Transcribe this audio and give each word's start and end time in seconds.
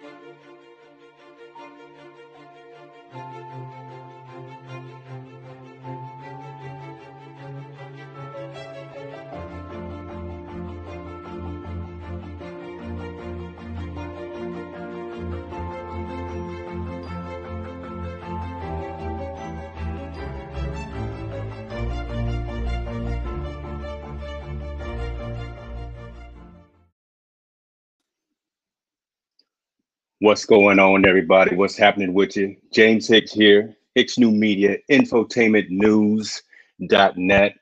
Thank 0.00 0.18
you. 2.38 2.43
What's 30.24 30.46
going 30.46 30.78
on, 30.78 31.04
everybody? 31.04 31.54
What's 31.54 31.76
happening 31.76 32.14
with 32.14 32.34
you? 32.34 32.56
James 32.72 33.06
Hicks 33.06 33.30
here, 33.30 33.76
Hicks 33.94 34.16
New 34.16 34.30
Media, 34.30 34.78
infotainmentnews.net. 34.90 37.54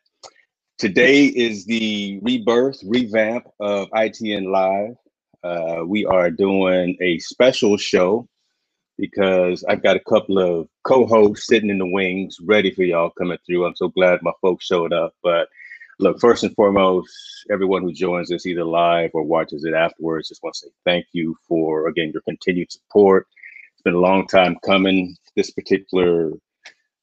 Today 0.78 1.24
is 1.24 1.64
the 1.64 2.20
rebirth, 2.22 2.78
revamp 2.86 3.48
of 3.58 3.90
ITN 3.90 4.52
Live. 4.52 4.94
Uh, 5.42 5.82
we 5.84 6.06
are 6.06 6.30
doing 6.30 6.96
a 7.00 7.18
special 7.18 7.76
show 7.76 8.28
because 8.96 9.64
I've 9.64 9.82
got 9.82 9.96
a 9.96 10.04
couple 10.08 10.38
of 10.38 10.68
co-hosts 10.84 11.48
sitting 11.48 11.68
in 11.68 11.78
the 11.78 11.90
wings 11.90 12.36
ready 12.44 12.70
for 12.70 12.84
y'all 12.84 13.10
coming 13.10 13.38
through. 13.44 13.66
I'm 13.66 13.74
so 13.74 13.88
glad 13.88 14.22
my 14.22 14.30
folks 14.40 14.66
showed 14.66 14.92
up. 14.92 15.16
But 15.20 15.48
look, 16.02 16.20
first 16.20 16.42
and 16.42 16.54
foremost, 16.54 17.14
everyone 17.50 17.82
who 17.82 17.92
joins 17.92 18.32
us 18.32 18.44
either 18.44 18.64
live 18.64 19.10
or 19.14 19.22
watches 19.22 19.64
it 19.64 19.72
afterwards, 19.72 20.28
just 20.28 20.42
want 20.42 20.54
to 20.56 20.66
say 20.66 20.72
thank 20.84 21.06
you 21.12 21.36
for, 21.48 21.86
again, 21.88 22.10
your 22.12 22.22
continued 22.22 22.72
support. 22.72 23.28
It's 23.72 23.82
been 23.82 23.94
a 23.94 24.00
long 24.00 24.26
time 24.26 24.58
coming. 24.66 25.16
This 25.36 25.52
particular 25.52 26.32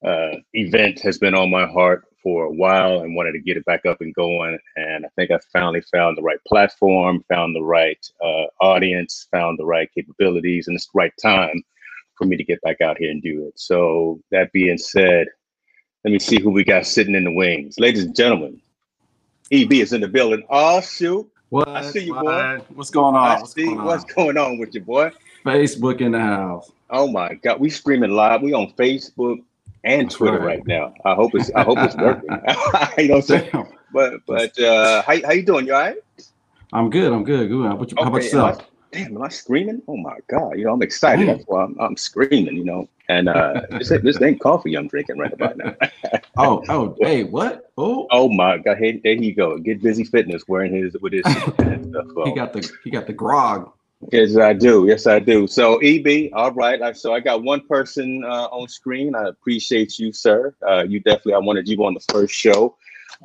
uh, 0.04 0.32
event 0.52 1.00
has 1.00 1.18
been 1.18 1.34
on 1.34 1.50
my 1.50 1.66
heart 1.66 2.04
for 2.22 2.44
a 2.44 2.52
while 2.52 3.00
and 3.00 3.16
wanted 3.16 3.32
to 3.32 3.40
get 3.40 3.56
it 3.56 3.64
back 3.64 3.86
up 3.86 4.02
and 4.02 4.14
going. 4.14 4.58
And 4.76 5.06
I 5.06 5.08
think 5.16 5.30
I 5.30 5.38
finally 5.50 5.80
found 5.92 6.18
the 6.18 6.22
right 6.22 6.40
platform, 6.46 7.24
found 7.28 7.56
the 7.56 7.62
right 7.62 7.98
uh, 8.22 8.46
audience, 8.60 9.26
found 9.32 9.58
the 9.58 9.64
right 9.64 9.90
capabilities, 9.94 10.68
and 10.68 10.76
it's 10.76 10.86
the 10.86 10.98
right 10.98 11.12
time 11.22 11.62
for 12.16 12.26
me 12.26 12.36
to 12.36 12.44
get 12.44 12.60
back 12.60 12.82
out 12.82 12.98
here 12.98 13.10
and 13.10 13.22
do 13.22 13.46
it. 13.46 13.58
So, 13.58 14.20
that 14.30 14.52
being 14.52 14.76
said, 14.76 15.28
let 16.04 16.12
me 16.12 16.18
see 16.18 16.40
who 16.40 16.50
we 16.50 16.64
got 16.64 16.86
sitting 16.86 17.14
in 17.14 17.24
the 17.24 17.34
wings. 17.34 17.78
Ladies 17.78 18.04
and 18.04 18.14
gentlemen, 18.14 18.60
EB 19.50 19.72
is 19.74 19.92
in 19.92 20.00
the 20.00 20.08
building. 20.08 20.44
Oh 20.48 20.80
shoot! 20.80 21.28
What? 21.48 21.68
I 21.68 21.82
see 21.82 22.04
you, 22.04 22.14
boy. 22.14 22.60
What's 22.74 22.90
going 22.90 23.16
on? 23.16 23.26
I 23.26 23.40
What's 23.40 23.52
see 23.54 23.64
going 23.64 23.80
on? 23.80 23.84
what's 23.86 24.04
going 24.04 24.38
on 24.38 24.58
with 24.58 24.74
you, 24.74 24.80
boy. 24.80 25.10
Facebook 25.44 26.00
in 26.00 26.12
the 26.12 26.20
house. 26.20 26.70
Oh 26.90 27.08
my 27.08 27.34
God, 27.34 27.60
we 27.60 27.70
screaming 27.70 28.10
live. 28.10 28.42
We 28.42 28.52
on 28.52 28.72
Facebook 28.74 29.42
and 29.84 30.06
That's 30.06 30.14
Twitter 30.14 30.38
right. 30.38 30.58
right 30.58 30.66
now. 30.66 30.94
I 31.04 31.14
hope 31.14 31.34
it's 31.34 31.50
I 31.54 31.62
hope 31.62 31.78
it's 31.78 31.96
working. 31.98 32.30
you 32.98 33.08
know 33.08 33.14
what 33.14 33.16
I'm 33.16 33.22
saying? 33.22 33.68
But 33.92 34.14
but 34.26 34.58
uh, 34.60 35.02
how 35.02 35.20
how 35.24 35.32
you 35.32 35.42
doing? 35.44 35.66
You 35.66 35.74
all 35.74 35.80
right? 35.80 35.96
I'm 36.72 36.88
good. 36.90 37.12
I'm 37.12 37.24
good. 37.24 37.48
Good. 37.48 37.66
How 37.66 37.74
about, 37.74 37.90
you, 37.90 37.96
how 37.98 38.02
about 38.04 38.14
Okay, 38.18 38.22
I- 38.22 38.24
yourself? 38.24 38.66
Damn, 38.92 39.16
am 39.16 39.22
I 39.22 39.28
screaming? 39.28 39.82
Oh 39.86 39.96
my 39.96 40.18
God! 40.28 40.58
You 40.58 40.64
know 40.64 40.72
I'm 40.72 40.82
excited. 40.82 41.28
That's 41.28 41.44
why 41.46 41.62
I'm, 41.62 41.76
I'm 41.78 41.96
screaming. 41.96 42.56
You 42.56 42.64
know, 42.64 42.88
and 43.10 43.28
uh, 43.28 43.62
this 43.72 43.88
this 43.88 44.22
ain't 44.22 44.40
coffee 44.40 44.76
I'm 44.76 44.88
drinking 44.88 45.18
right 45.18 45.32
about 45.32 45.56
now. 45.56 45.74
Oh, 46.38 46.62
oh, 46.70 46.96
hey, 47.00 47.24
what? 47.24 47.70
Oh, 47.76 48.06
Oh 48.10 48.28
my 48.28 48.56
God! 48.58 48.78
Hey, 48.78 49.00
there 49.04 49.14
he 49.14 49.32
go. 49.32 49.58
Get 49.58 49.82
busy 49.82 50.04
fitness 50.04 50.44
wearing 50.48 50.74
his 50.74 50.96
with 51.02 51.12
his 51.12 51.22
stuff. 51.26 51.54
he 52.24 52.32
got 52.32 52.52
the 52.52 52.70
he 52.84 52.90
got 52.90 53.06
the 53.06 53.12
grog. 53.12 53.70
Yes, 54.12 54.36
I 54.36 54.54
do. 54.54 54.86
Yes, 54.86 55.06
I 55.06 55.18
do. 55.18 55.46
So, 55.46 55.76
EB, 55.78 56.30
all 56.32 56.52
right. 56.52 56.96
So, 56.96 57.12
I 57.12 57.20
got 57.20 57.42
one 57.42 57.60
person 57.66 58.24
uh, 58.24 58.46
on 58.46 58.66
screen. 58.68 59.14
I 59.14 59.28
appreciate 59.28 59.98
you, 59.98 60.12
sir. 60.12 60.54
Uh, 60.66 60.84
you 60.84 61.00
definitely, 61.00 61.34
I 61.34 61.38
wanted 61.38 61.68
you 61.68 61.84
on 61.84 61.92
the 61.92 62.04
first 62.10 62.32
show, 62.32 62.76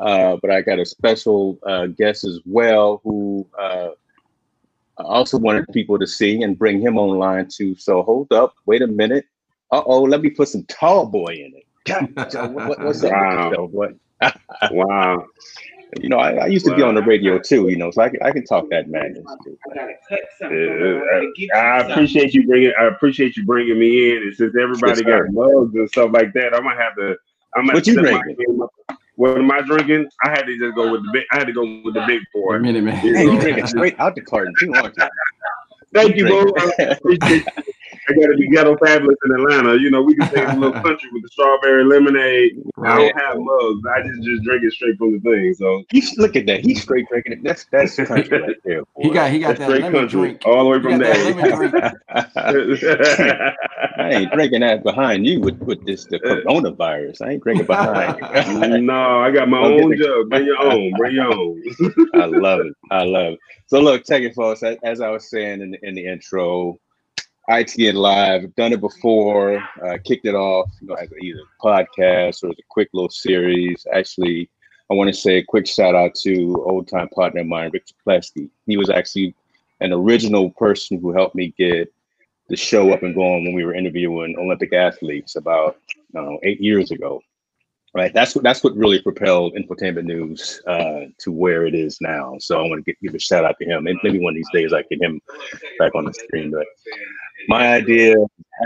uh, 0.02 0.36
but 0.42 0.52
I 0.52 0.62
got 0.62 0.80
a 0.80 0.86
special 0.86 1.58
uh, 1.66 1.86
guest 1.88 2.26
as 2.26 2.42
well 2.46 3.00
who 3.06 3.48
uh, 3.58 3.92
I 4.98 5.04
also 5.04 5.38
wanted 5.38 5.66
people 5.72 5.98
to 5.98 6.08
see 6.08 6.44
and 6.44 6.60
bring 6.60 6.82
him 6.82 6.98
online 6.98 7.48
too. 7.48 7.76
So, 7.78 8.04
hold 8.04 8.34
up. 8.34 8.56
Wait 8.66 8.82
a 8.82 8.88
minute. 8.88 9.26
Uh 9.76 9.84
oh, 9.88 10.04
let 10.04 10.22
me 10.22 10.30
put 10.30 10.48
some 10.48 10.64
tall 10.70 11.06
boy 11.06 11.34
in 11.34 11.54
it. 11.54 11.66
God, 11.84 12.16
what, 12.54 12.68
what- 12.70 12.80
what's 12.82 13.04
up 13.04 13.12
Wow. 13.12 13.50
with 13.50 13.58
the 13.60 13.68
boy? 13.68 13.92
Wow. 14.72 15.26
You 16.02 16.08
know, 16.10 16.18
I, 16.18 16.32
I 16.32 16.46
used 16.48 16.66
to 16.66 16.76
be 16.76 16.82
on 16.82 16.96
the 16.96 17.02
radio 17.04 17.38
too, 17.40 17.68
you 17.70 17.76
know, 17.76 17.92
so 17.92 18.02
I 18.02 18.10
can, 18.10 18.22
I 18.24 18.32
can 18.32 18.46
talk 18.46 18.70
that 18.70 18.90
madness 18.90 19.26
too. 19.44 19.58
Uh, 19.72 20.48
I 21.56 21.80
appreciate 21.82 22.34
you 22.34 22.48
bringing. 22.48 22.72
I 22.80 22.86
appreciate 22.86 23.36
you 23.38 23.46
bringing 23.46 23.78
me 23.78 24.12
in. 24.16 24.24
And 24.24 24.36
since 24.36 24.56
everybody 24.60 25.02
Yes, 25.02 25.06
sir. 25.06 25.26
got 25.26 25.34
mugs 25.34 25.76
and 25.76 25.90
stuff 25.90 26.12
like 26.14 26.34
that, 26.34 26.54
I'm 26.54 26.64
gonna 26.64 26.82
have 26.82 26.96
to. 26.96 27.16
I'm 27.56 27.66
gonna 27.66 27.74
What 27.74 27.88
you 27.88 27.94
set 27.96 28.04
my 28.04 28.22
drinking? 28.24 28.68
What 29.16 29.38
am 29.38 29.52
I 29.52 29.62
drinking? 29.62 30.08
I 30.24 30.30
had 30.30 30.44
to 30.44 30.58
just 30.58 30.76
go 30.76 30.92
with 30.92 31.04
the 31.04 31.10
big. 31.12 31.24
I 31.32 31.38
had 31.38 31.48
to 31.48 31.54
go 31.54 31.82
with 31.84 31.94
the 31.94 32.04
big 32.08 32.22
A 32.22 32.26
boy. 32.34 32.60
minute, 32.60 32.84
man. 32.84 32.96
Hey, 32.96 33.26
you 33.32 33.40
drinking 33.40 33.68
straight 33.68 34.00
out 34.00 34.16
the 34.16 34.22
carton 34.22 34.54
too, 34.60 34.74
aren't 34.74 34.98
you? 34.98 35.04
Thank 35.94 36.16
you, 36.16 36.26
drink. 36.26 36.56
bro. 36.56 37.66
I 38.08 38.12
appreciate 38.12 38.18
you. 38.18 38.24
I 38.24 38.28
gotta 38.28 38.38
be 38.38 38.48
ghetto 38.50 38.78
fabulous 38.78 39.16
in 39.26 39.32
Atlanta. 39.32 39.76
You 39.80 39.90
know, 39.92 40.02
we 40.02 40.16
can 40.16 40.30
take 40.30 40.48
a 40.48 40.56
little 40.56 40.72
country 40.84 41.10
with 41.14 41.24
the 41.24 41.30
strawberry 41.30 41.84
lemonade. 41.86 42.62
I 42.84 42.98
don't 42.98 43.22
have 43.22 43.38
mugs. 43.40 43.82
I 43.96 44.02
just 44.08 44.24
just 44.24 44.44
drink 44.44 44.64
it 44.64 44.74
straight 44.74 44.98
from 44.98 45.14
the 45.14 45.20
thing. 45.20 45.54
So 45.56 45.84
He's 45.90 46.18
look 46.18 46.36
at 46.36 46.46
that. 46.48 46.62
He's 46.66 46.82
straight 46.84 47.08
drinking 47.10 47.34
it. 47.34 47.44
That's 47.44 47.66
that's 47.72 47.96
country 48.08 48.40
right 48.42 48.56
there. 48.64 48.84
He 49.00 49.10
got 49.10 49.32
he 49.32 49.40
got 49.40 49.58
that's 49.58 49.60
that 49.60 49.66
straight 49.70 49.82
lemon 49.84 50.02
country 50.02 50.20
drink. 50.22 50.42
all 50.46 50.64
the 50.64 50.70
way 50.70 50.82
from 50.82 51.00
got 51.00 51.00
that 51.00 51.94
there. 52.10 53.56
I 53.98 54.10
ain't 54.12 54.32
drinking 54.34 54.60
that 54.62 54.84
behind 54.84 55.26
you 55.26 55.40
with, 55.40 55.58
with 55.60 55.86
this 55.86 56.06
the 56.06 56.18
uh, 56.18 56.42
coronavirus. 56.48 57.22
I 57.22 57.32
ain't 57.32 57.44
drinking 57.44 57.66
behind 57.66 58.18
you. 58.72 58.78
no, 58.82 59.20
I 59.20 59.32
got 59.32 59.48
my 59.50 59.62
Don't 59.62 59.78
get 59.78 59.84
own 59.84 59.90
the- 59.92 59.98
jug. 59.98 60.30
Bring 60.30 60.46
your 60.46 60.62
own. 60.62 60.92
Bring 60.98 61.16
your 61.16 61.34
own. 61.34 61.64
I 62.16 62.26
love 62.26 62.60
it. 62.62 62.74
I 62.92 63.04
love 63.04 63.34
it. 63.34 63.40
So 63.68 63.80
look, 63.80 64.06
check 64.06 64.22
it, 64.24 64.36
folks. 64.36 64.62
As, 64.64 64.78
as 64.84 65.02
I 65.02 65.10
was 65.10 65.30
saying 65.30 65.62
in 65.62 65.72
the, 65.72 65.80
in 65.88 65.96
the 65.96 66.06
intro, 66.06 66.78
ITN 67.50 67.94
Live, 67.94 68.56
done 68.56 68.74
it 68.74 68.82
before, 68.82 69.58
uh, 69.86 69.98
kicked 70.04 70.26
it 70.26 70.36
off, 70.36 70.72
you 70.82 70.88
know, 70.88 70.96
as 70.96 71.10
either 71.22 71.42
podcast 71.62 72.44
or 72.44 72.50
as 72.50 72.60
a 72.60 72.64
quick 72.70 72.90
little 72.94 73.10
series. 73.10 73.86
Actually, 73.94 74.50
I 74.90 74.94
want 74.96 75.10
to 75.10 75.14
say 75.14 75.38
a 75.38 75.44
quick 75.44 75.68
shout 75.68 75.96
out 75.96 76.16
to 76.24 76.64
old 76.68 76.88
time 76.88 77.10
partner 77.10 77.42
of 77.42 77.48
mine, 77.48 77.72
Richard 77.74 77.96
Plesky. 78.06 78.50
He 78.66 78.78
was 78.78 78.90
actually 78.90 79.36
an 79.82 79.94
original 79.94 80.50
person 80.52 81.00
who 81.00 81.12
helped 81.12 81.36
me 81.36 81.54
get 81.58 81.94
the 82.50 82.56
show 82.56 82.92
up 82.92 83.04
and 83.04 83.16
going 83.16 83.44
when 83.44 83.54
we 83.54 83.66
were 83.66 83.74
interviewing 83.74 84.36
Olympic 84.38 84.74
athletes 84.74 85.36
about 85.36 85.78
know, 86.14 86.40
eight 86.44 86.62
years 86.62 86.92
ago. 86.92 87.22
Right, 87.94 88.14
that's 88.14 88.36
what 88.36 88.44
that's 88.44 88.62
what 88.62 88.76
really 88.76 89.02
propelled 89.02 89.56
infotainment 89.56 90.04
news 90.04 90.62
uh, 90.68 91.06
to 91.20 91.32
where 91.32 91.66
it 91.66 91.74
is 91.74 92.02
now. 92.02 92.36
So 92.40 92.60
I 92.60 92.68
want 92.68 92.84
to 92.84 92.94
give 93.02 93.16
a 93.16 93.20
shout 93.20 93.46
out 93.46 93.56
to 93.60 93.66
him. 93.66 93.86
Maybe 93.86 94.00
maybe 94.04 94.20
one 94.20 94.34
of 94.34 94.36
these 94.36 94.50
days 94.52 94.74
I 94.74 94.82
get 94.82 95.02
him 95.02 95.22
back 95.80 95.96
on 95.96 96.04
the 96.04 96.14
screen. 96.14 96.52
But 96.52 96.66
my 97.48 97.74
idea 97.76 98.16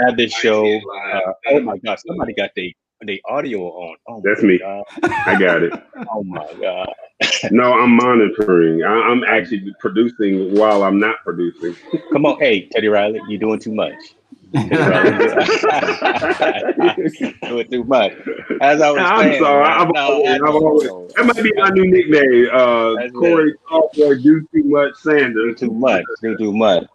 had 0.05 0.17
this 0.17 0.31
show. 0.33 0.65
Uh, 0.65 1.33
oh 1.51 1.59
my 1.61 1.77
God, 1.79 1.99
somebody 2.05 2.33
got 2.33 2.51
the 2.55 2.73
the 3.01 3.21
audio 3.29 3.61
on. 3.63 3.95
Oh 4.09 4.21
That's 4.25 4.43
me. 4.43 4.59
God. 4.59 4.83
I 5.03 5.37
got 5.39 5.63
it. 5.63 5.73
Oh 6.11 6.23
my 6.23 6.45
God. 6.61 6.91
No, 7.51 7.73
I'm 7.73 7.95
monitoring. 7.95 8.83
I, 8.83 8.87
I'm 8.93 9.23
actually 9.25 9.73
producing 9.79 10.55
while 10.55 10.83
I'm 10.83 10.99
not 10.99 11.17
producing. 11.23 11.75
Come 12.13 12.25
on, 12.25 12.39
hey 12.39 12.67
Teddy 12.69 12.87
Riley, 12.87 13.19
you're 13.27 13.39
doing 13.39 13.59
too 13.59 13.73
much. 13.73 13.93
Doing 17.43 17.67
too 17.69 17.83
much. 17.83 18.13
As 18.61 18.81
I 18.81 18.91
was 18.91 18.99
I'm 18.99 19.19
saying, 19.19 19.43
sorry. 19.43 19.63
man, 19.63 19.77
I've 19.77 19.91
no, 19.93 20.01
always- 20.01 20.29
I've 20.29 20.39
know, 20.41 20.47
always- 20.47 21.13
That 21.13 21.25
might 21.25 21.43
be 21.43 21.51
my 21.55 21.69
new 21.69 21.85
nickname. 21.85 22.47
Uh, 22.51 23.09
Corey 23.11 23.53
do 24.23 24.41
too 24.53 24.63
much 24.63 24.93
do 25.03 25.11
Sanders. 25.11 25.59
too 25.59 25.71
much. 25.71 26.03
Do 26.21 26.37
too 26.37 26.53
much. 26.53 26.85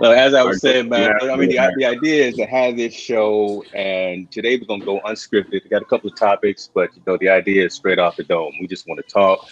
So 0.00 0.12
as 0.12 0.32
I 0.32 0.42
was 0.42 0.62
saying, 0.62 0.88
man. 0.88 1.12
I 1.20 1.36
mean, 1.36 1.50
the, 1.50 1.72
the 1.76 1.84
idea 1.84 2.28
is 2.28 2.36
to 2.36 2.46
have 2.46 2.76
this 2.78 2.94
show, 2.94 3.62
and 3.74 4.30
today 4.30 4.56
we're 4.56 4.64
gonna 4.64 4.82
go 4.82 4.98
unscripted. 5.00 5.62
We 5.62 5.68
got 5.68 5.82
a 5.82 5.84
couple 5.84 6.08
of 6.08 6.16
topics, 6.16 6.70
but 6.72 6.88
you 6.96 7.02
know, 7.06 7.18
the 7.18 7.28
idea 7.28 7.66
is 7.66 7.74
straight 7.74 7.98
off 7.98 8.16
the 8.16 8.24
dome. 8.24 8.54
We 8.62 8.66
just 8.66 8.88
want 8.88 9.06
to 9.06 9.12
talk. 9.12 9.46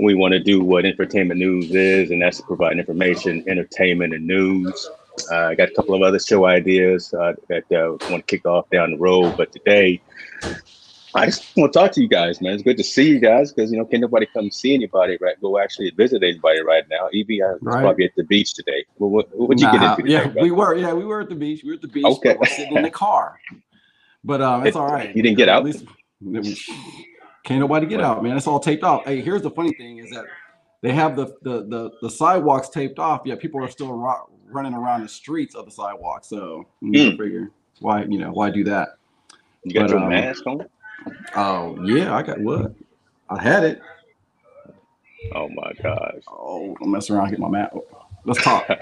We 0.00 0.14
want 0.14 0.32
to 0.32 0.40
do 0.40 0.64
what 0.64 0.86
infotainment 0.86 1.36
news 1.36 1.74
is, 1.74 2.10
and 2.10 2.22
that's 2.22 2.38
to 2.38 2.42
provide 2.44 2.78
information, 2.78 3.44
entertainment, 3.46 4.14
and 4.14 4.26
news. 4.26 4.88
Uh, 5.30 5.48
I 5.48 5.54
got 5.56 5.68
a 5.68 5.74
couple 5.74 5.94
of 5.94 6.00
other 6.00 6.18
show 6.18 6.46
ideas 6.46 7.12
uh, 7.12 7.34
that 7.48 7.70
uh, 7.70 7.98
want 8.10 8.26
to 8.26 8.36
kick 8.36 8.46
off 8.46 8.70
down 8.70 8.92
the 8.92 8.98
road, 8.98 9.36
but 9.36 9.52
today 9.52 10.00
I 11.14 11.26
just 11.26 11.54
want 11.56 11.72
to 11.72 11.78
talk 11.78 11.92
to 11.92 12.00
you 12.00 12.08
guys, 12.08 12.40
man. 12.40 12.54
It's 12.54 12.62
good 12.62 12.78
to 12.78 12.84
see 12.84 13.06
you 13.08 13.18
guys 13.18 13.52
because 13.52 13.70
you 13.70 13.78
know, 13.78 13.84
can 13.84 14.00
nobody 14.00 14.26
come 14.32 14.50
see 14.50 14.72
anybody 14.74 15.18
right? 15.20 15.38
Go 15.42 15.58
actually 15.58 15.90
visit 15.90 16.22
anybody 16.22 16.62
right 16.62 16.84
now. 16.90 17.08
Evie, 17.12 17.42
I 17.42 17.48
was 17.52 17.58
Right. 17.60 17.82
probably 17.82 18.06
at 18.06 18.12
the 18.16 18.24
beach 18.24 18.54
today. 18.54 18.84
What 18.96 19.10
what 19.10 19.28
what'd 19.38 19.60
you 19.60 19.66
Nah, 19.66 19.94
get 19.96 19.98
into 19.98 20.10
yeah, 20.10 20.32
we 20.42 20.50
were. 20.50 20.74
Yeah, 20.74 20.94
we 20.94 21.04
were 21.04 21.20
at 21.20 21.28
the 21.28 21.34
beach. 21.34 21.62
We 21.64 21.70
were 21.70 21.74
at 21.74 21.82
the 21.82 21.88
beach. 21.88 22.04
Okay. 22.06 22.34
We're 22.38 22.46
sitting 22.46 22.76
in 22.76 22.82
the 22.82 22.90
car. 22.90 23.38
But 24.24 24.40
um, 24.40 24.66
it's 24.66 24.74
It- 24.76 24.80
all 24.80 24.90
right. 24.90 25.14
you 25.14 25.22
didn't 25.22 25.36
get 25.36 25.48
At 25.48 25.56
out? 25.56 25.64
least- 25.64 25.84
can't 27.44 27.60
nobody 27.60 27.86
get 27.86 28.00
out, 28.00 28.22
man. 28.22 28.36
It's 28.36 28.46
all 28.46 28.60
taped 28.60 28.84
off. 28.84 29.04
Hey, 29.04 29.20
here's 29.20 29.42
the 29.42 29.50
funny 29.50 29.72
thing: 29.74 29.98
is 29.98 30.10
that 30.10 30.24
they 30.80 30.92
have 30.92 31.16
the, 31.16 31.26
the 31.42 31.64
the 31.66 31.90
the 32.00 32.08
sidewalks 32.10 32.68
taped 32.68 32.98
off, 32.98 33.22
yet 33.26 33.38
people 33.40 33.62
are 33.62 33.68
still 33.68 33.92
ro- 33.92 34.30
running 34.48 34.72
around 34.74 35.02
the 35.02 35.08
streets 35.08 35.54
of 35.56 35.64
the 35.66 35.72
sidewalk. 35.72 36.24
So 36.24 36.66
you 36.80 37.10
Mm. 37.12 37.18
figure 37.18 37.50
why 37.80 38.04
you 38.04 38.18
know 38.18 38.30
why 38.32 38.50
do 38.50 38.62
that? 38.64 38.90
You 39.64 39.74
got 39.74 39.82
But, 39.82 39.90
your 39.90 39.98
um, 40.00 40.08
mask 40.10 40.46
on? 40.46 40.64
Oh 41.34 41.82
yeah, 41.84 42.14
I 42.14 42.22
got 42.22 42.40
what? 42.40 42.74
I 43.30 43.42
had 43.42 43.64
it. 43.64 43.80
Oh 45.34 45.48
my 45.48 45.72
gosh. 45.82 46.22
Oh, 46.28 46.76
I'm 46.82 46.90
messing 46.90 47.16
around, 47.16 47.30
get 47.30 47.38
my 47.38 47.48
map. 47.48 47.74
Let's 48.24 48.42
talk. 48.42 48.68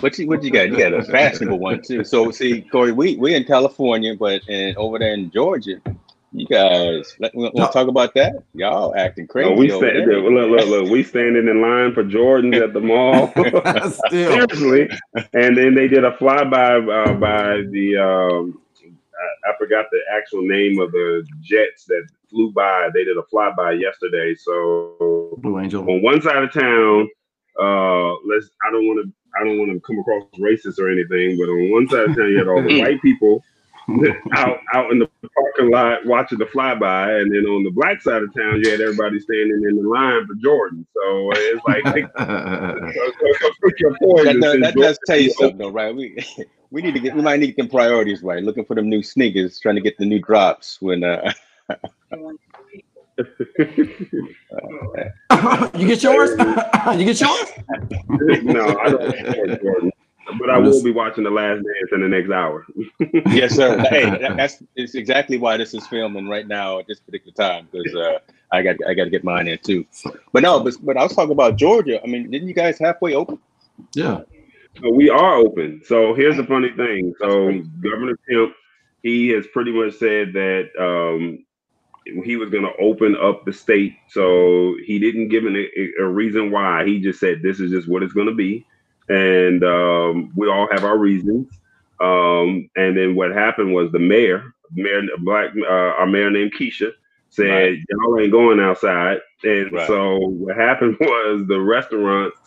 What 0.00 0.18
you 0.18 0.26
what 0.26 0.42
you 0.42 0.50
got? 0.50 0.68
You 0.68 0.78
got 0.78 0.94
a 0.94 1.02
fashionable 1.02 1.58
one 1.58 1.82
too. 1.82 2.04
So 2.04 2.30
see, 2.30 2.62
Corey, 2.62 2.92
we 2.92 3.16
we 3.16 3.34
in 3.34 3.44
California, 3.44 4.16
but 4.16 4.42
and 4.48 4.76
over 4.76 4.98
there 4.98 5.14
in 5.14 5.30
Georgia, 5.30 5.80
you 6.32 6.46
guys 6.46 7.14
let 7.18 7.34
we 7.34 7.44
want 7.44 7.54
to 7.54 7.78
talk 7.78 7.88
about 7.88 8.14
that? 8.14 8.42
Y'all 8.54 8.94
acting 8.96 9.26
crazy. 9.26 9.50
No, 9.50 9.56
we 9.56 9.70
over 9.70 9.88
stand, 9.88 10.10
there. 10.10 10.20
look, 10.20 10.50
look, 10.50 10.68
look. 10.68 10.90
We 10.90 11.02
standing 11.02 11.48
in 11.48 11.60
line 11.60 11.94
for 11.94 12.04
Jordans 12.04 12.62
at 12.62 12.72
the 12.72 12.80
mall. 12.80 13.28
Still, 14.06 14.46
Seriously, 14.48 14.90
and 15.34 15.56
then 15.56 15.74
they 15.74 15.88
did 15.88 16.04
a 16.04 16.12
flyby 16.12 17.06
uh, 17.08 17.14
by 17.14 17.62
the 17.70 17.96
um, 17.96 18.60
I, 19.22 19.50
I 19.50 19.56
forgot 19.58 19.86
the 19.90 20.00
actual 20.12 20.42
name 20.42 20.78
of 20.78 20.92
the 20.92 21.26
jets 21.40 21.84
that 21.86 22.06
flew 22.30 22.52
by. 22.52 22.90
They 22.94 23.04
did 23.04 23.16
a 23.16 23.22
flyby 23.22 23.80
yesterday. 23.80 24.34
So 24.34 25.38
Blue 25.38 25.58
Angel. 25.58 25.82
on 25.82 26.02
one 26.02 26.20
side 26.20 26.42
of 26.42 26.52
town, 26.52 27.08
uh, 27.60 28.12
let's 28.26 28.50
I 28.66 28.70
don't 28.70 28.86
want 28.86 29.06
to 29.06 29.12
I 29.38 29.44
don't 29.44 29.58
want 29.58 29.70
to 29.72 29.80
come 29.80 29.98
across 29.98 30.24
racist 30.38 30.78
or 30.78 30.90
anything, 30.90 31.38
but 31.38 31.48
on 31.48 31.70
one 31.70 31.88
side 31.88 32.10
of 32.10 32.16
town 32.16 32.30
you 32.30 32.38
had 32.38 32.48
all 32.48 32.62
the 32.62 32.80
white 32.82 33.00
people 33.02 33.42
out 34.34 34.58
out 34.74 34.90
in 34.92 34.98
the 35.00 35.08
parking 35.34 35.70
lot 35.70 36.04
watching 36.06 36.38
the 36.38 36.46
flyby, 36.46 37.22
and 37.22 37.32
then 37.32 37.44
on 37.46 37.64
the 37.64 37.70
black 37.70 38.00
side 38.02 38.22
of 38.22 38.34
town 38.34 38.60
you 38.60 38.70
had 38.70 38.80
everybody 38.80 39.18
standing 39.20 39.62
in 39.68 39.76
the 39.82 39.88
line 39.88 40.26
for 40.26 40.34
Jordan. 40.36 40.86
So 40.94 41.30
it's 41.34 41.64
like, 41.66 41.86
so, 42.94 43.12
so, 43.20 43.26
so 43.40 43.50
pick 43.64 43.80
your 43.80 43.96
That, 44.22 44.32
poison. 44.34 44.40
does, 44.40 44.60
that 44.60 44.76
does 44.76 44.98
tell 45.06 45.18
you 45.18 45.30
something, 45.30 45.58
though, 45.58 45.70
right? 45.70 45.94
We 45.94 46.16
we 46.70 46.82
need 46.82 46.94
to 46.94 47.00
get 47.00 47.14
we 47.16 47.22
might 47.22 47.40
need 47.40 47.46
to 47.48 47.52
get 47.52 47.62
them 47.62 47.70
priorities 47.70 48.22
right. 48.22 48.42
Looking 48.42 48.64
for 48.64 48.74
them 48.74 48.88
new 48.88 49.02
sneakers, 49.02 49.58
trying 49.60 49.76
to 49.76 49.82
get 49.82 49.98
the 49.98 50.06
new 50.06 50.20
drops 50.20 50.80
when 50.82 51.04
uh 51.04 51.32
you 55.74 55.86
get 55.86 56.02
yours? 56.02 56.30
you 56.98 57.04
get 57.04 57.20
yours? 57.20 57.52
no, 58.44 58.78
I 58.78 58.90
don't 58.90 59.62
Jordan. 59.62 59.92
But 60.38 60.50
I 60.50 60.58
will 60.58 60.82
be 60.82 60.90
watching 60.90 61.24
The 61.24 61.30
Last 61.30 61.56
Dance 61.56 61.90
in 61.92 62.00
the 62.00 62.08
next 62.08 62.30
hour. 62.30 62.66
yes, 63.26 63.54
sir. 63.54 63.78
hey, 63.90 64.10
that's 64.36 64.62
it's 64.74 64.94
exactly 64.94 65.38
why 65.38 65.56
this 65.56 65.72
is 65.72 65.86
filming 65.86 66.28
right 66.28 66.46
now 66.46 66.78
at 66.78 66.86
this 66.86 66.98
particular 66.98 67.32
time 67.32 67.68
because 67.70 67.94
uh, 67.94 68.18
I 68.50 68.62
got 68.62 68.76
I 68.88 68.94
got 68.94 69.04
to 69.04 69.10
get 69.10 69.24
mine 69.24 69.48
in 69.48 69.58
too. 69.58 69.86
But 70.32 70.42
no, 70.42 70.60
but 70.60 70.74
but 70.82 70.96
I 70.96 71.02
was 71.02 71.14
talking 71.14 71.32
about 71.32 71.56
Georgia. 71.56 72.02
I 72.02 72.06
mean, 72.06 72.30
didn't 72.30 72.48
you 72.48 72.54
guys 72.54 72.78
halfway 72.78 73.14
open? 73.14 73.38
Yeah. 73.94 74.22
So 74.82 74.90
we 74.90 75.08
are 75.08 75.36
open. 75.36 75.82
So 75.84 76.14
here's 76.14 76.36
the 76.36 76.44
funny 76.44 76.70
thing. 76.70 77.14
So 77.18 77.62
Governor 77.80 78.18
Kemp, 78.28 78.52
he 79.02 79.28
has 79.28 79.46
pretty 79.46 79.72
much 79.72 79.94
said 79.94 80.32
that 80.34 80.68
um, 80.78 81.44
he 82.24 82.36
was 82.36 82.50
going 82.50 82.64
to 82.64 82.76
open 82.78 83.16
up 83.16 83.44
the 83.44 83.52
state. 83.52 83.94
So 84.08 84.76
he 84.84 84.98
didn't 84.98 85.28
give 85.28 85.46
an, 85.46 85.56
a, 85.56 86.02
a 86.02 86.06
reason 86.06 86.50
why. 86.50 86.84
He 86.84 87.00
just 87.00 87.20
said 87.20 87.42
this 87.42 87.60
is 87.60 87.70
just 87.70 87.88
what 87.88 88.02
it's 88.02 88.12
going 88.12 88.28
to 88.28 88.34
be, 88.34 88.66
and 89.08 89.64
um, 89.64 90.32
we 90.36 90.48
all 90.48 90.68
have 90.70 90.84
our 90.84 90.98
reasons. 90.98 91.48
Um, 92.00 92.68
and 92.76 92.96
then 92.96 93.14
what 93.16 93.32
happened 93.32 93.72
was 93.74 93.90
the 93.92 93.98
mayor, 93.98 94.42
mayor 94.72 95.02
black, 95.20 95.50
uh, 95.58 95.72
our 95.98 96.06
mayor 96.06 96.30
named 96.30 96.52
Keisha, 96.58 96.90
said 97.30 97.46
Right. 97.48 97.78
y'all 97.90 98.20
ain't 98.20 98.32
going 98.32 98.60
outside. 98.60 99.18
And 99.44 99.70
Right. 99.70 99.86
so 99.86 100.18
what 100.18 100.56
happened 100.56 100.96
was 101.00 101.46
the 101.48 101.60
restaurants 101.60 102.38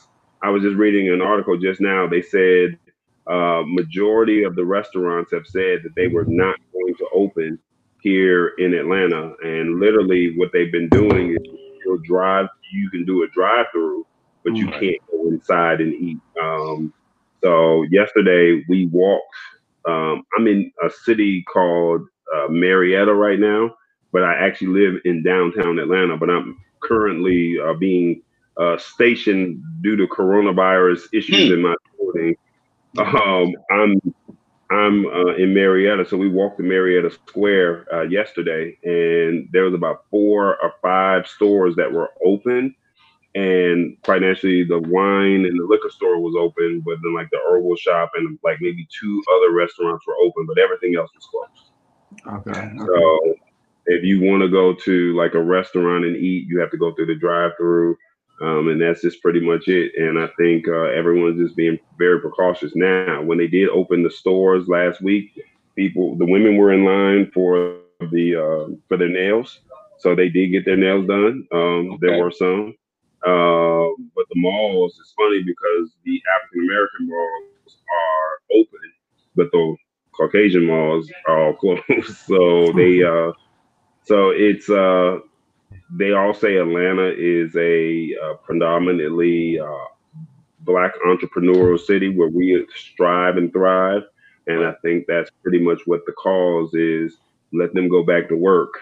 I 0.43 0.49
was 0.51 0.63
just 0.63 0.77
reading 0.77 1.09
an 1.09 1.21
article 1.21 1.57
just 1.57 1.81
now. 1.81 2.07
They 2.07 2.21
said 2.21 2.77
uh, 3.29 3.63
majority 3.65 4.43
of 4.43 4.55
the 4.55 4.65
restaurants 4.65 5.31
have 5.33 5.45
said 5.47 5.81
that 5.83 5.95
they 5.95 6.07
were 6.07 6.25
not 6.27 6.57
going 6.73 6.95
to 6.97 7.07
open 7.13 7.59
here 7.99 8.53
in 8.57 8.73
Atlanta, 8.73 9.33
and 9.43 9.79
literally 9.79 10.37
what 10.37 10.51
they've 10.53 10.71
been 10.71 10.89
doing 10.89 11.31
is 11.31 11.37
you'll 11.85 11.99
drive. 12.05 12.47
You 12.71 12.89
can 12.91 13.05
do 13.05 13.23
a 13.23 13.27
drive-through, 13.29 14.05
but 14.43 14.55
you 14.55 14.69
Right. 14.69 14.79
can't 14.79 14.97
go 15.11 15.29
inside 15.29 15.81
and 15.81 15.93
eat. 15.93 16.21
Um, 16.41 16.93
so 17.43 17.83
yesterday 17.91 18.63
we 18.69 18.87
walked. 18.87 19.25
Um, 19.87 20.23
I'm 20.37 20.47
in 20.47 20.71
a 20.85 20.89
city 20.89 21.43
called 21.51 22.01
uh, 22.35 22.47
Marietta 22.49 23.13
right 23.13 23.39
now, 23.39 23.71
but 24.13 24.23
I 24.23 24.35
actually 24.35 24.79
live 24.81 25.01
in 25.05 25.23
downtown 25.23 25.79
Atlanta. 25.79 26.17
But 26.17 26.29
I'm 26.29 26.57
currently 26.83 27.57
uh, 27.63 27.73
being 27.73 28.21
uh, 28.59 28.77
stationed 28.77 29.61
due 29.81 29.95
to 29.97 30.07
coronavirus 30.07 31.01
issues 31.13 31.49
Hmm. 31.49 31.51
in 31.51 31.61
my 31.61 31.75
building. 31.97 32.35
Um, 32.97 33.53
I'm 33.71 34.01
I'm 34.71 35.05
uh, 35.07 35.35
in 35.35 35.53
Marietta, 35.53 36.05
so 36.09 36.17
we 36.17 36.29
walked 36.29 36.57
to 36.57 36.63
Marietta 36.63 37.11
Square 37.11 37.87
uh, 37.93 38.01
yesterday, 38.03 38.77
and 38.83 39.47
there 39.51 39.63
was 39.63 39.73
about 39.73 40.05
four 40.11 40.57
or 40.61 40.73
five 40.81 41.27
stores 41.27 41.75
that 41.77 41.91
were 41.91 42.09
open, 42.25 42.75
and 43.35 43.95
quite 44.03 44.21
naturally, 44.21 44.63
the 44.63 44.79
wine 44.79 45.45
and 45.45 45.59
the 45.59 45.65
liquor 45.65 45.89
store 45.89 46.19
was 46.19 46.35
open, 46.37 46.81
but 46.85 46.97
then 47.03 47.13
like 47.13 47.29
the 47.31 47.39
herbal 47.47 47.75
shop 47.75 48.11
and 48.15 48.39
like 48.43 48.57
maybe 48.59 48.87
two 48.99 49.23
other 49.35 49.53
restaurants 49.53 50.05
were 50.07 50.15
open, 50.23 50.45
but 50.47 50.57
everything 50.57 50.95
else 50.95 51.11
was 51.13 51.25
closed. 51.25 51.71
Okay. 52.27 52.59
okay. 52.59 52.77
So 52.77 53.35
if 53.85 54.03
you 54.03 54.21
want 54.21 54.41
to 54.41 54.49
go 54.49 54.73
to 54.73 55.15
like 55.15 55.35
a 55.35 55.43
restaurant 55.43 56.05
and 56.05 56.15
eat, 56.15 56.47
you 56.47 56.59
have 56.59 56.71
to 56.71 56.77
go 56.77 56.93
through 56.93 57.07
the 57.07 57.15
drive-through, 57.15 57.97
um, 58.41 58.69
and 58.69 58.81
that's 58.81 59.01
just 59.01 59.21
pretty 59.21 59.39
much 59.39 59.67
it. 59.67 59.93
And 59.95 60.17
I 60.17 60.27
think 60.37 60.67
uh, 60.67 60.85
everyone's 60.85 61.39
just 61.39 61.55
being 61.55 61.77
very 61.97 62.19
precautious 62.19 62.75
now. 62.75 63.21
When 63.21 63.37
they 63.37 63.47
did 63.47 63.69
open 63.69 64.03
the 64.03 64.11
stores 64.11 64.67
last 64.67 65.01
week, 65.01 65.39
people, 65.75 66.15
the 66.15 66.25
women 66.25 66.57
were 66.57 66.73
in 66.73 66.83
line 66.83 67.31
for 67.31 67.77
the 67.99 68.35
uh, 68.35 68.75
for 68.87 68.97
their 68.97 69.09
nails, 69.09 69.59
so 69.97 70.15
they 70.15 70.29
did 70.29 70.49
get 70.49 70.65
their 70.65 70.77
nails 70.77 71.07
done. 71.07 71.47
Um, 71.51 71.91
Okay. 71.91 71.97
There 72.01 72.23
were 72.23 72.31
some, 72.31 72.75
uh, 73.25 73.87
but 74.15 74.25
the 74.29 74.37
malls. 74.37 74.97
It's 74.99 75.13
funny 75.17 75.43
because 75.43 75.91
the 76.05 76.21
African 76.35 76.65
American 76.69 77.09
malls 77.09 77.77
are 77.91 78.57
open, 78.57 78.93
but 79.35 79.51
the 79.51 79.75
Caucasian 80.15 80.65
malls 80.65 81.09
are 81.27 81.47
all 81.47 81.53
closed. 81.55 81.83
so 82.27 82.71
they 82.75 83.03
uh 83.03 83.31
so 84.03 84.29
it's 84.31 84.69
uh 84.69 85.19
they 85.97 86.13
all 86.13 86.33
say 86.33 86.57
Atlanta 86.57 87.13
is 87.17 87.55
a 87.55 88.15
uh, 88.23 88.33
predominantly 88.45 89.59
uh, 89.59 89.85
black 90.61 90.93
entrepreneurial 91.05 91.79
city 91.79 92.09
where 92.15 92.29
we 92.29 92.65
strive 92.75 93.37
and 93.37 93.51
thrive. 93.51 94.03
And 94.47 94.65
I 94.65 94.73
think 94.83 95.05
that's 95.07 95.31
pretty 95.43 95.59
much 95.59 95.81
what 95.85 96.01
the 96.05 96.13
cause 96.13 96.73
is. 96.73 97.17
Let 97.53 97.73
them 97.73 97.89
go 97.89 98.03
back 98.03 98.29
to 98.29 98.35
work. 98.35 98.73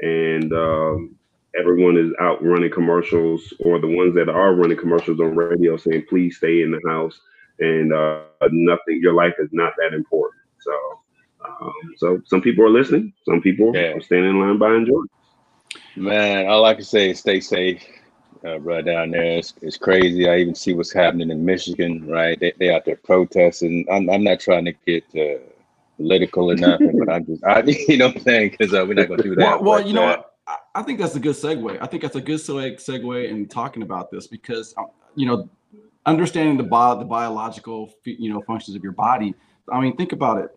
And 0.00 0.52
um, 0.52 1.15
everyone 1.58 1.96
is 1.96 2.12
out 2.20 2.42
running 2.44 2.70
commercials, 2.70 3.52
or 3.60 3.78
the 3.78 3.88
ones 3.88 4.14
that 4.14 4.28
are 4.28 4.54
running 4.54 4.76
commercials 4.76 5.20
on 5.20 5.34
radio 5.34 5.76
saying, 5.76 6.04
please 6.08 6.36
stay 6.36 6.62
in 6.62 6.70
the 6.70 6.80
house. 6.88 7.18
And 7.58 7.92
uh, 7.92 8.20
nothing, 8.50 9.00
your 9.00 9.14
life 9.14 9.34
is 9.38 9.48
not 9.52 9.72
that 9.78 9.94
important. 9.94 10.42
So, 10.58 10.72
um, 11.44 11.72
so 11.96 12.20
some 12.26 12.42
people 12.42 12.64
are 12.64 12.70
listening. 12.70 13.12
Some 13.24 13.40
people 13.40 13.74
Yeah. 13.74 13.94
are 13.94 14.00
standing 14.00 14.30
in 14.30 14.40
line 14.40 14.58
buying 14.58 14.86
Jordan. 14.86 15.08
Man, 15.96 16.46
all 16.46 16.64
I 16.64 16.74
can 16.74 16.84
say 16.84 17.10
is 17.10 17.20
stay 17.20 17.40
safe, 17.40 17.82
uh, 18.44 18.58
bro. 18.58 18.82
Down 18.82 19.10
there, 19.10 19.38
it's, 19.38 19.54
it's 19.62 19.78
crazy. 19.78 20.28
I 20.28 20.38
even 20.38 20.54
see 20.54 20.74
what's 20.74 20.92
happening 20.92 21.30
in 21.30 21.44
Michigan. 21.44 22.06
Right, 22.06 22.38
they 22.38 22.52
they 22.58 22.74
out 22.74 22.84
there 22.84 22.96
protesting. 22.96 23.86
I'm 23.90 24.08
I'm 24.10 24.22
not 24.22 24.40
trying 24.40 24.66
to 24.66 24.72
get 24.86 25.04
uh, 25.16 25.40
political 25.96 26.50
or 26.50 26.54
nothing, 26.54 26.98
but 26.98 27.10
I'm 27.10 27.24
just, 27.24 27.42
I, 27.44 27.60
you 27.88 27.96
know, 27.96 28.08
what 28.08 28.16
I'm 28.16 28.22
saying 28.22 28.50
because 28.50 28.74
uh, 28.74 28.84
we're 28.86 28.94
not 28.94 29.08
gonna 29.08 29.22
do 29.22 29.34
that. 29.36 29.62
Well, 29.62 29.62
well 29.62 29.86
you 29.86 29.94
know 29.94 30.02
uh, 30.02 30.16
what? 30.16 30.35
I- 30.46 30.82
think 30.82 31.00
that's 31.00 31.16
a 31.16 31.20
good 31.20 31.34
segue. 31.34 31.78
I 31.80 31.86
think 31.86 32.02
that's 32.02 32.16
a 32.16 32.20
good 32.20 32.38
segue 32.38 33.28
in 33.28 33.48
talking 33.48 33.82
about 33.82 34.10
this 34.10 34.26
because, 34.26 34.74
um, 34.76 34.86
you 35.14 35.26
know, 35.26 35.48
understanding 36.04 36.56
the 36.56 36.62
bio, 36.62 36.98
the 36.98 37.04
biological, 37.04 37.92
you 38.04 38.32
know, 38.32 38.40
functions 38.42 38.76
of 38.76 38.82
your 38.82 38.92
body. 38.92 39.34
I 39.72 39.80
mean, 39.80 39.96
think 39.96 40.12
about 40.12 40.38
it. 40.38 40.56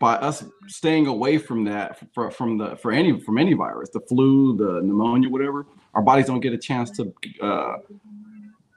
By 0.00 0.14
us 0.14 0.44
staying 0.66 1.06
away 1.06 1.38
from 1.38 1.64
that, 1.64 2.12
for, 2.12 2.30
from 2.30 2.58
the 2.58 2.76
for 2.76 2.90
any 2.90 3.20
from 3.20 3.38
any 3.38 3.54
virus, 3.54 3.90
the 3.90 4.00
flu, 4.00 4.56
the 4.56 4.82
pneumonia, 4.82 5.28
whatever, 5.28 5.66
our 5.94 6.02
bodies 6.02 6.26
don't 6.26 6.40
get 6.40 6.52
a 6.52 6.58
chance 6.58 6.90
to 6.92 7.14
uh, 7.40 7.76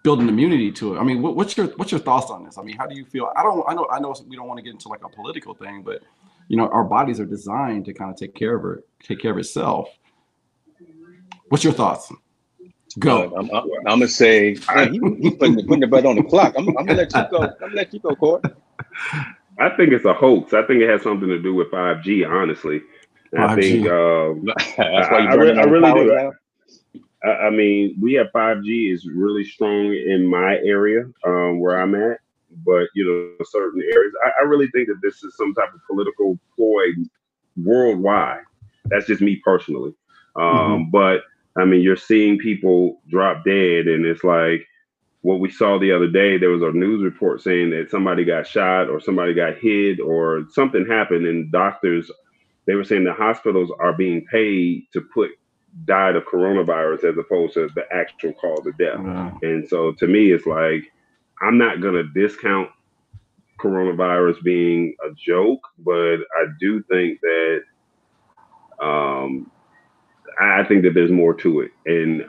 build 0.04 0.22
an 0.22 0.30
immunity 0.30 0.72
to 0.72 0.96
it. 0.96 1.00
I 1.00 1.04
mean, 1.04 1.22
what, 1.22 1.36
what's 1.36 1.58
your 1.58 1.68
what's 1.78 1.92
your 1.92 2.00
thoughts 2.00 2.30
on 2.30 2.46
this? 2.46 2.58
I 2.58 2.62
mean, 2.62 2.78
how 2.78 2.86
do 2.86 2.96
you 2.96 3.04
feel? 3.04 3.32
I 3.36 3.44
don't, 3.44 3.66
I 3.68 3.74
know, 3.74 3.88
I 3.92 4.00
know, 4.00 4.16
we 4.28 4.36
don't 4.36 4.48
want 4.48 4.60
to 4.60 4.62
get 4.62 4.72
into 4.72 4.90
like 4.90 5.04
a 5.04 5.10
political 5.10 5.56
thing, 5.56 5.82
but 5.82 6.04
you 6.48 6.56
know, 6.56 6.68
our 6.70 6.84
bodies 6.84 7.20
are 7.20 7.26
designed 7.26 7.86
to 7.86 7.94
kind 7.94 8.12
of 8.12 8.16
take 8.16 8.34
care 8.36 8.56
of 8.56 8.78
it, 8.78 8.88
take 9.04 9.20
care 9.20 9.32
of 9.32 9.38
itself. 9.38 9.90
What's 11.50 11.64
your 11.64 11.74
thoughts? 11.74 12.12
Go. 13.00 13.34
I'm, 13.36 13.50
I'm, 13.52 13.64
I'm 13.86 14.00
gonna 14.00 14.08
say 14.08 14.58
man, 14.74 14.92
he, 14.94 15.00
he 15.22 15.32
putting, 15.36 15.56
the- 15.56 15.64
putting 15.64 15.82
the 15.82 15.88
butt 15.88 16.06
on 16.06 16.16
the 16.16 16.24
clock. 16.24 16.56
I'm, 16.58 16.68
I'm 16.78 16.86
gonna 16.86 16.96
let 16.96 17.14
you 17.14 17.26
go. 17.30 17.38
I'm 17.44 17.54
gonna 17.60 17.76
let 17.76 17.94
you 17.94 18.00
go, 18.00 18.16
Court. 18.16 18.44
I 19.60 19.70
think 19.76 19.92
it's 19.92 20.06
a 20.06 20.14
hoax. 20.14 20.54
I 20.54 20.62
think 20.64 20.82
it 20.82 20.90
has 20.90 21.02
something 21.02 21.28
to 21.30 21.40
do 21.42 21.54
with 21.54 21.70
5G, 21.72 22.28
honestly. 22.30 22.82
I 23.36 23.56
5G. 23.56 23.62
think 23.62 23.88
um, 23.88 24.46
That's 24.78 25.10
why 25.12 25.18
I- 25.18 25.22
you 25.22 25.28
I 25.30 25.34
re- 25.34 25.54
burning 25.54 25.60
I 25.60 25.62
all 25.62 25.68
the 25.68 26.06
really 26.06 26.06
do. 26.06 26.16
now? 26.16 26.32
I, 27.24 27.48
I 27.48 27.50
mean, 27.50 27.98
we 28.00 28.14
have 28.14 28.28
5G 28.34 28.94
is 28.94 29.06
really 29.08 29.44
strong 29.44 29.94
in 29.94 30.26
my 30.26 30.58
area 30.64 31.06
um, 31.26 31.60
where 31.60 31.80
I'm 31.82 31.94
at, 31.96 32.20
but 32.66 32.88
you 32.96 33.06
know, 33.06 33.46
certain 33.46 33.82
areas. 33.82 34.14
I, 34.26 34.42
I 34.42 34.46
really 34.46 34.68
think 34.68 34.88
that 34.88 35.00
this 35.04 35.24
is 35.24 35.36
some 35.36 35.54
type 35.54 35.74
of 35.74 35.82
political 35.88 36.40
ploy 36.56 36.86
worldwide. 37.58 38.42
That's 38.86 39.06
just 39.08 39.22
me 39.22 39.42
personally. 39.44 39.94
Um, 40.36 40.44
mm-hmm. 40.46 40.90
But 40.92 41.22
I 41.58 41.66
mean, 41.66 41.82
you're 41.82 41.96
seeing 41.96 42.38
people 42.38 43.02
drop 43.10 43.44
dead, 43.44 43.88
and 43.88 44.06
it's 44.06 44.24
like 44.24 44.68
what 45.22 45.40
we 45.40 45.50
saw 45.50 45.80
the 45.80 45.92
other 45.92 46.08
day. 46.08 46.38
There 46.38 46.50
was 46.50 46.62
a 46.62 46.72
news 46.72 47.04
report 47.04 47.42
saying 47.42 47.72
that 47.72 47.90
somebody 47.90 48.24
got 48.24 48.48
shot 48.48 48.90
or 48.90 49.00
somebody 49.00 49.34
got 49.34 49.58
hit 49.58 50.00
or 50.00 50.46
something 50.52 50.86
happened, 50.86 51.26
and 51.26 51.52
doctors 51.52 52.12
they 52.66 52.76
were 52.76 52.84
saying 52.84 53.06
the 53.06 53.14
hospitals 53.14 53.72
are 53.80 53.94
being 53.94 54.26
paid 54.26 54.88
to 54.94 55.02
put 55.02 55.32
died 55.86 56.16
of 56.16 56.26
coronavirus 56.26 57.04
as 57.06 57.18
opposed 57.18 57.54
to 57.54 57.70
the 57.76 57.84
actual 57.94 58.34
cause 58.34 58.66
of 58.66 58.78
death. 58.78 59.00
Wow. 59.00 59.38
And 59.42 59.68
so 59.68 59.94
to 59.94 60.08
me, 60.08 60.32
it's 60.32 60.46
like 60.46 60.84
I'm 61.42 61.58
not 61.58 61.82
gonna 61.82 62.04
discount 62.04 62.70
coronavirus 63.60 64.44
being 64.44 64.96
a 65.04 65.14
joke, 65.16 65.62
but 65.80 66.18
I 66.18 66.46
do 66.60 66.84
think 66.84 67.20
that 67.22 67.62
um, 68.82 69.50
I 70.40 70.64
think 70.66 70.84
that 70.84 70.94
there's 70.94 71.12
more 71.12 71.34
to 71.36 71.62
it, 71.62 71.72
and 71.86 72.26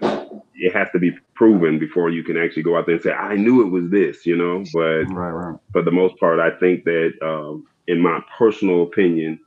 it 0.55 0.75
has 0.75 0.88
to 0.93 0.99
be 0.99 1.12
proven 1.35 1.79
before 1.79 2.11
you 2.11 2.25
can 2.25 2.37
actually 2.37 2.62
go 2.62 2.77
out 2.77 2.87
there 2.87 2.95
and 2.95 3.03
say, 3.05 3.12
"I 3.12 3.37
knew 3.37 3.67
it 3.67 3.71
was 3.71 3.91
this," 3.91 4.27
you 4.27 4.37
know. 4.37 4.65
But 4.73 5.05
right, 5.12 5.31
right. 5.31 5.59
for 5.73 5.83
the 5.83 5.91
most 5.91 6.19
part, 6.19 6.41
I 6.41 6.50
think 6.59 6.85
that, 6.85 7.12
um, 7.23 7.67
in 7.87 8.00
my 8.00 8.21
personal 8.37 8.83
opinion, 8.83 9.38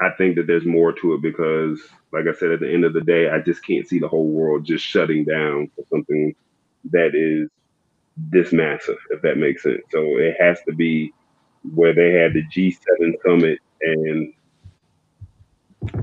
I 0.00 0.10
think 0.10 0.36
that 0.36 0.46
there's 0.46 0.64
more 0.64 0.92
to 0.92 1.14
it 1.14 1.22
because, 1.22 1.80
like 2.12 2.26
I 2.26 2.32
said, 2.32 2.52
at 2.52 2.60
the 2.60 2.72
end 2.72 2.84
of 2.84 2.92
the 2.92 3.00
day, 3.00 3.28
I 3.28 3.40
just 3.40 3.64
can't 3.64 3.86
see 3.86 3.98
the 3.98 4.08
whole 4.08 4.28
world 4.28 4.64
just 4.64 4.84
shutting 4.84 5.24
down 5.24 5.70
for 5.74 5.84
something 5.90 6.34
that 6.90 7.14
is 7.14 7.48
this 8.16 8.52
massive, 8.52 8.98
if 9.10 9.22
that 9.22 9.38
makes 9.38 9.62
sense. 9.62 9.82
So 9.90 10.00
it 10.18 10.36
has 10.40 10.60
to 10.68 10.74
be 10.74 11.12
where 11.74 11.92
they 11.94 12.12
had 12.12 12.34
the 12.34 12.44
G7 12.44 13.14
summit 13.24 13.58
and 13.82 14.32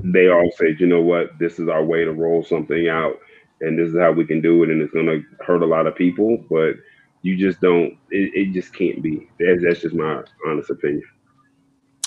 they 0.02 0.28
all 0.28 0.50
said, 0.56 0.80
you 0.80 0.86
know 0.86 1.02
what, 1.02 1.38
this 1.38 1.58
is 1.58 1.68
our 1.68 1.84
way 1.84 2.04
to 2.04 2.12
roll 2.12 2.44
something 2.44 2.88
out 2.88 3.18
and 3.60 3.78
this 3.78 3.88
is 3.90 3.98
how 3.98 4.12
we 4.12 4.26
can 4.26 4.40
do 4.40 4.62
it 4.62 4.70
and 4.70 4.82
it's 4.82 4.92
going 4.92 5.06
to 5.06 5.22
hurt 5.44 5.62
a 5.62 5.66
lot 5.66 5.86
of 5.86 5.96
people, 5.96 6.42
but 6.50 6.74
you 7.22 7.36
just 7.36 7.60
don't, 7.60 7.96
it, 8.10 8.32
it 8.34 8.52
just 8.52 8.74
can't 8.74 9.02
be. 9.02 9.28
That's, 9.38 9.62
that's 9.62 9.80
just 9.80 9.94
my 9.94 10.22
honest 10.46 10.70
opinion. 10.70 11.02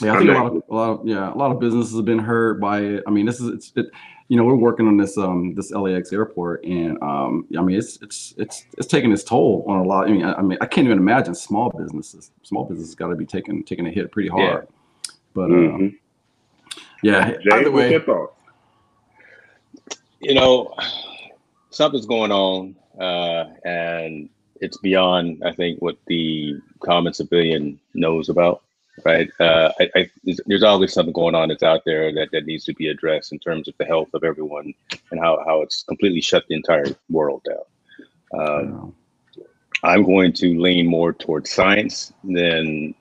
Yeah, 0.02 0.14
I 0.14 0.18
think 0.20 0.30
a 0.30 0.34
lot 0.34 0.46
of 0.46 0.64
a 0.70 0.74
lot 0.74 0.90
of 0.92 1.08
yeah, 1.08 1.34
a 1.34 1.36
lot 1.36 1.52
of 1.52 1.60
businesses 1.60 1.96
have 1.96 2.06
been 2.06 2.20
hurt 2.20 2.62
by 2.62 2.80
it. 2.80 3.04
I 3.06 3.12
mean, 3.12 3.26
this 3.26 3.42
is 3.42 3.50
it's 3.50 3.74
it, 3.76 3.88
you 4.30 4.38
know 4.38 4.46
we're 4.46 4.56
working 4.56 4.88
on 4.88 4.96
this 4.96 5.18
um 5.18 5.54
this 5.56 5.72
LAX 5.72 6.14
airport, 6.14 6.64
and 6.64 7.02
um 7.04 7.46
I 7.58 7.62
mean 7.62 7.78
it's 7.78 7.98
it's 8.02 8.34
it's 8.38 8.66
it's 8.78 8.88
taking 8.88 9.12
its 9.12 9.24
toll 9.24 9.66
on 9.68 9.80
a 9.80 9.84
lot. 9.84 10.08
I 10.08 10.12
mean 10.12 10.24
I, 10.24 10.36
I 10.36 10.42
mean 10.42 10.58
I 10.62 10.68
can't 10.68 10.86
even 10.86 11.00
imagine 11.00 11.36
small 11.36 11.70
businesses. 11.72 12.32
Small 12.44 12.64
businesses 12.64 12.96
got 12.96 13.10
to 13.10 13.16
be 13.16 13.26
taking 13.26 13.64
taking 13.64 13.88
a 13.88 13.92
hit 13.92 14.12
pretty 14.12 14.30
hard. 14.30 14.68
Yeah. 14.70 15.12
But 15.34 15.50
mm-hmm. 15.50 15.76
um, 15.76 15.99
yeah, 17.04 17.32
Jay, 17.32 17.52
either 17.54 17.72
way, 17.72 17.98
you 20.22 20.34
know, 20.34 20.74
something's 21.70 22.06
going 22.06 22.32
on, 22.32 22.76
uh, 23.00 23.46
and 23.66 24.30
it's 24.62 24.78
beyond 24.78 25.44
I 25.46 25.54
think 25.54 25.82
what 25.82 25.98
the 26.08 26.60
common 26.82 27.14
civilian 27.14 27.80
knows 27.94 28.30
about 28.30 28.64
right? 29.06 29.30
Uh, 29.40 29.72
I, 29.80 29.90
I, 29.96 30.10
there's 30.46 30.64
always 30.64 30.94
something 30.94 31.14
going 31.14 31.36
on 31.36 31.50
that's 31.50 31.64
out 31.64 31.84
there 31.86 32.14
that, 32.14 32.30
that 32.32 32.46
needs 32.46 32.66
to 32.66 32.74
be 32.74 32.90
addressed 32.90 33.32
in 33.32 33.40
terms 33.40 33.68
of 33.68 33.76
the 33.78 33.86
health 33.86 34.10
of 34.14 34.24
everyone 34.24 34.74
and 35.12 35.20
how, 35.20 35.44
how 35.46 35.62
it's 35.62 35.84
completely 35.84 36.22
shut 36.22 36.46
the 36.48 36.56
entire 36.56 36.86
world 37.10 37.42
down. 37.46 38.40
Um, 38.42 38.96
I'm 39.84 40.04
going 40.04 40.34
to 40.34 40.60
lean 40.60 40.88
more 40.88 41.14
towards 41.14 41.52
science 41.52 42.14
than 42.24 42.94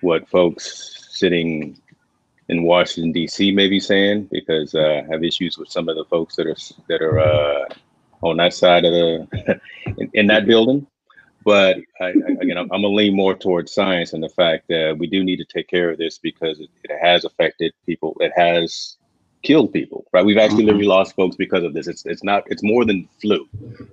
what 0.00 0.28
folks 0.28 1.06
sitting 1.10 1.78
in 2.50 2.64
Washington 2.64 3.12
D.C. 3.12 3.52
may 3.52 3.68
be 3.68 3.78
saying 3.78 4.28
because 4.30 4.74
uh, 4.74 5.02
I 5.04 5.12
have 5.12 5.22
issues 5.22 5.56
with 5.56 5.68
some 5.68 5.88
of 5.88 5.96
the 5.96 6.04
folks 6.06 6.34
that 6.36 6.46
are 6.46 6.56
that 6.88 7.00
are 7.00 7.18
uh, 7.20 7.64
on 8.22 8.36
that 8.38 8.52
side 8.52 8.84
of 8.84 8.92
the 8.92 9.60
in, 9.98 10.10
in 10.14 10.26
that 10.26 10.46
building. 10.46 10.86
But 11.44 11.78
I, 12.00 12.06
I, 12.06 12.10
again, 12.40 12.58
I'm, 12.58 12.70
I'm, 12.72 12.82
gonna 12.82 12.88
lean 12.88 13.16
more 13.16 13.34
towards 13.34 13.72
science 13.72 14.12
and 14.12 14.22
the 14.22 14.28
fact 14.28 14.66
that 14.68 14.96
we 14.98 15.06
do 15.06 15.24
need 15.24 15.38
to 15.38 15.44
take 15.44 15.68
care 15.68 15.90
of 15.90 15.96
this 15.96 16.18
because 16.18 16.60
it, 16.60 16.68
it 16.84 16.90
has 17.00 17.24
affected 17.24 17.72
people. 17.86 18.16
It 18.20 18.32
has 18.36 18.96
killed 19.42 19.72
people, 19.72 20.04
right? 20.12 20.24
We've 20.24 20.36
actually 20.36 20.64
mm-hmm. 20.64 20.66
literally 20.66 20.86
lost 20.86 21.14
folks 21.14 21.36
because 21.36 21.64
of 21.64 21.72
this. 21.72 21.86
It's 21.86 22.04
it's 22.04 22.24
not 22.24 22.42
it's 22.46 22.64
more 22.64 22.84
than 22.84 23.08
flu, 23.20 23.48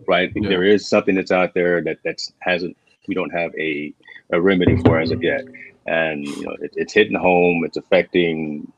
right? 0.07 0.31
Yeah. 0.35 0.49
There 0.49 0.63
is 0.63 0.89
something 0.89 1.15
that's 1.15 1.31
out 1.31 1.53
there 1.53 1.81
that 1.83 1.99
that's 2.03 2.33
hasn't 2.39 2.75
we 3.07 3.15
don't 3.15 3.31
have 3.31 3.51
a 3.55 3.93
a 4.31 4.41
remedy 4.41 4.77
for 4.77 4.99
as 4.99 5.11
of 5.11 5.23
yet, 5.23 5.45
and 5.85 6.25
you 6.25 6.41
know 6.43 6.55
it, 6.61 6.71
it's 6.75 6.93
hitting 6.93 7.17
home. 7.17 7.63
It's 7.65 7.77
affecting 7.77 8.71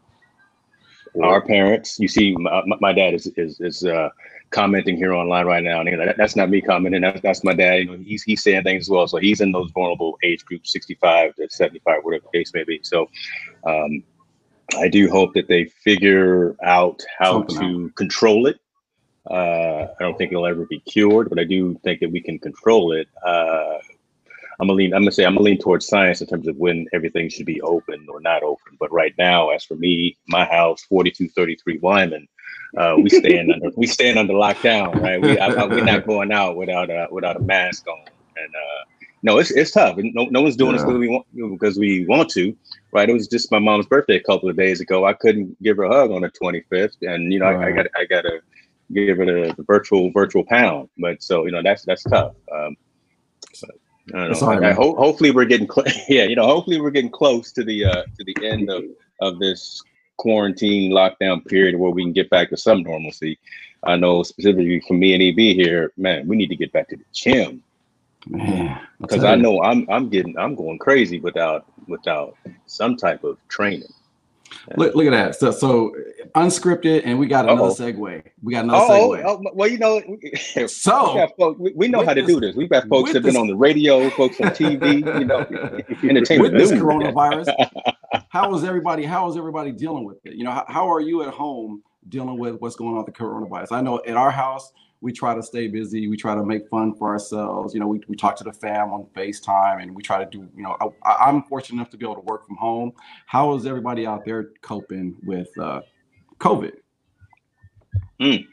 our 1.23 1.41
parents. 1.41 1.97
You 1.99 2.07
see, 2.07 2.35
my, 2.35 2.63
my 2.79 2.93
dad 2.93 3.13
is 3.13 3.27
is 3.37 3.59
is 3.59 3.85
uh, 3.85 4.09
commenting 4.51 4.97
here 4.97 5.13
online 5.13 5.45
right 5.45 5.63
now, 5.63 5.81
and 5.81 5.99
that, 5.99 6.17
that's 6.17 6.35
not 6.35 6.49
me 6.49 6.61
commenting. 6.61 7.01
That's, 7.01 7.21
that's 7.21 7.43
my 7.43 7.53
dad. 7.53 7.75
You 7.79 7.85
know, 7.85 7.97
he's 7.97 8.23
he's 8.23 8.43
saying 8.43 8.63
things 8.63 8.85
as 8.85 8.89
well. 8.89 9.07
So 9.07 9.17
he's 9.17 9.41
in 9.41 9.51
those 9.51 9.71
vulnerable 9.71 10.17
age 10.23 10.45
groups, 10.45 10.71
65 10.71 11.35
to 11.35 11.49
75, 11.49 12.03
whatever 12.03 12.25
the 12.31 12.37
case 12.37 12.53
may 12.53 12.63
be. 12.63 12.79
So 12.83 13.09
um, 13.65 14.03
I 14.77 14.87
do 14.87 15.09
hope 15.09 15.33
that 15.33 15.47
they 15.47 15.65
figure 15.65 16.55
out 16.63 17.03
how 17.17 17.47
Something 17.47 17.59
to 17.59 17.85
out. 17.85 17.95
control 17.95 18.45
it. 18.47 18.59
Uh, 19.29 19.87
I 19.99 20.03
don't 20.03 20.17
think 20.17 20.31
it'll 20.31 20.47
ever 20.47 20.65
be 20.65 20.79
cured, 20.79 21.29
but 21.29 21.39
I 21.39 21.43
do 21.43 21.79
think 21.83 21.99
that 21.99 22.11
we 22.11 22.21
can 22.21 22.39
control 22.39 22.93
it. 22.93 23.07
Uh, 23.23 23.77
I'm 24.59 24.67
gonna 24.67 24.77
lean. 24.77 24.93
I'm 24.93 25.01
gonna 25.01 25.11
say 25.11 25.25
I'm 25.25 25.35
gonna 25.35 25.45
lean 25.45 25.57
towards 25.57 25.87
science 25.87 26.21
in 26.21 26.27
terms 26.27 26.47
of 26.47 26.57
when 26.57 26.85
everything 26.93 27.29
should 27.29 27.45
be 27.45 27.61
open 27.61 28.05
or 28.09 28.19
not 28.19 28.43
open. 28.43 28.75
But 28.79 28.91
right 28.91 29.13
now, 29.17 29.49
as 29.49 29.63
for 29.63 29.75
me, 29.75 30.17
my 30.27 30.45
house, 30.45 30.83
4233 30.83 31.79
Wyman, 31.79 32.27
uh, 32.77 32.95
we 33.01 33.09
stand 33.09 33.51
under 33.53 33.69
we 33.77 33.87
stand 33.87 34.19
under 34.19 34.33
lockdown, 34.33 35.01
right? 35.01 35.21
We 35.21 35.39
I, 35.39 35.65
we're 35.65 35.83
not 35.83 36.05
going 36.05 36.31
out 36.31 36.57
without 36.57 36.89
a 36.89 37.07
without 37.09 37.37
a 37.37 37.39
mask 37.39 37.87
on, 37.87 37.99
and 38.35 38.53
uh, 38.53 39.05
no, 39.23 39.37
it's 39.37 39.51
it's 39.51 39.71
tough. 39.71 39.95
No, 39.97 40.25
no 40.25 40.41
one's 40.41 40.57
doing 40.57 40.71
yeah. 40.71 40.77
this 40.77 40.85
because 40.85 40.99
we 40.99 41.07
want 41.07 41.25
because 41.33 41.77
we 41.77 42.05
want 42.05 42.29
to, 42.31 42.55
right? 42.91 43.09
It 43.09 43.13
was 43.13 43.27
just 43.27 43.51
my 43.51 43.59
mom's 43.59 43.85
birthday 43.85 44.15
a 44.15 44.23
couple 44.23 44.49
of 44.49 44.57
days 44.57 44.81
ago. 44.81 45.05
I 45.05 45.13
couldn't 45.13 45.61
give 45.63 45.77
her 45.77 45.83
a 45.83 45.89
hug 45.93 46.11
on 46.11 46.21
the 46.21 46.29
25th, 46.29 46.95
and 47.01 47.31
you 47.31 47.39
know 47.39 47.51
right. 47.51 47.67
I, 47.67 47.69
I 47.69 47.71
got 47.71 47.85
I 47.95 48.05
got 48.05 48.21
to 48.21 48.41
give 48.93 49.17
her 49.17 49.23
a 49.23 49.53
the, 49.53 49.63
virtual 49.63 50.11
virtual 50.11 50.43
pound. 50.43 50.89
But 50.97 51.23
so 51.23 51.45
you 51.45 51.51
know 51.51 51.61
that's 51.63 51.83
that's 51.83 52.03
tough. 52.03 52.33
Um, 52.53 52.75
I 54.13 54.27
don't 54.27 54.41
know. 54.41 54.47
I, 54.47 54.69
I 54.69 54.73
ho- 54.73 54.95
hopefully 54.95 55.31
we're 55.31 55.45
getting 55.45 55.69
cl- 55.69 55.87
yeah, 56.09 56.23
you 56.23 56.35
know, 56.35 56.45
hopefully 56.45 56.81
we're 56.81 56.91
getting 56.91 57.11
close 57.11 57.51
to 57.53 57.63
the 57.63 57.85
uh 57.85 58.03
to 58.17 58.23
the 58.23 58.35
end 58.43 58.69
of 58.69 58.83
of 59.21 59.39
this 59.39 59.81
quarantine 60.17 60.91
lockdown 60.91 61.45
period 61.45 61.75
where 61.77 61.91
we 61.91 62.03
can 62.03 62.13
get 62.13 62.29
back 62.29 62.49
to 62.49 62.57
some 62.57 62.83
normalcy. 62.83 63.37
I 63.83 63.95
know 63.95 64.23
specifically 64.23 64.81
for 64.87 64.93
me 64.93 65.13
and 65.13 65.23
EB 65.23 65.55
here, 65.55 65.93
man, 65.95 66.27
we 66.27 66.35
need 66.35 66.49
to 66.49 66.55
get 66.55 66.73
back 66.73 66.89
to 66.89 66.97
the 66.97 67.05
gym. 67.13 67.63
Because 68.99 69.23
I 69.23 69.35
know 69.35 69.63
I'm 69.63 69.87
I'm 69.89 70.09
getting 70.09 70.37
I'm 70.37 70.55
going 70.55 70.77
crazy 70.77 71.19
without 71.19 71.65
without 71.87 72.35
some 72.65 72.97
type 72.97 73.23
of 73.23 73.37
training. 73.47 73.93
Look, 74.75 74.95
look 74.95 75.05
at 75.05 75.11
that. 75.11 75.35
So, 75.35 75.51
so 75.51 75.93
unscripted, 76.35 77.01
and 77.05 77.17
we 77.17 77.27
got 77.27 77.45
another 77.45 77.63
Uh-oh. 77.63 77.73
segue. 77.73 78.23
We 78.41 78.53
got 78.53 78.65
another 78.65 78.85
oh, 78.89 79.09
segue. 79.09 79.23
Oh, 79.25 79.51
well, 79.53 79.67
you 79.67 79.77
know, 79.77 79.99
so 80.67 81.15
we, 81.15 81.27
folks, 81.37 81.59
we, 81.59 81.71
we 81.75 81.87
know 81.87 82.05
how 82.05 82.13
to 82.13 82.21
this, 82.21 82.29
do 82.29 82.39
this. 82.39 82.55
We've 82.55 82.69
got 82.69 82.87
folks 82.87 83.13
that 83.13 83.23
have 83.23 83.33
been 83.33 83.39
on 83.39 83.47
the 83.47 83.55
radio, 83.55 84.09
folks 84.11 84.39
on 84.39 84.49
TV, 84.49 84.97
you 85.19 85.25
know, 85.25 85.39
entertainment. 86.07 86.53
With 86.53 86.61
this 86.61 86.71
coronavirus, 86.71 87.53
how 88.29 88.53
is 88.55 88.63
everybody? 88.63 89.03
How 89.03 89.29
is 89.29 89.37
everybody 89.37 89.71
dealing 89.71 90.05
with 90.05 90.17
it? 90.25 90.35
You 90.35 90.43
know, 90.43 90.51
how, 90.51 90.65
how 90.67 90.91
are 90.91 91.01
you 91.01 91.23
at 91.23 91.33
home 91.33 91.83
dealing 92.07 92.37
with 92.37 92.59
what's 92.59 92.75
going 92.75 92.91
on 92.91 93.03
with 93.03 93.07
the 93.07 93.11
coronavirus? 93.11 93.71
I 93.71 93.81
know 93.81 94.01
at 94.05 94.15
our 94.15 94.31
house, 94.31 94.71
we 95.01 95.13
try 95.13 95.33
to 95.33 95.41
stay 95.41 95.67
busy. 95.67 96.07
We 96.07 96.17
try 96.17 96.35
to 96.35 96.43
make 96.43 96.67
fun 96.67 96.93
for 96.93 97.07
ourselves. 97.07 97.73
You 97.73 97.79
know, 97.79 97.87
we, 97.87 98.01
we 98.07 98.15
talk 98.15 98.35
to 98.37 98.43
the 98.43 98.51
fam 98.51 98.91
on 98.91 99.07
FaceTime 99.15 99.81
and 99.81 99.95
we 99.95 100.03
try 100.03 100.23
to 100.23 100.29
do, 100.29 100.49
you 100.55 100.63
know, 100.63 100.75
I, 101.03 101.29
am 101.29 101.43
fortunate 101.43 101.77
enough 101.77 101.89
to 101.91 101.97
be 101.97 102.05
able 102.05 102.15
to 102.15 102.21
work 102.21 102.45
from 102.45 102.57
home. 102.57 102.91
How 103.25 103.53
is 103.55 103.65
everybody 103.65 104.05
out 104.05 104.25
there 104.25 104.51
coping 104.61 105.15
with 105.23 105.49
uh, 105.57 105.81
COVID? 106.39 106.73
Mm. 108.19 108.45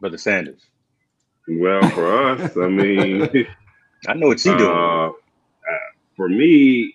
Brother 0.00 0.18
Sanders. 0.18 0.62
Well, 1.46 1.88
for 1.90 2.30
us, 2.30 2.56
I 2.56 2.68
mean, 2.68 3.22
I 4.08 4.14
know 4.14 4.28
what 4.28 4.44
you 4.44 4.56
doing. 4.56 4.70
Uh, 4.70 5.08
uh, 5.08 5.12
for 6.16 6.28
me, 6.28 6.94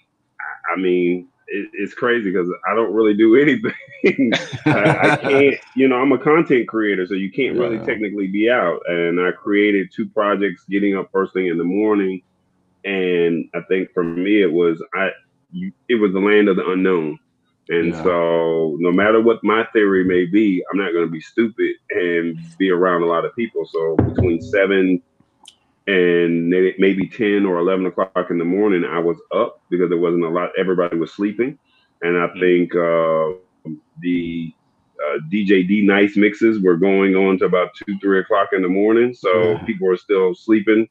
I 0.74 0.80
mean, 0.80 1.28
it, 1.48 1.70
it's 1.74 1.94
crazy 1.94 2.32
because 2.32 2.50
I 2.68 2.74
don't 2.74 2.94
really 2.94 3.14
do 3.14 3.36
anything. 3.36 3.74
I, 4.74 5.08
I, 5.08 5.12
can't, 5.22 5.56
you 5.76 5.88
know, 5.88 5.98
I'm 5.98 6.12
a 6.12 6.18
content 6.20 6.68
creator, 6.68 7.06
so 7.08 7.16
you 7.16 7.32
can't 7.32 7.58
really 7.58 7.80
technically 7.80 8.28
be 8.28 8.50
out. 8.50 8.80
And 8.88 9.20
I 9.20 9.32
created 9.32 9.90
two 9.96 10.08
projects, 10.10 10.66
getting 10.70 10.96
up 10.96 11.10
first 11.12 11.34
thing 11.34 11.48
in 11.48 11.58
the 11.58 11.64
morning, 11.64 12.22
and 12.84 13.46
I 13.56 13.62
think 13.70 13.90
for 13.94 14.04
me 14.04 14.42
it 14.42 14.52
was 14.52 14.84
I, 14.94 15.10
you, 15.52 15.72
it 15.90 15.96
was 15.96 16.14
the 16.14 16.20
land 16.20 16.50
of 16.50 16.56
the 16.58 16.70
unknown. 16.70 17.18
And 17.70 17.94
Yeah. 17.94 18.02
so, 18.04 18.78
no 18.80 18.92
matter 18.92 19.22
what 19.22 19.44
my 19.44 19.66
theory 19.74 20.04
may 20.04 20.26
be, 20.26 20.64
I'm 20.72 20.78
not 20.78 20.94
going 20.94 21.06
to 21.06 21.12
be 21.12 21.22
stupid 21.22 21.76
and 21.90 22.38
be 22.60 22.70
around 22.70 23.02
a 23.02 23.08
lot 23.08 23.26
of 23.26 23.36
people. 23.36 23.66
So, 23.66 23.96
between 24.06 24.40
seven 24.42 25.02
and 25.88 26.50
maybe 26.50 27.08
10 27.10 27.46
or 27.46 27.60
11 27.60 27.86
o'clock 27.88 28.28
in 28.30 28.38
the 28.38 28.46
morning, 28.46 28.84
I 28.86 29.00
was 29.00 29.18
up 29.36 29.58
because 29.70 29.90
there 29.90 29.98
wasn't 30.00 30.26
a 30.26 30.30
lot, 30.30 30.52
everybody 30.58 30.98
was 30.98 31.14
sleeping. 31.14 31.58
And 32.02 32.18
I 32.18 32.28
Mhm. 32.28 32.40
think 32.40 32.76
uh, 32.76 33.45
the 34.02 34.54
uh, 35.04 35.20
DJ 35.32 35.68
D 35.68 35.86
Nice 35.86 36.16
mixes 36.16 36.60
were 36.62 36.78
going 36.78 37.16
on 37.16 37.38
to 37.40 37.46
about 37.46 37.72
two, 37.76 37.98
three 38.00 38.20
o'clock 38.20 38.50
in 38.54 38.62
the 38.62 38.68
morning. 38.70 39.14
So, 39.14 39.52
Yeah. 39.52 39.64
people 39.66 39.88
were 39.88 39.98
still 39.98 40.34
sleeping. 40.36 40.88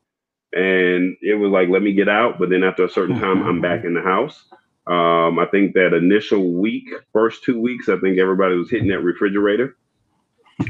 And 0.53 1.17
it 1.21 1.35
was 1.35 1.51
like, 1.51 1.69
let 1.69 1.83
me 1.83 1.93
get 1.95 2.09
out. 2.09 2.39
But 2.39 2.49
then 2.51 2.63
after 2.63 2.85
a 2.85 2.89
certain 2.89 3.19
time, 3.19 3.43
I'm 3.43 3.61
back 3.61 3.85
in 3.85 3.93
the 3.95 4.03
house. 4.03 4.45
Um, 4.87 5.39
I 5.39 5.47
think 5.51 5.75
that 5.75 5.95
initial 5.95 6.53
week, 6.53 6.85
first 7.13 7.43
two 7.43 7.61
weeks, 7.61 7.89
I 7.89 7.97
think 7.99 8.19
everybody 8.19 8.55
was 8.55 8.71
hitting 8.71 8.89
that 8.89 9.01
refrigerator. 9.01 9.77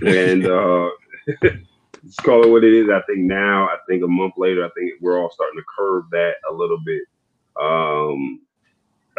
And 0.07 0.47
uh, 0.47 0.89
let's 1.43 2.17
call 2.23 2.45
it 2.45 2.49
what 2.51 2.65
it 2.65 2.73
is. 2.73 2.89
I 2.89 3.03
think 3.03 3.21
now, 3.21 3.67
I 3.67 3.77
think 3.89 4.03
a 4.03 4.09
month 4.09 4.35
later, 4.39 4.65
I 4.65 4.71
think 4.71 4.93
we're 5.01 5.19
all 5.21 5.31
starting 5.31 5.59
to 5.59 5.65
curb 5.77 6.11
that 6.13 6.35
a 6.51 6.55
little 6.55 6.79
bit. 6.85 7.03
Um, 7.61 8.41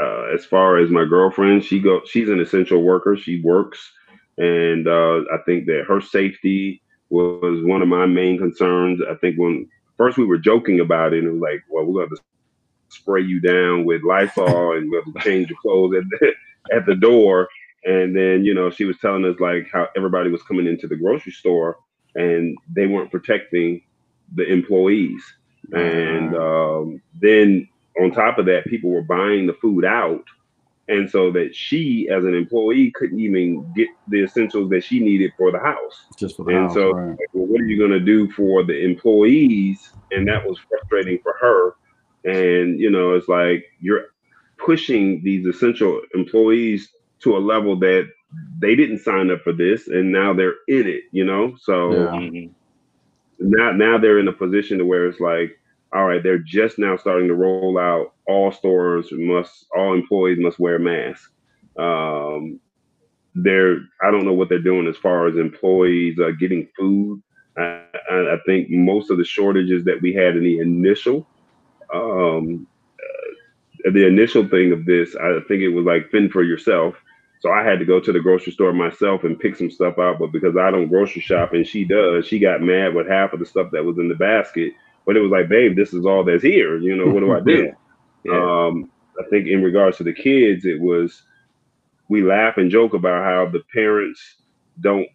uh, 0.02 0.24
as 0.34 0.46
far 0.46 0.78
as 0.78 0.90
my 0.90 1.06
girlfriend, 1.06 1.64
she 1.64 1.80
go, 1.80 2.02
she's 2.06 2.30
an 2.30 2.40
essential 2.40 2.82
worker. 2.82 3.16
She 3.16 3.42
works, 3.42 3.92
and 4.38 4.88
uh, 4.88 5.22
I 5.34 5.38
think 5.46 5.66
that 5.68 5.86
her 5.88 6.02
safety 6.02 6.82
was 7.10 7.64
one 7.64 7.82
of 7.82 7.88
my 7.88 8.06
main 8.06 8.38
concerns. 8.38 9.00
I 9.10 9.16
think 9.16 9.38
when 9.38 9.70
first 9.98 10.18
we 10.18 10.26
were 10.26 10.38
joking 10.38 10.80
about 10.80 11.14
it, 11.14 11.20
and 11.20 11.28
it 11.28 11.32
was 11.32 11.42
like, 11.42 11.64
well, 11.70 11.86
we're 11.86 12.06
going 12.06 12.10
to 12.10 12.22
spray 12.90 13.22
you 13.22 13.40
down 13.40 13.86
with 13.86 14.04
Lysol 14.04 14.72
and 14.78 14.90
we're 14.90 15.02
going 15.04 15.14
to 15.14 15.20
change 15.22 15.50
your 15.50 15.60
clothes 15.62 15.96
at 15.98 16.04
the, 16.10 16.34
at 16.76 16.86
the 16.86 16.96
door. 16.96 17.48
And 17.84 18.16
then, 18.16 18.44
you 18.44 18.54
know, 18.54 18.72
she 18.72 18.86
was 18.86 18.98
telling 18.98 19.26
us 19.26 19.40
like 19.40 19.68
how 19.72 19.88
everybody 19.96 20.30
was 20.30 20.42
coming 20.44 20.66
into 20.66 20.88
the 20.88 20.96
grocery 20.96 21.32
store 21.32 21.78
and 22.16 22.58
they 22.74 22.88
weren't 22.88 23.12
protecting 23.12 23.84
the 24.34 24.46
employees. 24.52 25.22
And 25.72 26.36
um, 26.36 27.02
then 27.20 27.68
on 28.02 28.12
top 28.12 28.38
of 28.38 28.46
that, 28.48 28.66
people 28.66 28.90
were 28.92 29.02
buying 29.02 29.48
the 29.48 29.54
food 29.54 29.86
out. 29.86 30.24
And 30.88 31.10
so 31.10 31.32
that 31.32 31.56
she, 31.56 32.08
as 32.12 32.26
an 32.26 32.36
employee, 32.36 32.92
couldn't 32.94 33.20
even 33.20 33.74
get 33.76 33.88
the 34.08 34.24
essentials 34.24 34.70
that 34.70 34.84
she 34.84 35.00
needed 35.00 35.32
for 35.36 35.52
the 35.52 35.58
house. 35.60 36.06
just 36.16 36.36
for 36.36 36.46
the 36.46 36.52
And 36.52 36.60
house, 36.68 36.74
so, 36.76 36.92
right. 36.92 37.18
like, 37.18 37.30
well, 37.34 37.48
what 37.48 37.60
are 37.62 37.66
you 37.66 37.78
going 37.78 37.90
to 37.92 38.00
do 38.00 38.30
for 38.32 38.64
the 38.64 38.78
employees? 38.86 39.90
And 40.12 40.28
that 40.28 40.46
was 40.46 40.60
frustrating 40.70 41.20
for 41.24 41.34
her. 41.42 41.76
And, 42.24 42.80
you 42.80 42.92
know, 42.92 43.14
it's 43.14 43.28
like 43.28 43.66
you're 43.80 44.06
pushing 44.58 45.24
these 45.24 45.46
essential 45.48 46.02
employees 46.14 46.90
to 47.22 47.36
a 47.36 47.40
level 47.40 47.78
that 47.80 48.08
they 48.60 48.76
didn't 48.76 49.00
sign 49.00 49.32
up 49.32 49.42
for 49.42 49.54
this 49.54 49.88
and 49.88 50.12
now 50.12 50.34
they're 50.34 50.56
in 50.68 50.88
it, 50.88 51.04
you 51.12 51.26
know? 51.26 51.56
So 51.60 51.92
Yeah. 51.94 52.10
Mhm. 52.12 52.52
now, 53.40 53.72
now 53.72 53.98
they're 53.98 54.20
in 54.20 54.28
a 54.28 54.34
position 54.34 54.78
to 54.78 54.86
where 54.86 55.08
it's 55.08 55.20
like, 55.20 55.58
all 55.94 56.06
right, 56.06 56.22
they're 56.22 56.40
just 56.40 56.78
now 56.78 56.98
starting 56.98 57.28
to 57.28 57.36
roll 57.36 57.78
out 57.78 58.14
all 58.28 58.52
stores 58.52 59.08
must, 59.12 59.66
all 59.76 59.94
employees 59.94 60.38
must 60.40 60.60
wear 60.60 60.80
masks. 60.80 61.30
Um, 61.78 62.60
they're, 63.36 63.78
I 64.02 64.12
don't 64.12 64.26
know 64.26 64.34
what 64.34 64.50
they're 64.50 64.60
doing 64.60 64.88
as 64.88 64.98
far 64.98 65.28
as 65.28 65.36
employees 65.36 66.18
uh, 66.20 66.32
getting 66.40 66.68
food. 66.78 67.22
I, 67.58 67.84
I, 68.10 68.38
think 68.46 68.70
most 68.70 69.10
of 69.10 69.18
the 69.18 69.24
shortages 69.24 69.86
that 69.86 70.02
we 70.02 70.14
had 70.14 70.36
in 70.36 70.44
the 70.44 70.60
initial, 70.60 71.28
um, 71.94 72.68
uh, 73.00 73.92
the 73.92 74.06
initial 74.06 74.48
thing 74.48 74.72
of 74.74 74.86
this, 74.86 75.16
I 75.16 75.40
think 75.48 75.62
it 75.62 75.70
was 75.70 75.86
like 75.86 76.12
fend 76.12 76.32
for 76.32 76.44
yourself. 76.44 76.96
So 77.40 77.52
I 77.52 77.64
had 77.64 77.80
to 77.80 77.86
go 77.86 78.00
to 78.00 78.12
the 78.12 78.20
grocery 78.20 78.54
store 78.54 78.74
myself 78.74 79.24
and 79.24 79.40
pick 79.40 79.56
some 79.56 79.70
stuff 79.70 80.00
out. 80.00 80.20
But 80.20 80.32
because 80.32 80.58
I 80.58 80.72
don't 80.72 80.88
grocery 80.88 81.22
shop 81.22 81.54
and 81.54 81.68
she 81.68 81.86
does, 81.86 82.26
she 82.26 82.40
got 82.40 82.62
mad 82.62 82.96
with 82.96 83.08
half 83.08 83.34
of 83.34 83.40
the 83.40 83.46
stuff 83.46 83.70
that 83.72 83.86
was 83.86 83.98
in 83.98 84.10
the 84.10 84.16
basket. 84.16 84.74
But 85.06 85.18
it 85.18 85.22
was 85.22 85.32
like, 85.32 85.50
babe, 85.50 85.76
this 85.76 85.94
is 85.94 86.06
all 86.06 86.24
that's 86.24 86.44
here. 86.44 86.78
You 86.78 86.96
know, 86.96 87.12
what 87.12 87.20
do 87.20 87.34
I 87.34 87.40
do? 87.46 87.66
Yeah. 87.66 87.72
Yeah. 88.34 88.68
Um, 88.68 88.92
I 89.20 89.24
think 89.30 89.48
in 89.48 89.62
regards 89.62 89.98
to 89.98 90.04
the 90.04 90.14
kids, 90.14 90.66
it 90.66 90.80
was 90.82 91.24
we 92.10 92.24
laugh 92.24 92.58
and 92.58 92.70
joke 92.70 92.94
about 92.94 93.24
how 93.24 93.50
the 93.50 93.62
parents 93.74 94.36
don't 94.82 95.08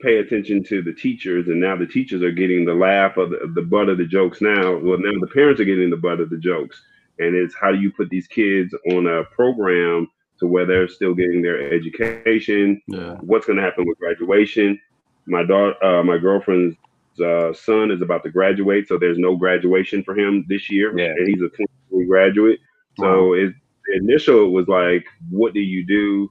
pay 0.00 0.18
attention 0.18 0.62
to 0.64 0.82
the 0.82 0.92
teachers, 0.92 1.48
and 1.48 1.60
now 1.60 1.76
the 1.76 1.86
teachers 1.86 2.22
are 2.22 2.30
getting 2.30 2.64
the 2.64 2.74
laugh 2.74 3.16
of 3.16 3.30
the, 3.30 3.52
the 3.54 3.62
butt 3.62 3.88
of 3.88 3.98
the 3.98 4.06
jokes. 4.06 4.40
Now, 4.40 4.76
well, 4.76 4.98
now 4.98 5.18
the 5.20 5.30
parents 5.32 5.60
are 5.60 5.64
getting 5.64 5.90
the 5.90 5.96
butt 5.96 6.20
of 6.20 6.30
the 6.30 6.38
jokes, 6.38 6.80
and 7.18 7.34
it's 7.34 7.54
how 7.60 7.72
do 7.72 7.80
you 7.80 7.92
put 7.92 8.08
these 8.10 8.26
kids 8.26 8.74
on 8.92 9.06
a 9.06 9.24
program 9.24 10.08
to 10.38 10.46
where 10.46 10.66
they're 10.66 10.88
still 10.88 11.14
getting 11.14 11.42
their 11.42 11.72
education? 11.72 12.80
Yeah. 12.86 13.14
What's 13.20 13.46
going 13.46 13.56
to 13.56 13.62
happen 13.62 13.86
with 13.86 13.98
graduation? 13.98 14.80
My 15.26 15.42
daughter, 15.42 15.82
uh, 15.84 16.02
my 16.04 16.18
girlfriend's 16.18 16.76
uh, 17.20 17.52
son 17.52 17.90
is 17.90 18.02
about 18.02 18.22
to 18.24 18.30
graduate, 18.30 18.88
so 18.88 18.98
there's 18.98 19.18
no 19.18 19.36
graduation 19.36 20.02
for 20.02 20.16
him 20.18 20.44
this 20.48 20.70
year, 20.70 20.96
Yeah. 20.98 21.06
and 21.16 21.28
he's 21.28 21.42
a 21.42 21.48
23 21.48 22.06
graduate. 22.06 22.60
So 22.98 23.34
it, 23.34 23.52
initial 23.94 24.46
it 24.46 24.50
was 24.50 24.68
like, 24.68 25.06
what 25.30 25.54
do 25.54 25.60
you 25.60 25.86
do? 25.86 26.30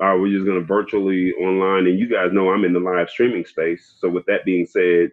Uh, 0.00 0.16
we're 0.18 0.32
just 0.32 0.46
going 0.46 0.58
to 0.58 0.64
virtually 0.66 1.32
online. 1.34 1.86
And 1.86 1.98
you 1.98 2.08
guys 2.08 2.32
know 2.32 2.50
I'm 2.50 2.64
in 2.64 2.72
the 2.72 2.80
live 2.80 3.10
streaming 3.10 3.44
space. 3.44 3.94
So 3.98 4.08
with 4.08 4.24
that 4.26 4.44
being 4.44 4.66
said, 4.66 5.10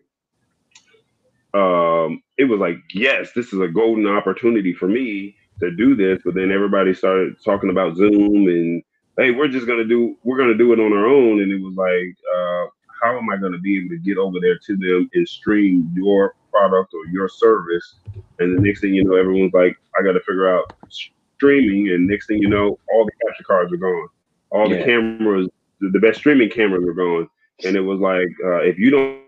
um, 1.53 2.21
it 2.37 2.45
was 2.45 2.59
like, 2.59 2.77
yes, 2.93 3.31
this 3.33 3.53
is 3.53 3.59
a 3.59 3.67
golden 3.67 4.07
opportunity 4.07 4.73
for 4.73 4.87
me 4.87 5.35
to 5.59 5.71
do 5.75 5.95
this. 5.95 6.21
But 6.23 6.35
then 6.35 6.51
everybody 6.51 6.93
started 6.93 7.35
talking 7.43 7.69
about 7.69 7.95
Zoom 7.95 8.47
and 8.47 8.83
hey, 9.17 9.31
we're 9.31 9.47
just 9.47 9.65
gonna 9.67 9.85
do 9.85 10.15
we're 10.23 10.37
gonna 10.37 10.57
do 10.57 10.73
it 10.73 10.79
on 10.79 10.93
our 10.93 11.07
own. 11.07 11.41
And 11.41 11.51
it 11.51 11.61
was 11.61 11.75
like, 11.75 12.15
uh, 12.35 12.67
how 13.01 13.17
am 13.17 13.29
I 13.29 13.37
gonna 13.37 13.59
be 13.59 13.77
able 13.77 13.89
to 13.89 13.97
get 13.97 14.17
over 14.17 14.39
there 14.39 14.57
to 14.57 14.77
them 14.77 15.09
and 15.13 15.27
stream 15.27 15.91
your 15.95 16.35
product 16.51 16.93
or 16.93 17.05
your 17.11 17.29
service? 17.29 17.95
And 18.39 18.57
the 18.57 18.61
next 18.61 18.81
thing 18.81 18.93
you 18.93 19.03
know, 19.03 19.15
everyone's 19.15 19.53
like, 19.53 19.77
I 19.97 20.03
got 20.03 20.13
to 20.13 20.19
figure 20.21 20.47
out 20.47 20.73
streaming. 20.89 21.89
And 21.89 22.07
next 22.07 22.27
thing 22.27 22.41
you 22.41 22.49
know, 22.49 22.77
all 22.93 23.05
the 23.05 23.11
capture 23.25 23.43
cards 23.43 23.73
are 23.73 23.77
gone. 23.77 24.07
All 24.49 24.69
the 24.69 24.83
cameras, 24.83 25.49
the, 25.81 25.89
the 25.89 25.99
best 25.99 26.19
streaming 26.19 26.49
cameras 26.49 26.87
are 26.87 26.93
gone. 26.93 27.29
And 27.65 27.75
it 27.75 27.81
was 27.81 27.99
like, 27.99 28.29
uh, 28.45 28.61
if 28.61 28.77
you 28.77 28.91
don't 28.91 29.21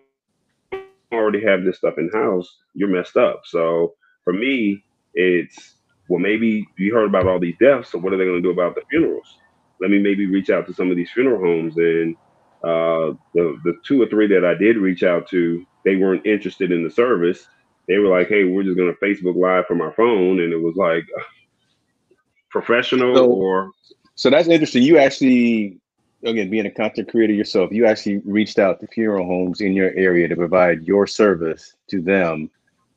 already 1.12 1.43
have 1.43 1.63
this 1.63 1.77
stuff 1.77 1.97
in 1.97 2.10
house, 2.10 2.58
you're 2.73 2.89
messed 2.89 3.17
up. 3.17 3.41
So 3.45 3.95
for 4.23 4.34
me, 4.34 4.84
it's 5.13 5.75
well, 6.08 6.19
maybe 6.19 6.67
you 6.77 6.93
heard 6.93 7.08
about 7.08 7.27
all 7.27 7.39
these 7.39 7.55
deaths. 7.60 7.91
So 7.91 7.99
what 7.99 8.13
are 8.13 8.17
they 8.17 8.25
going 8.25 8.41
to 8.41 8.47
do 8.47 8.51
about 8.51 8.75
the 8.75 8.82
funerals? 8.89 9.38
Let 9.79 9.91
me 9.91 9.99
maybe 9.99 10.25
reach 10.25 10.49
out 10.49 10.65
to 10.67 10.73
some 10.73 10.89
of 10.89 10.97
these 10.97 11.12
funeral 11.12 11.39
homes. 11.39 11.77
And 11.77 12.15
uh, 12.63 13.13
the 13.34 13.58
the 13.63 13.74
two 13.86 14.02
or 14.02 14.08
three 14.08 14.28
that 14.28 14.45
I 14.45 14.54
did 14.54 14.78
reach 14.78 15.04
out 15.04 15.28
to, 15.30 15.65
they 15.86 15.95
weren't 15.95 16.26
interested 16.26 16.72
in 16.72 16.84
the 16.84 16.89
service. 16.91 17.48
They 17.88 17.98
were 17.98 18.10
like, 18.10 18.28
"Hey, 18.28 18.43
we're 18.43 18.63
just 18.63 18.78
going 18.78 18.93
to 18.93 19.06
Facebook 19.06 19.36
Live 19.36 19.65
from 19.65 19.82
our 19.82 19.93
phone," 19.93 20.39
and 20.39 20.52
it 20.54 20.62
was 20.62 20.76
like 20.76 21.06
professional 22.50 23.15
So- 23.15 23.32
or 23.32 23.72
So 24.15 24.30
that's 24.30 24.48
interesting. 24.50 24.84
You 24.84 24.98
actually, 24.98 25.78
again, 26.24 26.50
being 26.50 26.65
a 26.65 26.72
content 26.72 27.10
creator 27.10 27.34
yourself, 27.34 27.72
you 27.72 27.86
actually 27.86 28.17
reached 28.26 28.60
out 28.60 28.80
to 28.82 28.88
funeral 28.88 29.26
homes 29.26 29.62
in 29.62 29.74
your 29.74 29.91
area 29.95 30.28
to 30.28 30.36
provide 30.36 30.84
your 30.84 31.08
service 31.08 31.76
to 31.89 32.02
them 32.02 32.50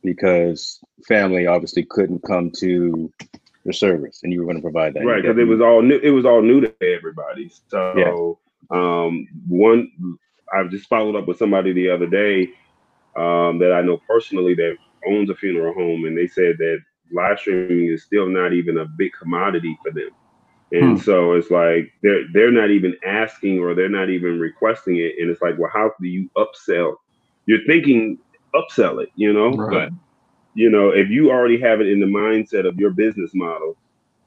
because 0.03 0.81
family 1.07 1.47
obviously 1.47 1.85
couldn't 1.85 2.21
come 2.25 2.51
to 2.59 3.13
your 3.65 3.73
service, 3.73 4.21
and 4.25 4.33
you 4.33 4.41
were 4.41 4.47
going 4.47 4.57
to 4.57 4.63
provide 4.63 4.95
that. 4.95 5.05
right 5.07 5.23
because 5.23 5.39
it 5.39 5.45
was 5.47 5.61
all 5.61 5.81
new 5.81 5.99
it 6.03 6.11
was 6.11 6.27
all 6.27 6.43
new 6.43 6.61
to 6.61 6.75
everybody 6.83 7.49
so 7.71 8.37
um 8.71 9.27
one 9.49 9.91
I've 10.55 10.71
just 10.71 10.89
followed 10.89 11.17
up 11.17 11.27
with 11.27 11.39
somebody 11.39 11.73
the 11.73 11.91
other 11.91 12.07
day 12.07 12.49
um 13.19 13.59
that 13.59 13.73
i 13.73 13.81
know 13.83 13.99
personally 14.09 14.55
that 14.55 14.77
owns 15.09 15.31
a 15.31 15.35
funeral 15.37 15.75
home 15.75 16.05
and 16.05 16.17
they 16.17 16.27
said 16.27 16.57
that 16.59 16.79
live 17.15 17.39
streaming 17.39 17.79
is 17.79 17.91
still 17.91 18.15
not 18.15 18.41
even 18.41 18.67
a 18.67 18.75
big 18.83 19.01
commodity 19.07 19.67
for 19.73 19.81
them 19.83 20.01
and 20.71 20.97
Hmm. 20.97 20.99
so 20.99 21.33
it's 21.33 21.51
like 21.51 21.91
they're 22.03 22.23
they're 22.33 22.51
not 22.53 22.71
even 22.71 22.95
asking 23.07 23.59
or 23.59 23.75
they're 23.75 23.89
not 23.89 24.11
even 24.11 24.39
requesting 24.39 24.97
it 24.97 25.13
and 25.19 25.31
it's 25.31 25.43
like 25.43 25.59
well 25.59 25.71
how 25.73 25.91
do 26.01 26.09
you 26.09 26.29
upsell 26.37 26.95
you're 27.47 27.65
thinking 27.67 28.19
upsell 28.55 29.03
it 29.03 29.09
you 29.17 29.33
know 29.33 29.65
Right. 29.65 29.91
you 30.55 30.71
know, 30.71 30.91
if 30.91 31.09
you 31.09 31.31
already 31.31 31.61
have 31.61 31.81
it 31.81 31.89
in 31.89 32.01
the 32.01 32.07
mindset 32.07 32.67
of 32.67 32.77
your 32.79 32.91
business 32.91 33.33
model, 33.35 33.77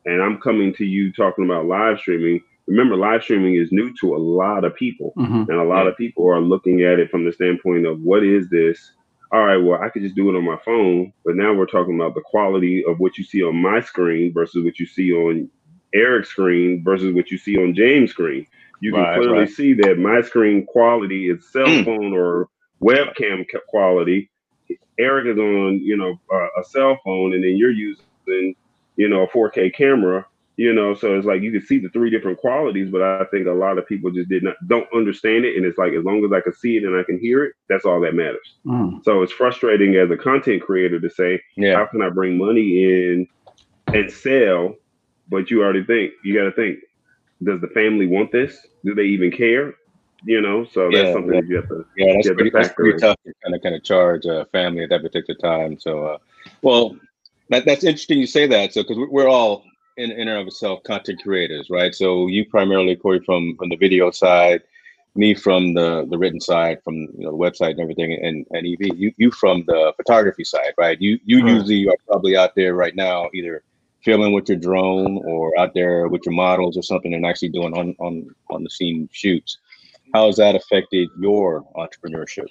and 0.05 0.21
I'm 0.21 0.39
coming 0.39 0.73
to 0.75 0.85
you 0.85 1.11
talking 1.11 1.45
about 1.45 1.65
live 1.65 1.99
streaming, 1.99 2.41
remember, 2.67 2.95
live 2.95 3.23
streaming 3.23 3.55
is 3.55 3.71
new 3.71 3.93
to 4.01 4.15
a 4.15 4.17
lot 4.17 4.63
of 4.63 4.75
people, 4.75 5.13
Mhm. 5.17 5.47
and 5.49 5.57
a 5.59 5.63
lot 5.63 5.87
of 5.87 5.97
people 5.97 6.27
are 6.29 6.41
looking 6.41 6.81
at 6.81 6.99
it 6.99 7.09
from 7.11 7.25
the 7.25 7.31
standpoint 7.31 7.85
of 7.85 8.01
what 8.01 8.23
is 8.23 8.49
this? 8.49 8.93
All 9.31 9.43
right, 9.45 9.57
well, 9.57 9.81
I 9.81 9.89
could 9.89 10.03
just 10.03 10.15
do 10.15 10.29
it 10.29 10.37
on 10.37 10.45
my 10.45 10.57
phone, 10.65 11.11
but 11.25 11.35
now 11.35 11.53
we're 11.53 11.65
talking 11.65 11.95
about 11.95 12.15
the 12.15 12.21
quality 12.21 12.83
of 12.85 12.99
what 12.99 13.17
you 13.17 13.23
see 13.23 13.43
on 13.43 13.55
my 13.57 13.81
screen 13.81 14.33
versus 14.33 14.63
what 14.63 14.79
you 14.79 14.85
see 14.85 15.11
on 15.13 15.49
Eric's 15.93 16.29
screen 16.29 16.83
versus 16.83 17.13
what 17.13 17.31
you 17.31 17.37
see 17.37 17.57
on 17.57 17.73
James' 17.75 18.11
screen. 18.11 18.45
You 18.81 18.91
can 18.93 19.01
Right, 19.01 19.15
clearly 19.17 19.39
right. 19.39 19.49
see 19.49 19.73
that 19.73 19.99
my 19.99 20.21
screen 20.21 20.65
quality 20.65 21.29
is 21.29 21.51
cell 21.51 21.67
Mm. 21.67 21.85
phone 21.85 22.13
or 22.13 22.49
webcam 22.83 23.45
quality. 23.67 24.29
Eric 24.99 25.27
is 25.27 25.37
on, 25.37 25.79
you 25.79 25.97
know, 25.97 26.19
uh, 26.33 26.47
a 26.59 26.63
cell 26.63 26.99
phone, 27.03 27.33
and 27.33 27.43
then 27.43 27.57
you're 27.57 27.71
using, 27.71 28.55
you 28.95 29.09
know, 29.09 29.23
a 29.23 29.27
4K 29.27 29.69
camera. 29.69 30.25
You 30.57 30.73
know, 30.73 30.95
so 30.95 31.17
it's 31.17 31.25
like 31.25 31.41
you 31.41 31.51
can 31.51 31.65
see 31.65 31.79
the 31.79 31.89
three 31.89 32.09
different 32.09 32.37
qualities, 32.37 32.89
but 32.89 33.01
I 33.01 33.25
think 33.25 33.45
a 33.45 33.51
lot 33.51 33.77
of 33.77 33.85
people 33.87 34.09
just 34.09 34.29
did 34.29 34.41
not 34.41 34.55
don't 34.67 34.87
understand 34.95 35.43
it. 35.43 35.57
And 35.57 35.65
it's 35.65 35.77
like 35.77 35.91
as 35.91 36.05
long 36.05 36.23
as 36.23 36.31
I 36.31 36.39
can 36.39 36.53
see 36.53 36.77
it 36.77 36.83
and 36.85 36.95
I 36.97 37.03
can 37.03 37.19
hear 37.19 37.43
it, 37.43 37.55
that's 37.67 37.83
all 37.83 37.99
that 38.01 38.15
matters. 38.15 38.55
Mm. 38.65 39.03
So 39.03 39.21
it's 39.21 39.33
frustrating 39.33 39.95
as 39.95 40.09
a 40.11 40.17
content 40.17 40.61
creator 40.61 40.99
to 40.99 41.09
say, 41.09 41.41
Yeah. 41.57 41.75
how 41.75 41.87
can 41.87 42.01
I 42.01 42.09
bring 42.09 42.37
money 42.37 42.85
in 42.85 43.27
and 43.87 44.09
sell? 44.09 44.75
But 45.29 45.51
you 45.51 45.61
already 45.61 45.83
think 45.83 46.13
you 46.23 46.33
got 46.33 46.45
to 46.45 46.51
think, 46.53 46.79
does 47.43 47.59
the 47.59 47.67
family 47.67 48.07
want 48.07 48.31
this? 48.31 48.65
Do 48.85 48.95
they 48.95 49.05
even 49.05 49.31
care? 49.31 49.73
You 50.23 50.39
know, 50.39 50.65
so 50.65 50.89
that's 50.89 51.11
something 51.11 51.33
yeah. 51.33 51.41
that 51.41 51.47
you 51.49 51.55
have 51.57 51.67
to. 51.67 51.85
Yeah, 51.97 52.13
that's 52.13 52.27
Yeah, 52.27 52.31
the 52.31 52.35
pretty, 52.35 52.49
that's 52.51 52.73
pretty 52.73 52.97
tough 52.97 53.17
to 53.25 53.33
kind 53.43 53.55
of 53.55 53.61
kind 53.61 53.75
of 53.75 53.83
charge 53.83 54.25
a 54.25 54.45
family 54.53 54.83
at 54.83 54.89
that 54.89 55.01
particular 55.01 55.37
time. 55.37 55.77
So, 55.79 56.05
uh, 56.05 56.17
well, 56.61 56.97
that, 57.49 57.65
that's 57.65 57.83
interesting 57.83 58.19
you 58.19 58.25
say 58.25 58.47
that. 58.47 58.73
So, 58.73 58.81
because 58.83 58.97
we're 59.11 59.27
all 59.27 59.65
in, 59.97 60.11
in 60.11 60.27
and 60.27 60.39
of 60.39 60.47
itself 60.47 60.83
content 60.83 61.21
creators, 61.23 61.69
right? 61.69 61.93
So, 61.93 62.27
you 62.27 62.45
primarily, 62.45 62.95
Corey, 62.95 63.21
from 63.25 63.55
from 63.57 63.69
the 63.69 63.77
video 63.77 64.11
side, 64.11 64.61
me 65.15 65.33
from 65.33 65.73
the 65.73 66.05
the 66.09 66.17
written 66.17 66.41
side, 66.41 66.79
from 66.83 66.95
you 66.95 67.25
know 67.25 67.31
the 67.31 67.37
website 67.37 67.71
and 67.71 67.79
everything, 67.79 68.13
and 68.13 68.45
and 68.51 68.67
Ev, 68.67 68.97
you 68.97 69.11
you 69.17 69.31
from 69.31 69.63
the 69.67 69.93
photography 69.97 70.43
side, 70.43 70.73
right? 70.77 70.99
You 70.99 71.19
you 71.23 71.43
Right. 71.43 71.55
usually 71.55 71.87
are 71.87 71.95
probably 72.07 72.35
out 72.35 72.55
there 72.55 72.75
right 72.75 72.95
now, 72.95 73.29
either 73.33 73.63
filming 74.03 74.33
with 74.33 74.47
your 74.49 74.57
drone 74.57 75.19
or 75.25 75.57
out 75.57 75.73
there 75.73 76.07
with 76.07 76.21
your 76.25 76.35
models 76.35 76.77
or 76.77 76.83
something, 76.83 77.13
and 77.13 77.25
actually 77.25 77.49
doing 77.49 77.73
on 77.73 77.95
on 77.99 78.27
on 78.49 78.63
the 78.63 78.69
scene 78.69 79.09
shoots. 79.11 79.57
How 80.13 80.27
has 80.27 80.37
that 80.37 80.55
affected 80.55 81.09
your 81.19 81.65
entrepreneurship? 81.75 82.47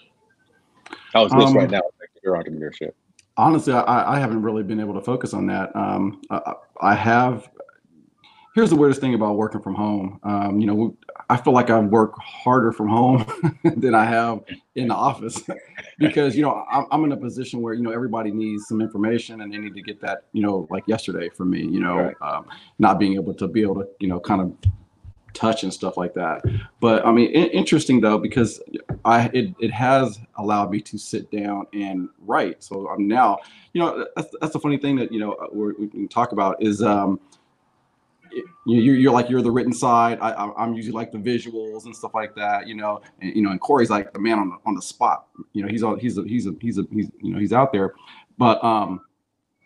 How 1.12 1.24
is 1.26 1.32
this 1.32 1.50
Um, 1.50 1.56
right 1.56 1.70
now 1.70 1.80
affecting 1.80 2.22
your 2.24 2.34
entrepreneurship? 2.36 2.92
Honestly, 3.36 3.72
I, 3.72 4.16
I 4.16 4.18
haven't 4.18 4.42
really 4.42 4.62
been 4.62 4.80
able 4.80 4.94
to 4.94 5.00
focus 5.00 5.34
on 5.34 5.46
that. 5.46 5.74
Um, 5.74 6.20
I, 6.30 6.54
I 6.80 6.94
have. 6.94 7.48
Here's 8.54 8.70
the 8.70 8.76
weirdest 8.76 9.00
thing 9.00 9.14
about 9.14 9.36
working 9.36 9.60
from 9.60 9.74
home. 9.74 10.20
Um, 10.22 10.60
you 10.60 10.66
know, 10.68 10.96
I 11.28 11.36
feel 11.36 11.52
like 11.52 11.70
I 11.70 11.80
work 11.80 12.14
harder 12.22 12.70
from 12.70 12.88
home 12.88 13.26
than 13.64 13.96
I 13.96 14.04
have 14.04 14.44
in 14.76 14.86
the 14.88 14.94
office 14.94 15.42
because 15.98 16.36
you 16.36 16.42
know 16.42 16.64
I'm, 16.70 16.86
I'm 16.92 17.04
in 17.04 17.10
a 17.10 17.16
position 17.16 17.62
where 17.62 17.74
you 17.74 17.82
know 17.82 17.90
everybody 17.90 18.30
needs 18.30 18.68
some 18.68 18.80
information 18.80 19.40
and 19.40 19.52
they 19.52 19.58
need 19.58 19.74
to 19.74 19.82
get 19.82 20.00
that 20.02 20.26
you 20.32 20.42
know 20.42 20.68
like 20.70 20.84
yesterday 20.86 21.28
for 21.30 21.44
me. 21.44 21.62
You 21.62 21.80
know, 21.80 21.96
Right. 21.96 22.16
um, 22.22 22.46
not 22.78 23.00
being 23.00 23.14
able 23.14 23.34
to 23.34 23.48
be 23.48 23.62
able 23.62 23.76
to 23.76 23.88
you 23.98 24.06
know 24.06 24.20
kind 24.20 24.40
of 24.40 24.52
touch 25.34 25.62
and 25.62 25.72
stuff 25.72 25.96
like 25.96 26.14
that. 26.14 26.42
But 26.80 27.04
I 27.06 27.12
mean, 27.12 27.30
in- 27.30 27.50
interesting 27.50 28.00
though 28.00 28.18
because 28.18 28.60
I 29.04 29.26
it, 29.34 29.54
it 29.58 29.72
has 29.72 30.18
allowed 30.36 30.70
me 30.70 30.80
to 30.80 30.98
sit 30.98 31.30
down 31.30 31.66
and 31.72 32.08
write. 32.20 32.62
So 32.62 32.88
I'm 32.88 33.06
now, 33.06 33.38
you 33.72 33.80
know, 33.82 34.06
that's 34.16 34.34
that's 34.40 34.52
the 34.52 34.60
funny 34.60 34.78
thing 34.78 34.96
that 34.96 35.12
you 35.12 35.20
know 35.20 35.32
uh, 35.32 35.48
we 35.52 35.88
can 35.88 36.08
talk 36.08 36.32
about 36.32 36.62
is 36.62 36.82
um, 36.82 37.20
you 38.32 38.80
you're, 38.80 38.96
you're 38.96 39.12
like 39.12 39.28
you're 39.28 39.42
the 39.42 39.50
written 39.50 39.72
side. 39.72 40.18
I, 40.20 40.50
I'm 40.56 40.74
usually 40.74 40.94
like 40.94 41.12
the 41.12 41.18
visuals 41.18 41.84
and 41.84 41.94
stuff 41.94 42.14
like 42.14 42.34
that. 42.36 42.66
You 42.66 42.76
know, 42.76 43.02
and 43.20 43.34
you 43.34 43.42
know, 43.42 43.50
and 43.50 43.60
Corey's 43.60 43.90
like 43.90 44.12
the 44.12 44.20
man 44.20 44.38
on 44.38 44.50
the 44.50 44.56
on 44.66 44.74
the 44.74 44.82
spot. 44.82 45.26
You 45.52 45.62
know, 45.62 45.68
he's 45.68 45.82
on 45.82 45.98
he's 45.98 46.18
a 46.18 46.22
he's 46.22 46.46
a 46.46 46.52
he's 46.60 46.78
a 46.78 46.84
he's 46.90 47.10
you 47.20 47.32
know 47.32 47.38
he's 47.38 47.52
out 47.52 47.72
there, 47.72 47.94
but 48.38 48.62
um, 48.64 49.00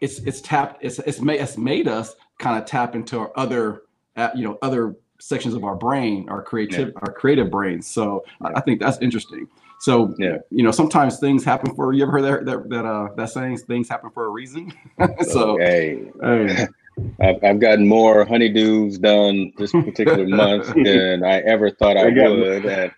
it's 0.01 0.19
it's 0.21 0.41
tapped 0.41 0.83
it's 0.83 0.99
it's 1.01 1.21
made 1.21 1.41
it's 1.41 1.57
made 1.57 1.89
us 1.89 2.15
kind 2.39 2.61
of 2.61 2.69
tap 2.69 2.95
into 2.95 3.19
our 3.19 3.33
other 3.37 3.83
uh, 4.17 4.31
you 4.35 4.45
know 4.45 4.59
other 4.63 4.97
sections 5.21 5.55
of 5.55 5.65
our 5.65 5.75
brain 5.75 6.29
our 6.29 6.43
creative 6.43 6.93
our 6.97 7.13
creative 7.13 7.51
brains 7.51 7.87
so 7.87 8.25
I, 8.41 8.55
I 8.57 8.61
think 8.61 8.81
that's 8.81 8.99
interesting 9.01 9.49
so 9.81 10.15
Yeah. 10.19 10.39
you 10.51 10.63
know 10.63 10.71
sometimes 10.71 11.19
things 11.19 11.45
happen 11.45 11.75
for 11.75 11.93
you 11.93 12.03
ever 12.03 12.13
heard 12.13 12.25
that 12.25 12.47
that 12.47 12.69
that 12.71 12.85
uh 12.87 13.09
that 13.17 13.31
saying 13.31 13.59
things 13.59 13.89
happen 13.89 14.11
for 14.11 14.27
a 14.27 14.29
reason 14.29 14.73
so 15.23 15.57
hey, 15.59 16.11
hey, 16.23 16.67
I've, 17.21 17.43
I've 17.45 17.61
gotten 17.61 17.87
more 17.87 18.27
honeydews 18.27 19.01
done 19.01 19.53
this 19.57 19.73
particular 19.73 20.27
month 20.43 20.75
than 20.75 21.25
I 21.25 21.39
ever 21.41 21.71
thought 21.71 21.97
I 21.97 22.09
I 22.09 22.29
would. 22.29 22.67
And, 22.67 22.93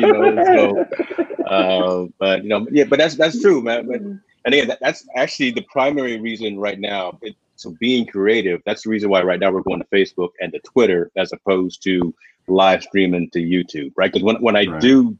you 0.00 0.12
know, 0.12 0.44
so, 0.44 1.44
uh, 1.46 2.06
but 2.18 2.42
you 2.42 2.48
know, 2.48 2.66
yeah, 2.70 2.84
but 2.84 2.98
that's 2.98 3.14
that's 3.14 3.40
true, 3.40 3.62
man. 3.62 3.86
But 3.86 4.00
and 4.00 4.20
again, 4.46 4.68
that, 4.68 4.78
that's 4.80 5.06
actually 5.14 5.52
the 5.52 5.62
primary 5.62 6.18
reason 6.20 6.58
right 6.58 6.78
now. 6.78 7.18
It, 7.22 7.36
so 7.60 7.74
being 7.80 8.06
creative, 8.06 8.62
that's 8.64 8.84
the 8.84 8.90
reason 8.90 9.10
why 9.10 9.22
right 9.22 9.38
now 9.40 9.52
we're 9.52 9.62
going 9.62 9.80
to 9.80 9.86
Facebook 9.94 10.30
and 10.40 10.52
to 10.52 10.60
Twitter 10.60 11.10
as 11.16 11.32
opposed 11.32 11.82
to 11.84 12.14
live 12.48 12.82
streaming 12.82 13.30
to 13.30 13.40
YouTube, 13.40 13.92
right? 13.96 14.12
Because 14.12 14.24
when 14.24 14.36
when 14.36 14.56
I 14.56 14.64
Right. 14.66 14.80
do, 14.80 15.16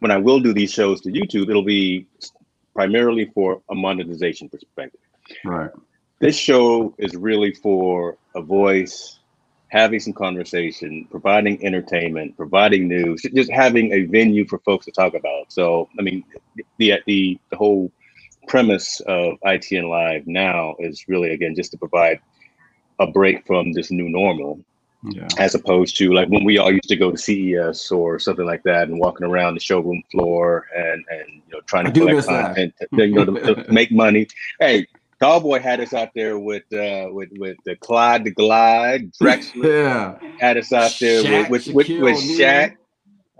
when 0.00 0.10
I 0.10 0.18
will 0.18 0.40
do 0.40 0.52
these 0.52 0.72
shows 0.72 1.00
to 1.02 1.10
YouTube, 1.10 1.48
it'll 1.48 1.62
be 1.64 2.06
primarily 2.74 3.26
for 3.34 3.62
a 3.70 3.74
monetization 3.74 4.48
perspective 4.48 5.00
right 5.44 5.70
this 6.20 6.36
show 6.36 6.94
is 6.98 7.16
really 7.16 7.52
for 7.52 8.16
a 8.34 8.42
voice 8.42 9.18
having 9.68 10.00
some 10.00 10.12
conversation 10.12 11.06
providing 11.10 11.64
entertainment 11.64 12.36
providing 12.36 12.88
news 12.88 13.22
just 13.34 13.50
having 13.50 13.92
a 13.92 14.04
venue 14.04 14.46
for 14.46 14.58
folks 14.60 14.84
to 14.86 14.92
talk 14.92 15.14
about 15.14 15.50
so 15.52 15.88
i 15.98 16.02
mean 16.02 16.22
the 16.78 17.00
the, 17.06 17.38
the 17.50 17.56
whole 17.56 17.90
premise 18.50 18.98
of 19.06 19.38
itn 19.46 19.88
live 19.88 20.26
now 20.26 20.74
is 20.80 21.04
really 21.08 21.30
again 21.32 21.54
just 21.54 21.70
to 21.70 21.78
provide 21.78 22.18
a 22.98 23.06
break 23.06 23.46
from 23.46 23.72
this 23.72 23.90
new 23.90 24.08
normal 24.08 24.58
yeah 25.04 25.26
as 25.38 25.54
opposed 25.54 25.96
to 25.96 26.12
like 26.12 26.28
when 26.28 26.44
we 26.44 26.58
all 26.58 26.70
used 26.70 26.88
to 26.88 26.96
go 26.96 27.10
to 27.10 27.16
CES 27.16 27.90
or 27.90 28.18
something 28.18 28.44
like 28.44 28.62
that 28.64 28.88
and 28.88 28.98
walking 28.98 29.26
around 29.26 29.54
the 29.54 29.60
showroom 29.60 30.02
floor 30.10 30.66
and 30.76 31.04
and 31.10 31.28
you 31.46 31.52
know 31.52 31.60
trying 31.66 31.86
to 31.86 31.92
do 31.92 32.00
collect 32.00 32.16
miss 32.16 32.26
that. 32.26 32.44
content 32.46 32.74
to, 32.80 33.06
you 33.06 33.14
know 33.14 33.24
to, 33.24 33.64
to 33.64 33.72
make 33.80 33.90
money. 33.92 34.26
Hey, 34.58 34.86
Cowboy 35.22 35.60
had 35.60 35.80
us 35.80 35.94
out 35.94 36.10
there 36.14 36.38
with 36.38 36.64
uh 36.72 37.08
with 37.12 37.30
with 37.38 37.56
the 37.64 37.76
Clyde 37.76 38.24
the 38.24 38.30
Glide, 38.30 39.12
Drexler 39.14 40.18
yeah 40.20 40.30
had 40.38 40.58
us 40.58 40.72
out 40.72 40.94
there 41.00 41.22
Shaq, 41.22 41.50
with 41.50 41.66
with 41.68 41.76
with, 41.88 41.88
with 41.88 42.16
O'Neal. 42.18 42.38
Shaq, 42.38 42.76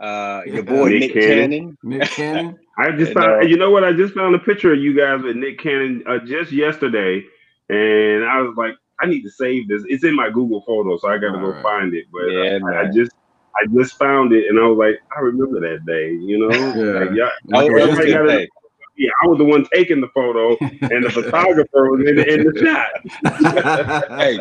uh 0.00 0.42
your 0.46 0.62
boy 0.62 0.88
Nick 0.90 1.14
Nick, 1.14 1.24
Cannon. 1.26 1.50
Cannon. 1.50 1.78
nick 1.82 2.08
cannon 2.10 2.58
I 2.80 2.92
just 2.96 3.12
And, 3.12 3.14
found, 3.14 3.42
uh, 3.42 3.46
you 3.46 3.56
know 3.58 3.70
what? 3.70 3.84
I 3.84 3.92
just 3.92 4.14
found 4.14 4.34
a 4.34 4.40
picture 4.40 4.72
of 4.74 4.80
you 4.80 4.96
guys 4.96 5.22
with 5.22 5.36
Nick 5.36 5.58
Cannon 5.60 6.04
uh, 6.08 6.18
just 6.20 6.52
yesterday, 6.52 7.22
and 7.70 8.24
I 8.24 8.42
was 8.42 8.54
like, 8.56 8.74
I 9.00 9.06
need 9.06 9.22
to 9.22 9.30
save 9.30 9.68
this. 9.68 9.84
It's 9.88 10.04
in 10.04 10.16
my 10.16 10.30
Google 10.30 10.62
photo, 10.66 10.98
so 10.98 11.08
I 11.08 11.18
got 11.18 11.32
to 11.32 11.38
go 11.40 11.54
Alright. 11.54 11.62
find 11.62 11.94
it. 11.94 12.06
But 12.12 12.30
Yeah, 12.30 12.58
I, 12.66 12.82
I 12.82 12.86
just, 12.94 13.12
I 13.56 13.66
just 13.74 13.98
found 13.98 14.32
it, 14.32 14.48
and 14.48 14.58
I 14.60 14.66
was 14.68 14.78
like, 14.78 14.96
I 15.16 15.20
remember 15.20 15.60
that 15.60 15.86
day. 15.86 16.12
You 16.12 16.38
know, 16.38 16.50
Yeah. 16.74 17.00
Like, 17.00 17.10
yeah, 17.14 17.30
Like 17.46 17.66
it 17.66 17.72
that 17.74 17.74
was 17.74 17.84
was 17.88 18.00
everybody 18.00 18.12
good. 18.22 18.42
gotta- 18.42 18.48
yeah. 18.96 19.10
I 19.24 19.28
was 19.28 19.38
the 19.38 19.44
one 19.44 19.66
taking 19.74 20.00
the 20.00 20.08
photo, 20.14 20.56
and 20.90 21.04
the 21.04 21.10
photographer 21.12 21.90
was 21.90 22.02
in, 22.08 22.18
in 22.20 22.44
the 22.44 22.54
shot. 22.60 22.90
Hey, 24.08 24.38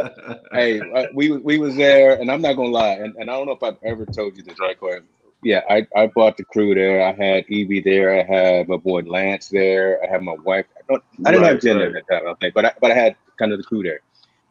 hey, 0.52 0.82
uh, 0.94 1.08
we 1.14 1.32
we 1.32 1.58
was 1.60 1.76
there, 1.76 2.20
and 2.20 2.32
I'm 2.32 2.42
not 2.42 2.54
gonna 2.56 2.70
lie, 2.70 2.94
and, 2.94 3.16
and 3.18 3.30
I 3.32 3.36
don't 3.38 3.48
know 3.48 3.54
if 3.54 3.64
I've 3.64 3.78
ever 3.84 4.06
told 4.06 4.38
you 4.38 4.44
this, 4.44 4.60
right, 4.60 4.80
Corey? 4.80 5.02
Yeah, 5.44 5.62
I, 5.70 5.88
I 5.96 6.08
brought 6.08 6.38
the 6.38 6.44
crew 6.44 6.76
there. 6.76 7.02
I 7.08 7.14
had 7.14 7.46
Evie 7.48 7.82
there. 7.82 8.20
I 8.20 8.24
had 8.24 8.68
my 8.68 8.78
boy 8.78 9.02
Lance 9.02 9.48
there. 9.50 10.00
I 10.04 10.12
had 10.12 10.22
my 10.22 10.36
wife. 10.44 10.66
I, 10.78 10.82
don't, 10.90 11.04
I 11.26 11.32
didn't 11.32 11.46
have 11.46 11.54
Right, 11.54 11.62
Jen 11.62 11.78
right. 11.78 11.88
at 11.88 11.94
that 11.94 12.08
time, 12.10 12.22
I 12.24 12.26
don't 12.26 12.40
think, 12.40 12.54
but 12.54 12.66
I, 12.66 12.74
but 12.82 12.92
I 12.92 12.96
had 12.96 13.16
kind 13.38 13.52
of 13.54 13.58
the 13.58 13.64
crew 13.64 13.84
there. 13.84 14.02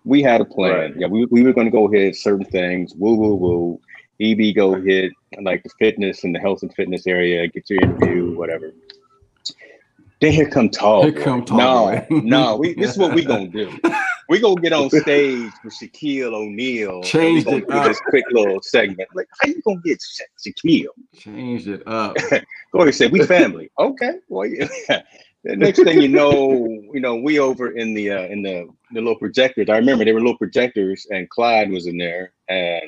We 0.04 0.22
had 0.22 0.40
a 0.40 0.46
plan. 0.46 0.72
Right. 0.72 0.96
Yeah, 0.96 1.06
we, 1.08 1.26
we 1.26 1.42
were 1.42 1.52
going 1.52 1.66
to 1.66 1.70
go 1.70 1.88
hit 1.88 2.16
certain 2.16 2.46
things. 2.46 2.94
Woo 2.94 3.16
woo 3.16 3.34
woo. 3.34 3.80
EB 4.20 4.54
go 4.54 4.80
hit 4.80 5.12
like 5.42 5.62
the 5.62 5.70
fitness 5.78 6.24
and 6.24 6.34
the 6.34 6.40
health 6.40 6.62
and 6.62 6.74
fitness 6.74 7.06
area. 7.06 7.46
Get 7.48 7.68
your 7.70 7.82
interview, 7.82 8.36
whatever. 8.36 8.72
Then 10.20 10.32
here 10.32 10.48
come 10.50 10.70
tall. 10.70 11.02
Here 11.04 11.12
Boy. 11.12 11.22
come 11.22 11.44
Tall 11.44 11.58
no, 11.58 12.06
no. 12.10 12.56
We 12.56 12.74
this 12.74 12.92
is 12.92 12.98
what 12.98 13.14
we 13.14 13.24
gonna 13.26 13.46
do. 13.48 13.78
We 14.28 14.40
gonna 14.40 14.60
get 14.60 14.72
on 14.74 14.90
stage 14.90 15.50
with 15.64 15.72
Shaquille 15.74 16.34
O'Neal. 16.34 16.96
and 16.96 17.04
Changed 17.04 17.48
it 17.48 17.70
up. 17.70 17.86
this 17.86 18.00
quick 18.08 18.24
little 18.30 18.60
segment. 18.62 19.08
Like, 19.14 19.26
how 19.40 19.48
you 19.48 19.60
gonna 19.64 19.80
get 19.84 20.00
Sha- 20.02 20.24
Shaquille? 20.50 20.86
changed 21.18 21.68
it 21.68 21.82
up 21.86 22.14
Corey 22.72 22.92
said, 22.92 23.10
"We 23.10 23.24
family." 23.24 23.70
okay. 23.78 24.14
Well, 24.28 24.46
yeah. 24.46 24.68
the 25.44 25.56
next 25.56 25.82
thing 25.82 26.02
you 26.02 26.08
know, 26.08 26.66
you 26.92 27.00
know, 27.00 27.16
we 27.16 27.38
over 27.38 27.70
in 27.70 27.94
the 27.94 28.10
uh, 28.10 28.22
in 28.24 28.42
the 28.42 28.68
the 28.92 29.00
little 29.00 29.16
projectors. 29.16 29.68
I 29.70 29.76
remember 29.78 30.04
there 30.04 30.14
were 30.14 30.20
little 30.20 30.36
projectors, 30.36 31.06
and 31.10 31.28
Clyde 31.30 31.70
was 31.70 31.86
in 31.86 31.96
there, 31.96 32.32
and 32.48 32.82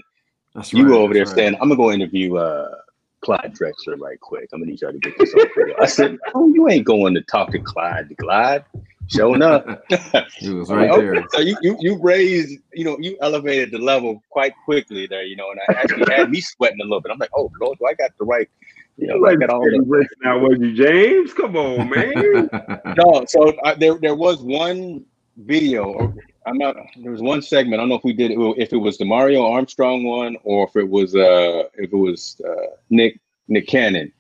that's 0.55 0.73
you 0.73 0.85
right, 0.85 0.91
were 0.91 0.97
over 0.97 1.15
there 1.15 1.25
right. 1.25 1.35
saying, 1.35 1.55
"I'm 1.55 1.69
gonna 1.69 1.77
go 1.77 1.91
interview 1.91 2.37
uh, 2.37 2.75
Clyde 3.23 3.55
Drexler 3.59 3.99
right 3.99 4.21
quick. 4.21 4.51
I'm 4.53 4.61
gonna 4.61 4.73
need 4.73 4.83
y'all 4.83 4.93
to 4.93 4.99
get 4.99 5.17
this 5.19 5.33
on 5.35 5.47
video." 5.57 5.77
I 5.81 5.87
said, 5.87 6.19
"Oh, 6.35 6.49
you 6.49 6.69
ain't 6.69 6.85
going 6.85 7.15
to 7.15 7.23
talk 7.23 7.51
to 7.53 7.59
Clyde. 7.59 8.11
To 8.11 8.15
Clyde, 8.17 8.65
showing 9.09 9.43
up." 9.43 9.85
He 10.39 10.51
was 10.51 10.71
right 10.71 10.91
like, 10.91 11.01
there. 11.01 11.27
So 11.33 11.41
you, 11.41 11.57
you 11.63 11.77
you 11.81 11.99
raised, 12.01 12.59
you 12.73 12.85
know, 12.85 12.97
you 12.99 13.17
elevated 13.21 13.71
the 13.73 13.79
level 13.79 14.23
quite 14.31 14.55
quickly 14.65 15.07
there, 15.07 15.25
you 15.25 15.37
know, 15.37 15.51
and 15.51 15.61
I 15.69 15.81
actually 15.81 16.13
had 16.15 16.31
me 16.31 16.41
sweating 16.41 16.81
a 16.81 16.85
little 16.85 17.01
bit. 17.01 17.13
I'm 17.13 17.19
like, 17.19 17.31
oh 17.35 17.51
Lord, 17.61 17.79
do 17.79 17.87
I 17.87 17.95
got 17.95 18.11
the 18.19 18.25
right, 18.25 18.49
you 18.97 19.07
know, 19.07 19.17
Like, 19.17 19.39
got 19.41 19.51
all 19.51 19.61
the 19.61 20.07
now, 20.23 20.39
was 20.39 20.59
you 20.61 20.75
James? 20.75 21.35
Come 21.35 21.57
on, 21.57 21.91
man. 21.91 22.49
no. 22.97 23.25
So 23.29 23.51
uh, 23.65 23.75
there 23.75 23.99
there 23.99 24.15
was 24.15 24.41
one 24.41 25.05
video, 25.37 26.15
I'm 26.47 26.59
not. 26.59 26.77
There 26.97 27.13
was 27.13 27.23
one 27.23 27.43
segment. 27.43 27.75
I 27.75 27.83
don't 27.83 27.89
know 27.89 27.97
if 27.97 28.05
we 28.05 28.13
did 28.13 28.31
it, 28.31 28.39
if 28.57 28.73
it 28.73 28.77
was 28.77 28.99
the 28.99 29.05
Mario 29.05 29.47
Armstrong 29.47 30.05
one 30.05 30.37
or 30.43 30.67
if 30.67 30.77
it 30.77 30.89
was 30.89 31.15
uh 31.15 31.65
if 31.75 31.93
it 31.93 31.97
was 31.97 32.41
uh, 32.47 32.75
Nick 32.89 33.21
Nick 33.49 33.67
Cannon. 33.67 34.13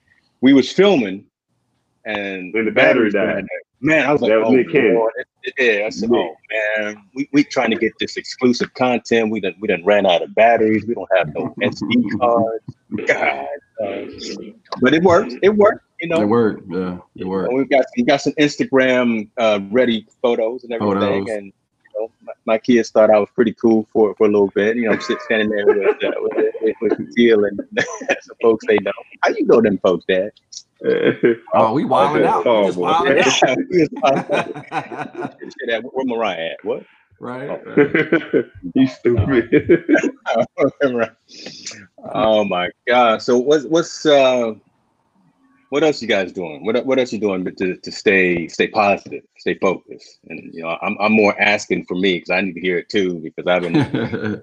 We 0.42 0.52
was 0.52 0.72
filming, 0.72 1.26
and 2.04 2.54
And 2.54 2.66
the 2.66 2.70
battery 2.70 3.10
batteries 3.10 3.14
died. 3.14 3.46
Man, 3.80 4.06
I 4.06 4.12
was 4.12 4.20
like, 4.20 4.30
That 4.30 4.40
was 4.40 4.66
oh. 4.74 4.78
Lord. 4.78 5.12
Yeah, 5.58 5.86
I 5.86 5.88
said, 5.88 6.10
oh 6.12 6.36
man, 6.50 7.02
we 7.14 7.28
we 7.32 7.44
trying 7.44 7.70
to 7.70 7.76
get 7.76 7.92
this 7.98 8.18
exclusive 8.18 8.74
content. 8.74 9.30
We 9.30 9.40
done 9.40 9.54
we 9.58 9.68
done 9.68 9.84
ran 9.84 10.04
out 10.04 10.22
of 10.22 10.34
batteries. 10.34 10.84
We 10.86 10.94
don't 10.94 11.08
have 11.16 11.34
no 11.34 11.54
SD 11.62 12.18
cards. 12.20 12.64
God, 13.06 13.46
uh, 13.82 14.50
but 14.82 14.92
it 14.92 15.02
worked. 15.02 15.34
It 15.42 15.56
worked. 15.56 15.86
You 16.00 16.08
know, 16.08 16.20
It 16.20 16.26
worked. 16.26 16.62
Yeah, 16.70 16.98
it 17.16 17.26
worked. 17.26 17.48
And 17.48 17.58
we've 17.58 17.70
got 17.70 17.86
we 17.96 18.02
got 18.02 18.20
some 18.20 18.34
Instagram 18.34 19.30
uh, 19.38 19.60
ready 19.70 20.06
photos 20.20 20.64
and 20.64 20.72
everything, 20.72 21.26
Photos. 21.26 21.30
and 21.30 21.46
you 21.46 21.52
know, 22.00 22.10
my, 22.22 22.32
my 22.46 22.58
kids 22.58 22.90
thought 22.90 23.10
I 23.10 23.18
was 23.18 23.28
pretty 23.34 23.52
cool 23.54 23.86
for 23.92 24.14
for 24.16 24.26
a 24.26 24.30
little 24.30 24.50
bit. 24.54 24.76
You 24.76 24.86
know, 24.86 24.92
I'm 24.92 25.00
sitting 25.00 25.22
standing 25.24 25.50
there 25.50 25.66
with 25.66 26.04
uh, 26.04 26.10
with, 26.18 26.54
with, 26.62 26.76
with 26.98 27.14
Teal 27.14 27.44
and 27.44 27.60
some 28.22 28.36
folks 28.42 28.64
they 28.66 28.78
know. 28.78 28.92
How 29.22 29.30
you 29.30 29.46
know 29.46 29.60
them 29.60 29.78
folks, 29.78 30.04
Dad? 30.06 30.32
Oh, 31.52 31.74
we 31.74 31.84
wilding 31.84 32.24
out. 32.24 32.46
We 32.46 32.66
just 32.66 32.78
Oh, 32.78 32.80
wilding 32.80 33.18
out. 34.02 35.34
Where 35.92 36.04
Mariah 36.06 36.52
at? 36.52 36.64
What? 36.64 36.84
right. 37.18 37.60
right. 37.66 38.46
you 38.74 38.86
stupid. 38.86 39.84
Oh 42.14 42.44
my 42.44 42.70
god! 42.88 43.20
So 43.20 43.36
what's 43.36 43.66
what's 43.66 44.06
uh, 44.06 44.54
what 45.70 45.84
else 45.84 46.02
you 46.02 46.08
guys 46.08 46.32
doing? 46.32 46.64
What 46.66 46.84
what 46.84 46.98
else 46.98 47.12
you 47.12 47.20
doing 47.20 47.44
to, 47.44 47.76
to 47.76 47.92
stay 47.92 48.48
stay 48.48 48.66
positive, 48.66 49.22
stay 49.38 49.54
focused? 49.54 50.18
And 50.28 50.52
you 50.52 50.62
know, 50.62 50.76
I'm 50.82 50.96
I'm 51.00 51.12
more 51.12 51.40
asking 51.40 51.86
for 51.86 51.94
me 51.94 52.14
because 52.14 52.30
I 52.30 52.40
need 52.40 52.54
to 52.54 52.60
hear 52.60 52.78
it 52.78 52.88
too 52.88 53.14
because 53.20 53.46
I've 53.46 53.62
been 53.62 53.76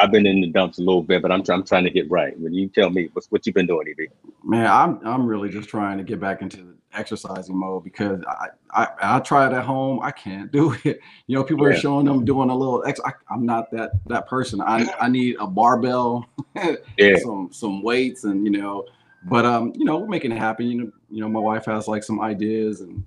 I've 0.00 0.10
been 0.10 0.26
in 0.26 0.40
the 0.40 0.48
dumps 0.48 0.78
a 0.78 0.82
little 0.82 1.02
bit, 1.02 1.22
but 1.22 1.30
I'm 1.30 1.44
I'm 1.48 1.64
trying 1.64 1.84
to 1.84 1.90
get 1.90 2.10
right. 2.10 2.38
When 2.38 2.52
you 2.52 2.68
tell 2.68 2.90
me 2.90 3.08
what's 3.12 3.28
what 3.28 3.46
you've 3.46 3.54
been 3.54 3.68
doing, 3.68 3.86
Eb? 3.88 4.08
Man, 4.42 4.66
I'm 4.66 4.98
I'm 5.06 5.26
really 5.26 5.48
just 5.48 5.68
trying 5.68 5.96
to 5.98 6.04
get 6.04 6.18
back 6.18 6.42
into 6.42 6.56
the 6.56 6.74
exercising 6.92 7.56
mode 7.56 7.84
because 7.84 8.24
I 8.26 8.48
I, 8.72 8.88
I 9.00 9.20
try 9.20 9.46
it 9.46 9.52
at 9.52 9.64
home. 9.64 10.00
I 10.02 10.10
can't 10.10 10.50
do 10.50 10.74
it. 10.84 11.00
You 11.26 11.38
know, 11.38 11.44
people 11.44 11.64
are 11.64 11.74
showing 11.74 12.04
them 12.04 12.24
doing 12.24 12.50
a 12.50 12.54
little 12.54 12.84
ex. 12.84 13.00
I, 13.02 13.12
I'm 13.30 13.46
not 13.46 13.70
that 13.70 13.92
that 14.06 14.28
person. 14.28 14.60
I 14.60 14.92
I 15.00 15.08
need 15.08 15.36
a 15.38 15.46
barbell, 15.46 16.28
Yeah, 16.98 17.16
some 17.22 17.50
some 17.52 17.80
weights, 17.80 18.24
and 18.24 18.44
you 18.44 18.50
know. 18.50 18.84
But 19.26 19.44
um, 19.46 19.72
you 19.74 19.84
know, 19.84 19.98
we're 19.98 20.08
making 20.08 20.32
it 20.32 20.38
happen. 20.38 20.66
You 20.66 20.84
know, 20.84 20.90
you 21.10 21.20
know, 21.20 21.28
my 21.28 21.40
wife 21.40 21.64
has 21.66 21.88
like 21.88 22.02
some 22.04 22.20
ideas, 22.20 22.80
and 22.82 23.04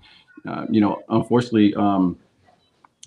uh, 0.48 0.66
you 0.70 0.82
know, 0.82 1.02
unfortunately, 1.10 1.76
um, 1.76 2.18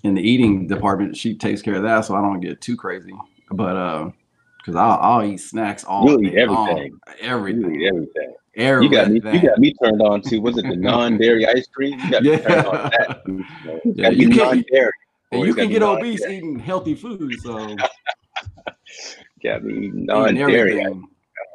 in 0.03 0.13
the 0.15 0.21
eating 0.21 0.67
department, 0.67 1.15
she 1.17 1.35
takes 1.35 1.61
care 1.61 1.75
of 1.75 1.83
that, 1.83 2.05
so 2.05 2.15
I 2.15 2.21
don't 2.21 2.39
get 2.39 2.61
too 2.61 2.75
crazy. 2.77 3.13
But 3.51 3.75
uh, 3.75 4.09
because 4.57 4.75
I'll, 4.75 4.99
I'll 5.01 5.23
eat 5.23 5.37
snacks 5.39 5.83
all 5.83 6.09
You 6.09 6.21
eat 6.27 6.35
day 6.35 6.45
long. 6.45 6.69
everything. 6.69 6.99
everything, 7.21 7.75
You 7.75 7.81
eat 7.81 7.87
everything. 7.87 8.33
everything. 8.55 9.13
You 9.15 9.19
got 9.21 9.33
me. 9.33 9.39
You 9.39 9.49
got 9.49 9.57
me 9.59 9.73
turned 9.73 10.01
on 10.01 10.21
to 10.21 10.37
was 10.39 10.57
it 10.57 10.63
the 10.67 10.75
non-dairy 10.77 11.45
ice 11.47 11.67
cream? 11.67 11.99
You 11.99 12.11
got 12.11 12.23
me 12.23 12.37
turned 12.37 12.65
on 12.67 12.73
that. 12.91 13.21
Yeah. 13.25 13.33
You 13.33 13.45
know, 13.65 13.79
Yeah, 13.95 14.09
you 14.09 14.29
can't- 14.29 14.37
non-dairy. 14.37 14.91
And 15.33 15.45
you 15.45 15.53
can 15.53 15.69
get 15.69 15.81
obese 15.81 16.21
eating 16.25 16.59
healthy 16.59 16.93
food, 16.95 17.39
so 17.41 17.75
Got 19.43 19.63
me 19.63 19.87
eating 19.87 20.05
non-dairy. 20.05 20.53
I 20.55 20.83
everything. 20.83 21.07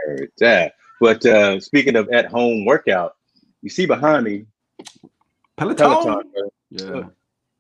heard 0.07 0.31
that. 0.39 0.75
But 1.01 1.25
uh, 1.27 1.61
speaking 1.61 1.97
of 1.97 2.09
at-home 2.11 2.65
workout, 2.65 3.17
you 3.63 3.71
see 3.71 3.87
behind 3.87 4.25
me 4.25 4.47
Peloton. 5.57 5.77
Peloton 5.77 6.23
Yeah. 6.71 7.03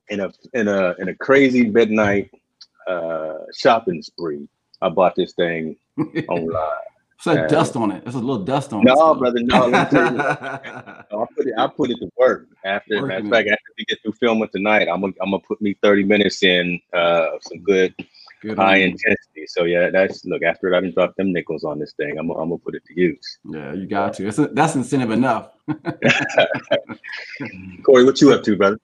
in 0.08 0.20
a 0.20 0.30
in 0.54 0.68
a 0.68 0.94
in 0.98 1.08
a 1.08 1.14
crazy 1.14 1.68
midnight 1.68 2.30
uh, 2.86 3.38
shopping 3.54 4.02
spree. 4.02 4.48
I 4.82 4.88
bought 4.88 5.14
this 5.16 5.32
thing 5.32 5.76
online. 6.28 6.78
It's 7.16 7.26
like 7.26 7.38
Yeah. 7.38 7.46
dust 7.48 7.76
on 7.76 7.90
it. 7.92 8.02
It's 8.06 8.14
a 8.14 8.18
little 8.18 8.44
dust 8.44 8.72
on 8.74 8.82
it. 8.82 8.92
No, 8.94 9.14
brother, 9.14 9.40
no. 9.42 9.66
Let 9.68 9.92
me 9.92 9.98
tell 9.98 10.12
you, 10.12 10.20
I 10.20 11.26
put 11.34 11.46
it. 11.46 11.54
I 11.56 11.66
put 11.66 11.90
it 11.90 11.96
to 12.00 12.10
work. 12.18 12.48
After, 12.64 13.06
matter 13.06 13.24
of 13.24 13.30
fact, 13.30 13.48
after 13.48 13.72
we 13.78 13.84
get 13.86 14.02
through 14.02 14.12
filming 14.20 14.48
tonight, 14.52 14.88
I'm 14.88 15.00
gonna 15.00 15.14
I'm 15.22 15.30
gonna 15.30 15.42
put 15.46 15.60
me 15.62 15.76
30 15.82 16.04
minutes 16.04 16.42
in 16.42 16.78
uh, 16.92 17.28
some 17.40 17.60
good 17.62 17.94
Good 18.42 18.58
high 18.58 18.76
you. 18.76 18.84
intensity. 18.86 19.46
So 19.46 19.64
yeah, 19.64 19.90
that's 19.90 20.24
look. 20.24 20.42
After 20.42 20.74
I 20.74 20.80
didn't 20.80 20.94
drop 20.94 21.14
them 21.16 21.32
nickels 21.32 21.64
on 21.64 21.78
this 21.78 21.92
thing, 21.94 22.18
I'm 22.18 22.28
gonna, 22.28 22.40
I'm 22.40 22.48
gonna 22.50 22.58
put 22.58 22.74
it 22.74 22.84
to 22.86 23.00
use. 23.00 23.38
Yeah, 23.48 23.72
you 23.72 23.86
got 23.86 24.14
to. 24.14 24.26
It's 24.28 24.38
that's 24.52 24.74
incentive 24.74 25.10
enough. 25.10 25.50
Corey, 27.82 28.04
what 28.04 28.20
you 28.20 28.32
up 28.32 28.42
to, 28.44 28.56
brother? 28.56 28.78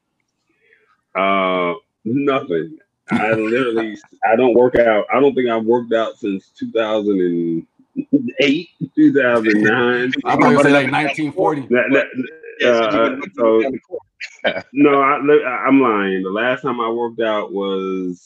Uh, 1.14 1.74
nothing. 2.04 2.78
I 3.10 3.32
literally, 3.32 3.96
I 4.24 4.36
don't 4.36 4.54
work 4.54 4.76
out. 4.76 5.06
I 5.12 5.20
don't 5.20 5.34
think 5.34 5.48
I've 5.50 5.64
worked 5.64 5.92
out 5.92 6.16
since 6.16 6.48
2008, 6.58 8.68
2009. 8.94 10.12
I 10.24 10.36
thought 10.36 10.50
you 10.50 10.56
were 10.56 10.62
saying 10.62 10.74
like 10.74 10.90
1940. 10.92 11.62
That- 11.62 11.90
that- 11.92 12.06
uh, 12.62 13.16
so 13.34 13.60
no, 14.72 15.02
I, 15.02 15.16
I'm 15.66 15.80
lying. 15.80 16.22
The 16.22 16.30
last 16.30 16.62
time 16.62 16.80
I 16.80 16.88
worked 16.88 17.18
out 17.20 17.52
was 17.52 18.20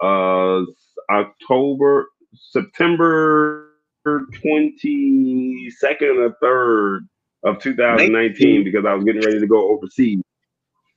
uh 0.00 0.62
October, 1.10 2.08
September 2.34 3.70
22nd 4.06 5.70
or 6.16 6.36
3rd 6.42 7.00
of 7.44 7.60
2019 7.60 8.64
because 8.64 8.84
I 8.84 8.94
was 8.94 9.04
getting 9.04 9.22
ready 9.22 9.40
to 9.40 9.46
go 9.46 9.70
overseas. 9.70 10.22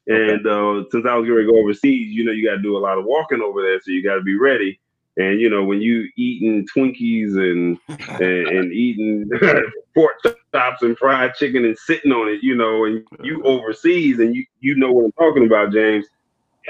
And 0.07 0.45
uh, 0.47 0.83
since 0.91 1.05
I 1.05 1.15
was 1.15 1.25
getting 1.25 1.35
ready 1.35 1.47
to 1.47 1.53
go 1.53 1.59
overseas, 1.59 2.07
you 2.11 2.23
know, 2.23 2.31
you 2.31 2.47
got 2.47 2.55
to 2.55 2.61
do 2.61 2.77
a 2.77 2.79
lot 2.79 2.97
of 2.97 3.05
walking 3.05 3.41
over 3.41 3.61
there, 3.61 3.79
so 3.79 3.91
you 3.91 4.03
got 4.03 4.15
to 4.15 4.21
be 4.21 4.35
ready. 4.35 4.79
And 5.17 5.39
you 5.39 5.49
know, 5.49 5.63
when 5.63 5.81
you 5.81 6.07
eating 6.17 6.65
Twinkies 6.75 7.37
and 7.37 7.77
and, 8.09 8.47
and 8.47 8.73
eating 8.73 9.29
pork 9.93 10.13
chops 10.53 10.81
and 10.81 10.97
fried 10.97 11.35
chicken 11.35 11.65
and 11.65 11.77
sitting 11.77 12.11
on 12.11 12.29
it, 12.29 12.41
you 12.41 12.55
know, 12.55 12.85
and 12.85 13.05
you 13.21 13.43
overseas 13.43 14.19
and 14.19 14.35
you 14.35 14.45
you 14.61 14.75
know 14.75 14.91
what 14.91 15.05
I'm 15.05 15.11
talking 15.11 15.45
about, 15.45 15.73
James. 15.73 16.05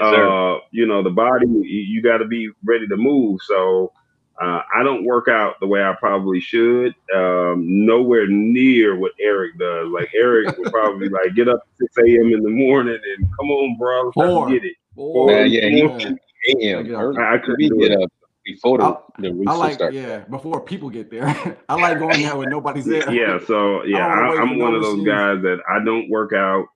Yes, 0.00 0.14
uh, 0.14 0.58
you 0.70 0.86
know, 0.86 1.02
the 1.02 1.10
body 1.10 1.46
you, 1.46 1.62
you 1.64 2.02
got 2.02 2.18
to 2.18 2.24
be 2.26 2.50
ready 2.64 2.86
to 2.88 2.96
move. 2.96 3.40
So 3.42 3.92
uh, 4.40 4.62
I 4.74 4.82
don't 4.82 5.04
work 5.04 5.28
out 5.28 5.60
the 5.60 5.66
way 5.66 5.82
I 5.82 5.94
probably 5.98 6.40
should. 6.40 6.94
Um, 7.14 7.64
nowhere 7.86 8.26
near 8.28 8.96
what 8.96 9.12
Eric 9.20 9.58
does. 9.58 9.88
Like 9.88 10.08
Eric 10.14 10.56
would 10.58 10.68
probably 10.72 11.08
like 11.10 11.34
get 11.34 11.48
up 11.48 11.58
at 11.82 11.88
6 11.94 11.98
a.m. 11.98 12.32
in 12.32 12.42
the 12.42 12.48
morning 12.50 12.98
and 13.16 13.26
come 13.38 13.50
on, 13.50 13.76
bro, 13.78 14.04
let's 14.04 14.14
Four. 14.14 14.48
get 14.48 14.64
it. 14.64 14.74
Boy, 14.96 15.26
Man, 15.26 15.50
yeah, 15.50 15.68
he 15.68 15.78
Yeah. 15.80 15.98
can 15.98 16.18
AM. 16.62 17.16
I, 17.18 17.34
I 17.34 17.38
couldn't 17.38 17.56
We 17.58 17.68
get 17.68 17.92
it. 17.92 18.02
up 18.02 18.10
before 18.44 18.78
the, 18.78 18.84
I- 18.84 18.96
the 19.18 19.32
rooster 19.34 19.50
I 19.52 19.56
like 19.56 19.74
starts. 19.74 19.94
yeah. 19.94 20.18
Before 20.20 20.60
people 20.62 20.88
get 20.88 21.10
there, 21.10 21.26
I 21.68 21.74
like 21.74 21.98
going 21.98 22.22
there 22.22 22.34
when 22.36 22.48
nobody's 22.48 22.86
there. 22.86 23.08
Yeah, 23.12 23.38
so 23.46 23.84
yeah, 23.84 23.98
I 24.06 24.08
don't 24.08 24.16
wanna 24.16 24.22
I, 24.22 24.30
wait 24.30 24.40
I'm 24.40 24.58
one 24.58 24.74
of 24.74 24.82
those 24.82 24.96
machines. 24.96 25.06
guys 25.06 25.42
that 25.42 25.58
I 25.68 25.84
don't 25.84 26.08
work 26.08 26.32
out. 26.32 26.66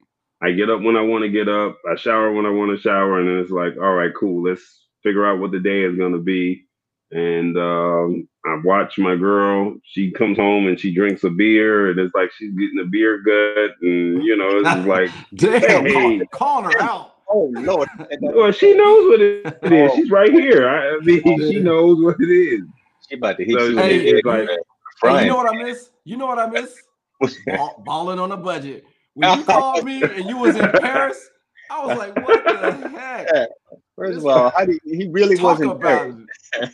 I 0.44 0.52
get 0.52 0.68
up 0.70 0.82
when 0.82 0.96
I 0.96 1.00
want 1.00 1.22
to 1.24 1.30
get 1.30 1.48
up. 1.48 1.78
I 1.90 1.96
shower 1.96 2.30
when 2.32 2.44
I 2.46 2.50
want 2.50 2.70
to 2.76 2.82
shower, 2.82 3.18
and 3.18 3.28
then 3.28 3.38
it's 3.38 3.50
like, 3.50 3.76
all 3.78 3.94
right, 3.94 4.12
cool. 4.14 4.42
Let's 4.48 4.62
figure 5.02 5.24
out 5.26 5.38
what 5.38 5.52
the 5.52 5.60
day 5.60 5.82
is 5.84 5.96
gonna 5.96 6.18
be. 6.18 6.66
And 7.12 7.56
um, 7.56 8.28
I 8.44 8.60
watch 8.64 8.98
my 8.98 9.16
girl. 9.16 9.76
She 9.84 10.10
comes 10.10 10.36
home 10.36 10.66
and 10.66 10.78
she 10.78 10.94
drinks 10.94 11.24
a 11.24 11.30
beer, 11.30 11.90
and 11.90 11.98
it's 11.98 12.14
like 12.14 12.30
she's 12.36 12.52
getting 12.54 12.80
a 12.80 12.84
beer 12.84 13.18
gut, 13.18 13.70
and 13.82 14.22
you 14.22 14.36
know, 14.36 14.60
it's 14.60 14.86
like, 14.86 15.10
Damn, 15.34 15.86
Hey. 15.86 15.92
calling, 15.92 16.26
calling 16.32 16.64
her 16.72 16.82
out. 16.82 17.12
Oh 17.28 17.50
Lord! 17.54 17.88
well, 18.20 18.52
she 18.52 18.74
knows 18.74 19.08
what 19.08 19.20
it 19.22 19.46
it 19.62 19.72
is. 19.72 19.90
Oh. 19.92 19.96
She's 19.96 20.10
right 20.10 20.30
here. 20.32 20.68
I, 20.68 20.96
I 20.96 20.98
mean, 21.00 21.22
she 21.50 21.60
knows 21.60 22.02
what 22.02 22.16
it 22.20 22.30
is. 22.30 22.60
She 23.08 23.16
about 23.16 23.38
to 23.38 23.44
hit 23.44 23.58
So 23.58 23.66
you. 23.68 23.76
Hey, 23.78 23.98
in 24.10 24.22
the 24.24 24.30
head, 24.32 24.46
like- 24.48 24.58
Hey, 25.02 25.22
you 25.24 25.30
know 25.30 25.36
what 25.36 25.54
I 25.54 25.62
miss? 25.62 25.90
You 26.04 26.16
know 26.16 26.26
what 26.26 26.38
I 26.38 26.46
miss? 26.48 26.76
pan. 27.48 27.68
Balling 27.84 28.18
on 28.18 28.32
a 28.32 28.36
budget. 28.36 28.84
When 29.14 29.38
you 29.38 29.44
called 29.44 29.84
me 29.84 30.02
and 30.02 30.28
you 30.28 30.36
was 30.36 30.56
in 30.56 30.70
Paris, 30.80 31.28
I 31.70 31.86
was 31.86 31.98
like, 31.98 32.16
what 32.16 32.44
the 32.44 32.88
heck? 32.88 33.48
First 33.96 34.18
of 34.18 34.26
all, 34.26 34.50
how 34.50 34.64
do 34.64 34.72
you, 34.72 34.80
he 34.84 35.08
really 35.08 35.36
Talk 35.36 35.44
wasn't 35.44 35.72
about 35.72 36.14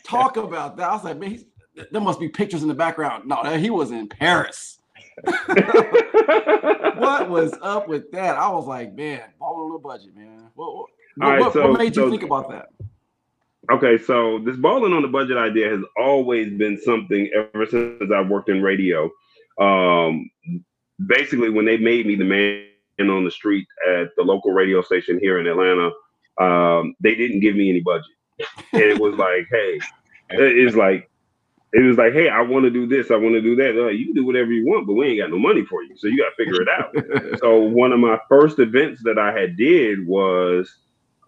Talk 0.05 0.37
about 0.37 0.77
that. 0.79 0.91
I 0.91 0.95
was 0.95 1.05
like, 1.05 1.19
man, 1.19 1.31
he's, 1.31 1.45
there 1.91 2.01
must 2.01 2.19
be 2.19 2.29
pictures 2.29 2.63
in 2.63 2.69
the 2.69 2.75
background. 2.75 3.29
No, 3.29 3.43
he 3.57 3.71
was 3.71 3.91
in 3.91 4.09
Paris. 4.09 4.79
what 5.25 5.49
was 7.29 7.53
up 7.63 7.89
with 7.89 8.11
that? 8.13 8.37
I 8.37 8.49
was 8.49 8.67
like, 8.67 8.95
man, 8.95 9.23
balling 9.39 9.67
on 9.67 9.73
the 9.73 9.79
budget, 9.79 10.17
man. 10.17 10.51
What, 10.55 10.75
what, 10.75 10.87
All 11.23 11.31
right, 11.31 11.41
what, 11.41 11.53
so- 11.53 11.71
what 11.71 11.79
made 11.79 11.97
you 11.97 12.05
so- 12.05 12.11
think 12.11 12.23
about 12.23 12.51
that? 12.51 12.69
Okay, 13.71 13.99
so 13.99 14.41
this 14.41 14.57
balling 14.57 14.93
on 14.93 15.03
the 15.03 15.09
budget 15.09 15.37
idea 15.37 15.71
has 15.71 15.81
always 15.97 16.53
been 16.59 16.81
something 16.81 17.31
ever 17.35 17.67
since 17.67 18.11
I 18.13 18.21
worked 18.23 18.49
in 18.49 18.63
radio. 18.63 19.05
Um, 19.61 20.29
basically, 21.07 21.51
when 21.51 21.65
they 21.65 21.77
made 21.77 22.07
me 22.07 22.17
the 22.17 22.25
man 22.25 22.65
on 23.01 23.25
the 23.25 23.31
street 23.31 23.67
at 23.89 24.09
the 24.17 24.23
local 24.23 24.53
radio 24.53 24.83
station 24.83 25.19
here 25.21 25.39
in 25.39 25.47
Atlanta, 25.47 25.91
um, 26.39 26.95
they 27.01 27.15
didn't 27.15 27.41
give 27.41 27.57
me 27.57 27.71
any 27.71 27.81
budget. 27.81 28.11
And 28.73 28.83
it 28.83 28.99
was 28.99 29.15
like, 29.17 29.47
hey, 29.51 29.81
it's 30.31 30.77
like, 30.77 31.11
it 31.73 31.83
was 31.83 31.97
like, 31.97 32.13
hey, 32.13 32.29
I 32.29 32.41
want 32.41 32.65
to 32.65 32.71
do 32.71 32.87
this, 32.87 33.11
I 33.11 33.17
want 33.17 33.35
to 33.35 33.41
do 33.41 33.55
that. 33.57 33.75
Like, 33.77 33.97
you 33.97 34.07
can 34.07 34.15
do 34.15 34.27
whatever 34.27 34.51
you 34.51 34.67
want, 34.67 34.87
but 34.87 34.95
we 34.95 35.07
ain't 35.07 35.21
got 35.21 35.31
no 35.31 35.39
money 35.39 35.65
for 35.65 35.83
you, 35.83 35.97
so 35.97 36.09
you 36.09 36.19
got 36.19 36.31
to 36.31 36.37
figure 36.37 36.61
it 36.61 36.69
out 36.69 37.39
so 37.39 37.61
one 37.61 37.93
of 37.93 38.01
my 38.01 38.19
first 38.29 38.59
events 38.59 39.03
that 39.05 39.19
I 39.19 39.39
had 39.39 39.57
did 39.57 40.07
was 40.07 40.75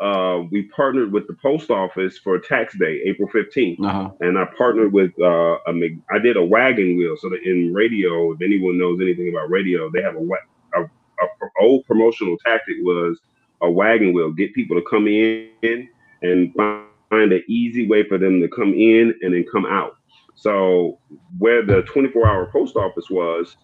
uh, 0.02 0.42
we 0.50 0.62
partnered 0.64 1.12
with 1.12 1.28
the 1.28 1.34
post 1.34 1.70
office 1.70 2.18
for 2.18 2.38
tax 2.38 2.76
day, 2.76 3.00
April 3.04 3.28
15th. 3.28 3.78
uh-huh. 3.80 4.10
And 4.20 4.36
I 4.36 4.46
partnered 4.58 4.92
with 4.92 5.12
uh, 5.20 5.58
a 5.66 5.98
I 6.10 6.18
did 6.18 6.36
a 6.36 6.44
wagon 6.44 6.96
wheel. 6.96 7.16
So 7.16 7.28
that 7.30 7.42
in 7.44 7.72
radio, 7.72 8.32
if 8.32 8.42
anyone 8.42 8.78
knows 8.78 9.00
anything 9.00 9.28
about 9.28 9.48
radio, 9.48 9.90
they 9.90 10.02
have 10.02 10.16
a, 10.16 10.20
a, 10.20 10.82
a 10.82 11.26
old 11.60 11.86
promotional 11.86 12.36
tactic 12.38 12.76
was 12.80 13.20
a 13.60 13.70
wagon 13.70 14.12
wheel, 14.12 14.32
get 14.32 14.52
people 14.54 14.76
to 14.76 14.84
come 14.90 15.06
in 15.06 15.88
and 16.22 16.52
find 16.54 17.32
an 17.32 17.44
easy 17.46 17.86
way 17.86 18.02
for 18.08 18.18
them 18.18 18.40
to 18.40 18.48
come 18.48 18.74
in 18.74 19.14
and 19.22 19.34
then 19.34 19.44
come 19.52 19.66
out. 19.66 19.98
So 20.34 20.98
where 21.38 21.64
the 21.64 21.82
24 21.82 22.26
hour 22.26 22.46
post 22.46 22.74
office 22.74 23.08
was, 23.08 23.56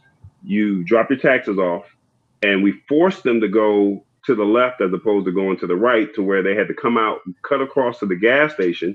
you 0.44 0.85
drop 0.85 1.11
your 1.11 1.18
taxes 1.18 1.59
off, 1.59 1.85
and 2.42 2.62
we 2.62 2.81
forced 2.88 3.24
them 3.24 3.40
to 3.40 3.48
go 3.48 4.05
to 4.29 4.35
the 4.35 4.45
left 4.45 4.83
as 4.83 4.93
opposed 4.93 5.25
to 5.25 5.33
going 5.33 5.57
to 5.57 5.67
the 5.67 5.75
right 5.75 6.14
to 6.14 6.23
where 6.23 6.43
they 6.43 6.55
had 6.55 6.69
to 6.69 6.75
come 6.75 6.99
out, 6.99 7.21
cut 7.43 7.62
across 7.62 7.99
to 7.99 8.05
the 8.05 8.14
gas 8.14 8.53
station, 8.53 8.95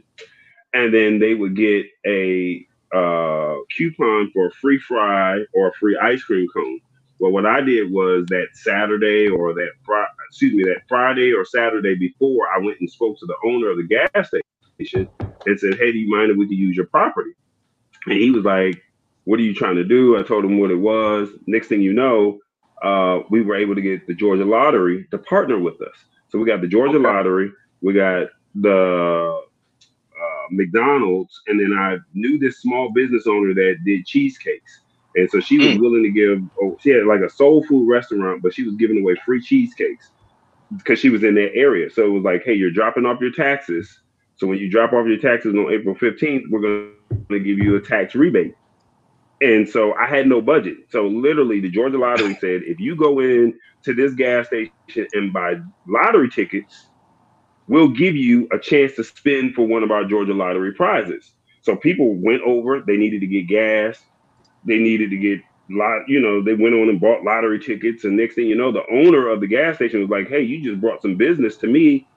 and 0.76 0.93
then 0.93 1.17
they 1.17 1.34
would 1.34 1.56
get 1.56 1.88
a 2.06 2.63
uh, 2.93 3.56
coupon 3.76 4.30
for 4.32 4.46
a 4.46 4.52
free 4.52 4.78
fry 4.78 5.39
or 5.56 5.69
a 5.69 5.74
free 5.74 5.98
ice 5.98 6.24
cream 6.24 6.48
cone. 6.54 6.80
Well, 7.17 7.32
what 7.32 7.48
I 7.48 7.62
did 7.62 7.91
was 7.91 8.28
that 8.28 8.50
Saturday 8.54 9.28
or 9.28 9.56
that 9.56 9.72
excuse 10.30 10.54
me, 10.54 10.65
that 10.65 10.84
Friday 10.88 11.34
or 11.34 11.46
Saturday 11.46 11.96
before, 11.96 12.48
I 12.56 12.60
went 12.60 12.80
and 12.80 12.89
spoke 12.89 13.17
to 13.17 13.26
the 13.26 13.38
owner 13.43 13.72
of 13.72 13.78
the 13.78 13.84
gas 13.88 14.28
station 14.28 15.10
and 15.48 15.60
said, 15.60 15.80
"Hey, 15.80 15.91
do 15.91 15.98
you 15.98 16.15
mind 16.15 16.30
if 16.30 16.38
we 16.38 16.48
could 16.48 16.58
use 16.58 16.76
your 16.76 16.86
property?" 16.86 17.32
And 18.06 18.19
he 18.19 18.30
was 18.30 18.46
like, 18.46 18.84
"What 19.24 19.39
are 19.39 19.43
you 19.43 19.56
trying 19.56 19.78
to 19.78 19.84
do?" 19.84 20.15
I 20.15 20.22
told 20.22 20.46
him 20.46 20.60
what 20.60 20.69
it 20.69 20.76
was. 20.76 21.30
Next 21.48 21.69
thing 21.69 21.82
you 21.82 21.93
know, 21.93 22.38
uh, 22.84 23.24
we 23.30 23.41
were 23.41 23.56
able 23.56 23.76
to 23.76 23.82
get 23.82 24.06
the 24.08 24.13
Georgia 24.13 24.46
Lottery 24.46 25.08
to 25.12 25.17
partner 25.17 25.58
with 25.58 25.82
us. 25.82 25.96
So 26.30 26.38
we 26.38 26.46
got 26.46 26.62
the 26.62 26.67
Georgia 26.67 26.98
okay. 26.98 27.08
Lottery, 27.08 27.52
we 27.82 27.93
got 27.93 28.28
the 28.56 29.41
uh, 29.41 30.48
McDonald's, 30.52 31.41
and 31.48 31.60
then 31.60 31.78
I 31.78 31.98
knew 32.13 32.38
this 32.38 32.60
small 32.62 32.91
business 32.91 33.26
owner 33.26 33.54
that 33.54 33.78
did 33.86 34.06
cheesecakes. 34.06 34.82
And 35.15 35.30
so 35.30 35.39
she 35.39 35.58
was 35.58 35.78
mm. 35.78 35.80
willing 35.80 36.04
to 36.04 36.10
give, 36.10 36.41
oh, 36.62 36.78
she 36.82 36.89
had 36.89 37.06
like 37.06 37.22
a 37.22 37.30
soul 37.30 37.63
food 37.65 37.88
restaurant, 37.88 38.41
but 38.41 38.54
she 38.54 38.63
was 38.63 38.76
giving 38.76 39.00
away 39.00 39.15
free 39.26 39.41
cheesecakes 39.41 40.10
because 40.78 41.00
she 41.00 41.10
was 41.10 41.24
in 41.24 41.36
that 41.36 41.54
area. 41.54 41.89
So 41.89 42.06
it 42.06 42.10
was 42.10 42.24
like, 42.24 42.43
hey, 42.43 42.54
you're 42.54 42.72
dropping 42.72 43.06
off 43.06 43.22
your 43.22 43.32
taxes. 43.32 44.00
So 44.36 44.48
when 44.48 44.58
you 44.58 44.69
drop 44.69 44.91
off 44.91 45.06
your 45.06 45.19
taxes 45.19 45.54
on 45.54 45.72
April 45.72 45.96
15th, 45.96 46.50
we're 46.50 46.62
going 46.62 46.93
to 47.30 47.39
give 47.39 47.60
you 47.60 47.76
a 47.76 47.82
tax 47.82 48.15
rebate. 48.15 48.56
And 49.43 49.67
so 49.67 49.93
I 49.95 50.08
had 50.08 50.27
no 50.27 50.41
budget. 50.41 50.77
So 50.89 51.06
literally, 51.06 51.60
the 51.60 51.69
Georgia 51.69 51.97
Lottery 51.97 52.34
said, 52.41 52.62
if 52.63 52.79
you 52.79 52.95
go 52.95 53.19
in 53.19 53.53
to 53.84 53.93
this 53.93 54.13
gas 54.13 54.47
station 54.47 54.71
and 55.12 55.34
buy 55.34 55.56
lottery 55.86 56.29
tickets, 56.29 56.88
we'll 57.67 57.89
give 57.89 58.15
you 58.15 58.47
a 58.53 58.58
chance 58.58 58.93
to 58.93 59.03
spin 59.03 59.53
for 59.53 59.67
one 59.67 59.84
of 59.84 59.91
our 59.91 60.06
Georgia 60.06 60.34
Lottery 60.34 60.71
prizes. 60.73 61.34
So 61.62 61.75
people 61.75 62.15
went 62.15 62.41
over. 62.43 62.82
They 62.82 62.95
needed 62.95 63.19
to 63.19 63.27
get 63.27 63.47
gas. 63.47 63.99
They 64.65 64.77
needed 64.77 65.10
to 65.10 65.17
get 65.17 65.41
lot. 65.69 66.08
You 66.08 66.21
know, 66.21 66.41
they 66.41 66.53
went 66.53 66.75
on 66.75 66.88
and 66.88 67.01
bought 67.01 67.23
lottery 67.23 67.60
tickets. 67.60 68.06
And 68.06 68.15
next 68.15 68.36
thing 68.36 68.47
you 68.47 68.56
know, 68.56 68.71
the 68.71 68.86
owner 68.89 69.27
of 69.27 69.41
the 69.41 69.47
gas 69.47 69.75
station 69.75 69.99
was 69.99 70.10
like, 70.10 70.29
"Hey, 70.29 70.41
you 70.41 70.63
just 70.63 70.79
brought 70.79 71.01
some 71.01 71.15
business 71.15 71.58
to 71.58 71.67
me." 71.67 72.08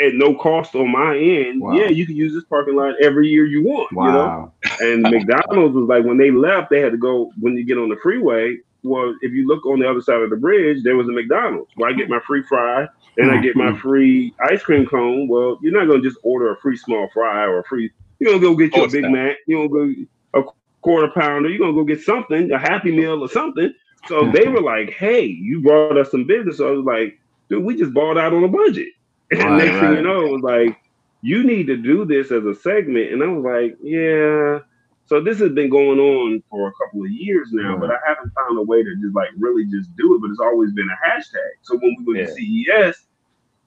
At 0.00 0.14
no 0.14 0.34
cost 0.34 0.74
on 0.74 0.90
my 0.90 1.16
end, 1.16 1.60
wow. 1.60 1.72
yeah, 1.72 1.88
you 1.88 2.06
can 2.06 2.16
use 2.16 2.32
this 2.32 2.44
parking 2.44 2.76
lot 2.76 2.94
every 3.02 3.28
year 3.28 3.44
you 3.46 3.62
want. 3.62 3.92
Wow. 3.92 4.06
You 4.06 4.12
know, 4.12 4.52
and 4.92 5.02
McDonald's 5.02 5.74
was 5.74 5.88
like 5.88 6.04
when 6.04 6.18
they 6.18 6.30
left, 6.30 6.70
they 6.70 6.80
had 6.80 6.92
to 6.92 6.98
go 6.98 7.30
when 7.38 7.56
you 7.56 7.64
get 7.64 7.78
on 7.78 7.88
the 7.88 7.96
freeway. 8.02 8.56
Well, 8.82 9.14
if 9.20 9.32
you 9.32 9.46
look 9.46 9.66
on 9.66 9.78
the 9.78 9.90
other 9.90 10.00
side 10.00 10.22
of 10.22 10.30
the 10.30 10.36
bridge, 10.36 10.82
there 10.82 10.96
was 10.96 11.06
a 11.08 11.12
McDonald's 11.12 11.70
where 11.74 11.90
I 11.90 11.92
get 11.92 12.08
my 12.08 12.20
free 12.26 12.42
fry 12.42 12.88
and 13.18 13.30
I 13.30 13.40
get 13.42 13.54
my 13.54 13.76
free 13.76 14.34
ice 14.50 14.62
cream 14.62 14.86
cone. 14.86 15.28
Well, 15.28 15.58
you're 15.60 15.72
not 15.72 15.86
gonna 15.86 16.02
just 16.02 16.16
order 16.22 16.50
a 16.52 16.56
free 16.56 16.78
small 16.78 17.08
fry 17.12 17.44
or 17.44 17.58
a 17.58 17.64
free. 17.64 17.90
You're 18.18 18.32
gonna 18.32 18.42
go 18.42 18.56
get 18.56 18.74
your 18.74 18.88
Big 18.88 19.10
Mac. 19.10 19.36
You're 19.46 19.68
gonna 19.68 19.94
go 20.32 20.40
a 20.40 20.44
quarter 20.80 21.12
pounder. 21.12 21.50
You're 21.50 21.58
gonna 21.58 21.74
go 21.74 21.84
get 21.84 22.00
something, 22.00 22.50
a 22.52 22.58
Happy 22.58 22.90
Meal 22.90 23.22
or 23.22 23.28
something. 23.28 23.72
So 24.06 24.30
they 24.32 24.48
were 24.48 24.62
like, 24.62 24.90
"Hey, 24.92 25.26
you 25.26 25.60
brought 25.60 25.98
us 25.98 26.10
some 26.10 26.24
business." 26.24 26.56
So 26.56 26.68
I 26.68 26.70
was 26.70 26.86
like, 26.86 27.18
"Dude, 27.50 27.62
we 27.62 27.76
just 27.76 27.92
bought 27.92 28.16
out 28.16 28.32
on 28.32 28.44
a 28.44 28.48
budget." 28.48 28.88
And 29.38 29.44
right, 29.44 29.58
next 29.58 29.74
right. 29.74 29.80
thing 29.80 29.96
you 29.96 30.02
know, 30.02 30.26
it 30.26 30.32
was 30.32 30.42
like, 30.42 30.76
you 31.22 31.44
need 31.44 31.66
to 31.66 31.76
do 31.76 32.04
this 32.04 32.32
as 32.32 32.44
a 32.44 32.54
segment. 32.54 33.12
And 33.12 33.22
I 33.22 33.26
was 33.26 33.44
like, 33.44 33.78
yeah. 33.82 34.58
So 35.06 35.20
this 35.20 35.38
has 35.40 35.52
been 35.52 35.70
going 35.70 35.98
on 35.98 36.42
for 36.50 36.68
a 36.68 36.72
couple 36.72 37.04
of 37.04 37.10
years 37.10 37.48
now, 37.52 37.76
right. 37.76 37.80
but 37.80 37.90
I 37.90 37.98
haven't 38.06 38.32
found 38.34 38.58
a 38.58 38.62
way 38.62 38.82
to 38.82 38.96
just 39.00 39.14
like 39.14 39.28
really 39.38 39.64
just 39.66 39.94
do 39.96 40.14
it. 40.14 40.20
But 40.20 40.30
it's 40.30 40.40
always 40.40 40.72
been 40.72 40.88
a 40.88 41.08
hashtag. 41.08 41.50
So 41.62 41.76
when 41.76 41.96
we 41.98 42.14
went 42.14 42.28
yeah. 42.28 42.34
to 42.34 42.92
CES, 42.92 43.06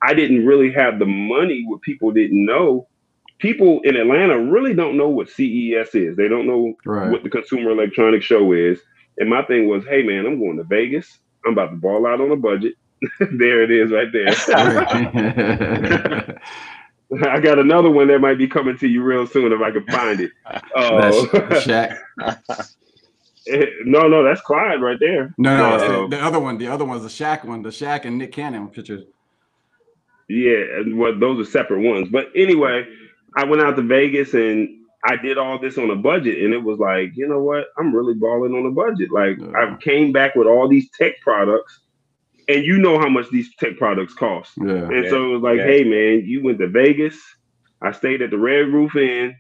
I 0.02 0.14
didn't 0.14 0.46
really 0.46 0.72
have 0.74 1.00
the 1.00 1.06
money 1.06 1.64
what 1.66 1.82
people 1.82 2.12
didn't 2.12 2.46
know. 2.46 2.88
People 3.40 3.82
in 3.84 3.96
Atlanta 3.96 4.40
really 4.40 4.74
don't 4.74 4.98
know 4.98 5.10
what 5.10 5.30
CES 5.30 5.96
is. 5.96 6.18
They 6.18 6.28
don't 6.28 6.48
know 6.48 6.74
what 6.84 7.24
the 7.24 7.30
Consumer 7.30 7.72
Electronics 7.72 8.26
Show 8.26 8.52
is. 8.54 8.80
And 9.18 9.30
my 9.30 9.44
thing 9.44 9.68
was, 9.68 9.86
hey 9.86 10.04
man, 10.04 10.26
I'm 10.26 10.40
going 10.40 10.58
to 10.58 10.64
Vegas. 10.64 11.20
I'm 11.46 11.54
about 11.54 11.72
to 11.72 11.76
ball 11.76 12.08
out 12.08 12.22
on 12.22 12.32
a 12.32 12.36
budget. 12.36 12.76
there 13.20 13.64
it 13.64 13.72
is 13.72 13.92
right 13.92 14.12
there. 14.12 14.30
I 17.30 17.40
got 17.40 17.60
another 17.60 17.92
one 17.92 18.08
that 18.08 18.20
might 18.20 18.38
be 18.38 18.48
coming 18.48 18.78
to 18.78 18.88
you 18.88 19.04
real 19.04 19.28
soon 19.28 19.52
if 19.52 19.62
I 19.62 19.72
can 19.72 19.86
find 19.86 20.20
it. 20.20 20.32
Uh, 20.46 21.12
Shaq. 21.62 21.98
Eh, 23.46 23.66
no, 23.86 24.08
no, 24.08 24.24
that's 24.24 24.42
Clyde 24.42 24.82
right 24.82 25.00
there. 25.00 25.34
No, 25.38 25.58
no, 25.58 26.06
uh, 26.06 26.08
the 26.08 26.20
other 26.20 26.40
one. 26.40 26.58
The 26.58 26.68
other 26.68 26.86
one's 26.86 27.04
the 27.04 27.10
Shaq 27.10 27.44
one. 27.44 27.62
The 27.62 27.70
Shaq 27.70 28.06
and 28.06 28.18
Nick 28.18 28.32
Cannon 28.32 28.70
pictures. 28.70 29.04
Yeah, 30.30 30.64
well, 30.94 31.20
those 31.20 31.46
are 31.46 31.50
separate 31.50 31.82
ones. 31.82 32.08
But 32.10 32.30
anyway, 32.36 32.86
I 33.36 33.44
went 33.44 33.62
out 33.62 33.76
to 33.76 33.82
Vegas 33.82 34.34
and 34.34 34.70
I 35.06 35.18
did 35.18 35.38
all 35.38 35.60
this 35.60 35.78
on 35.78 35.90
a 35.90 35.96
budget, 35.96 36.42
and 36.42 36.54
it 36.54 36.64
was 36.64 36.80
like, 36.80 37.12
you 37.16 37.28
know 37.28 37.42
what? 37.42 37.66
I'm 37.78 37.94
really 37.94 38.14
balling 38.14 38.54
on 38.54 38.66
a 38.66 38.72
budget. 38.72 39.12
Like 39.12 39.38
I 39.56 39.76
came 39.82 40.14
back 40.14 40.36
with 40.36 40.48
all 40.48 40.70
these 40.70 40.90
tech 40.92 41.20
products 41.22 41.82
and 42.48 42.66
you 42.66 42.78
know 42.78 43.00
how 43.00 43.10
much 43.10 43.30
these 43.30 43.54
tech 43.56 43.78
products 43.78 44.14
cost. 44.14 44.54
Yeah. 44.58 44.74
And 44.74 45.06
yeah. 45.06 45.10
so 45.10 45.26
it 45.26 45.34
was 45.34 45.42
like, 45.42 45.58
yeah. 45.58 45.66
hey 45.66 45.84
man, 45.84 46.24
you 46.26 46.44
went 46.44 46.60
to 46.60 46.68
Vegas. 46.68 47.18
I 47.82 47.92
stayed 47.92 48.22
at 48.22 48.32
the 48.32 48.38
Red 48.38 48.68
Roof 48.68 48.96
Inn, 48.96 49.36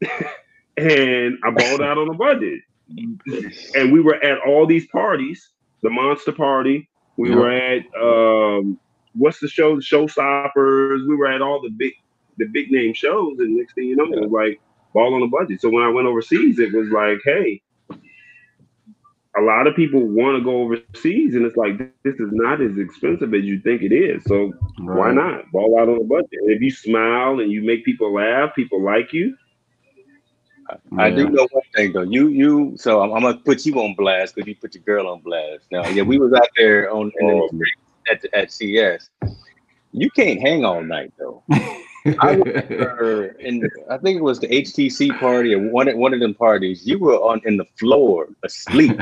and 0.76 1.38
I 1.44 1.50
balled 1.50 1.80
out 1.80 1.98
on 1.98 2.08
a 2.08 2.14
budget. 2.14 2.60
and 3.74 3.92
we 3.92 4.00
were 4.00 4.22
at 4.22 4.38
all 4.46 4.66
these 4.66 4.86
parties, 4.88 5.50
the 5.82 5.90
Monster 5.90 6.32
Party. 6.32 6.88
We 7.16 7.34
were 7.34 7.50
at 7.50 7.82
um, 8.00 8.78
what's 9.14 9.40
the 9.40 9.48
show? 9.48 9.76
The 9.76 9.82
Showstoppers. 9.82 11.08
We 11.08 11.16
were 11.16 11.32
at 11.32 11.42
all 11.42 11.62
the 11.62 11.70
big, 11.70 11.94
the 12.36 12.46
big 12.46 12.70
name 12.70 12.94
shows, 12.94 13.38
and 13.38 13.56
next 13.56 13.74
thing 13.74 13.84
you 13.84 13.96
know, 13.96 14.04
it 14.04 14.20
was 14.20 14.30
like 14.30 14.60
ball 14.92 15.14
on 15.14 15.22
a 15.22 15.28
budget. 15.28 15.60
So 15.60 15.70
when 15.70 15.82
I 15.82 15.88
went 15.88 16.06
overseas, 16.06 16.58
it 16.58 16.72
was 16.72 16.88
like, 16.88 17.18
hey, 17.24 17.62
a 19.38 19.42
lot 19.42 19.66
of 19.66 19.76
people 19.76 20.00
want 20.00 20.38
to 20.38 20.42
go 20.42 20.62
overseas, 20.62 21.34
and 21.34 21.44
it's 21.44 21.56
like 21.56 21.78
this 22.02 22.14
is 22.14 22.30
not 22.32 22.60
as 22.60 22.78
expensive 22.78 23.34
as 23.34 23.44
you 23.44 23.60
think 23.60 23.82
it 23.82 23.92
is. 23.92 24.22
So 24.24 24.52
right. 24.78 24.98
why 24.98 25.12
not 25.12 25.50
ball 25.52 25.78
out 25.78 25.88
on 25.88 26.00
a 26.00 26.04
budget? 26.04 26.30
And 26.32 26.50
if 26.50 26.62
you 26.62 26.70
smile 26.70 27.40
and 27.40 27.50
you 27.50 27.62
make 27.62 27.84
people 27.84 28.14
laugh, 28.14 28.54
people 28.54 28.82
like 28.82 29.12
you. 29.12 29.36
I, 30.98 31.10
do 31.10 31.28
know 31.28 31.46
one 31.52 31.62
thing 31.74 31.92
though. 31.92 32.02
You 32.02 32.28
you 32.28 32.76
so 32.76 33.00
I'm, 33.00 33.12
I'm 33.12 33.22
gonna 33.22 33.36
put 33.38 33.64
you 33.64 33.74
on 33.80 33.94
blast 33.94 34.34
because 34.34 34.48
you 34.48 34.56
put 34.56 34.74
your 34.74 34.82
girl 34.82 35.06
on 35.08 35.20
blast. 35.20 35.66
Now, 35.70 35.86
yeah, 35.88 36.02
we 36.02 36.18
was 36.18 36.32
out 36.32 36.48
there 36.56 36.90
on 36.90 37.12
oh. 37.22 37.48
at 38.10 38.24
at 38.34 38.50
CES. 38.50 39.10
You 39.92 40.10
can't 40.10 40.40
hang 40.40 40.64
all 40.64 40.82
night 40.82 41.12
though. 41.18 41.44
I 42.20 42.32
remember 42.32 43.24
in 43.40 43.68
I 43.90 43.98
think 43.98 44.18
it 44.18 44.22
was 44.22 44.40
the 44.40 44.48
HTC 44.48 45.18
party 45.18 45.54
or 45.54 45.60
one 45.70 45.94
one 45.96 46.14
of 46.14 46.20
them 46.20 46.34
parties. 46.34 46.86
You 46.86 46.98
were 46.98 47.16
on 47.16 47.40
in 47.44 47.56
the 47.56 47.66
floor 47.78 48.28
asleep. 48.44 49.00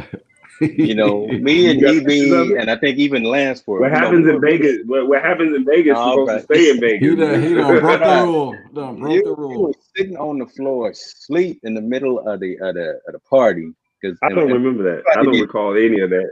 you 0.61 0.95
know, 0.95 1.27
me 1.27 1.71
and 1.71 1.85
EB, 1.85 2.59
and 2.59 2.71
I 2.71 2.77
think 2.77 2.99
even 2.99 3.25
Lance 3.25 3.61
for 3.61 3.81
what 3.81 3.91
happens 3.91 4.27
know, 4.27 4.37
in 4.37 4.41
Vegas. 4.41 4.79
What, 4.87 5.09
what, 5.09 5.21
happens 5.21 5.55
in 5.55 5.65
Vegas 5.65 5.97
oh, 5.99 6.11
supposed 6.11 6.29
right. 6.31 6.49
to 6.49 6.55
stay 6.55 6.71
in 6.71 6.81
Vegas. 6.81 7.03
You 7.03 7.17
done, 7.17 7.43
he 7.43 7.55
done 7.55 7.81
broke 7.81 8.01
the 8.01 8.07
rule. 8.23 8.57
Done 8.73 9.01
broke 9.01 9.13
you, 9.13 9.25
the 9.25 9.35
rule. 9.35 9.53
You 9.53 9.59
were 9.61 9.75
sitting 9.97 10.17
on 10.17 10.39
the 10.39 10.47
floor, 10.47 10.91
asleep 10.91 11.59
in 11.65 11.75
the 11.75 11.81
middle 11.81 12.21
of 12.29 12.41
the 12.41 12.57
of 12.61 12.77
the, 12.77 13.01
of 13.07 13.13
the 13.13 13.19
party. 13.29 13.73
Because 14.01 14.17
I 14.23 14.29
don't 14.29 14.45
and, 14.45 14.53
remember 14.53 14.85
that. 14.85 15.03
I 15.11 15.23
don't 15.23 15.41
recall 15.41 15.77
any 15.77 16.01
of 16.01 16.11
that. 16.11 16.31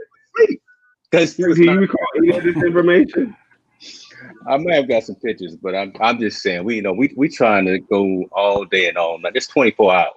Because 1.11 1.35
do 1.35 1.53
you 1.61 1.79
recall 1.79 2.07
any 2.17 2.37
of 2.37 2.43
this 2.43 2.55
information? 2.55 3.35
I 4.47 4.57
may 4.57 4.75
have 4.75 4.87
got 4.87 5.03
some 5.03 5.15
pictures, 5.15 5.55
but 5.55 5.75
I'm 5.75 5.93
I'm 6.01 6.19
just 6.19 6.41
saying 6.41 6.63
we 6.63 6.75
you 6.75 6.81
know 6.81 6.93
we 6.93 7.13
we 7.15 7.29
trying 7.29 7.65
to 7.65 7.79
go 7.79 8.25
all 8.31 8.65
day 8.65 8.87
and 8.87 8.97
all 8.97 9.19
night. 9.19 9.33
It's 9.35 9.47
24 9.47 9.95
hours. 9.95 10.13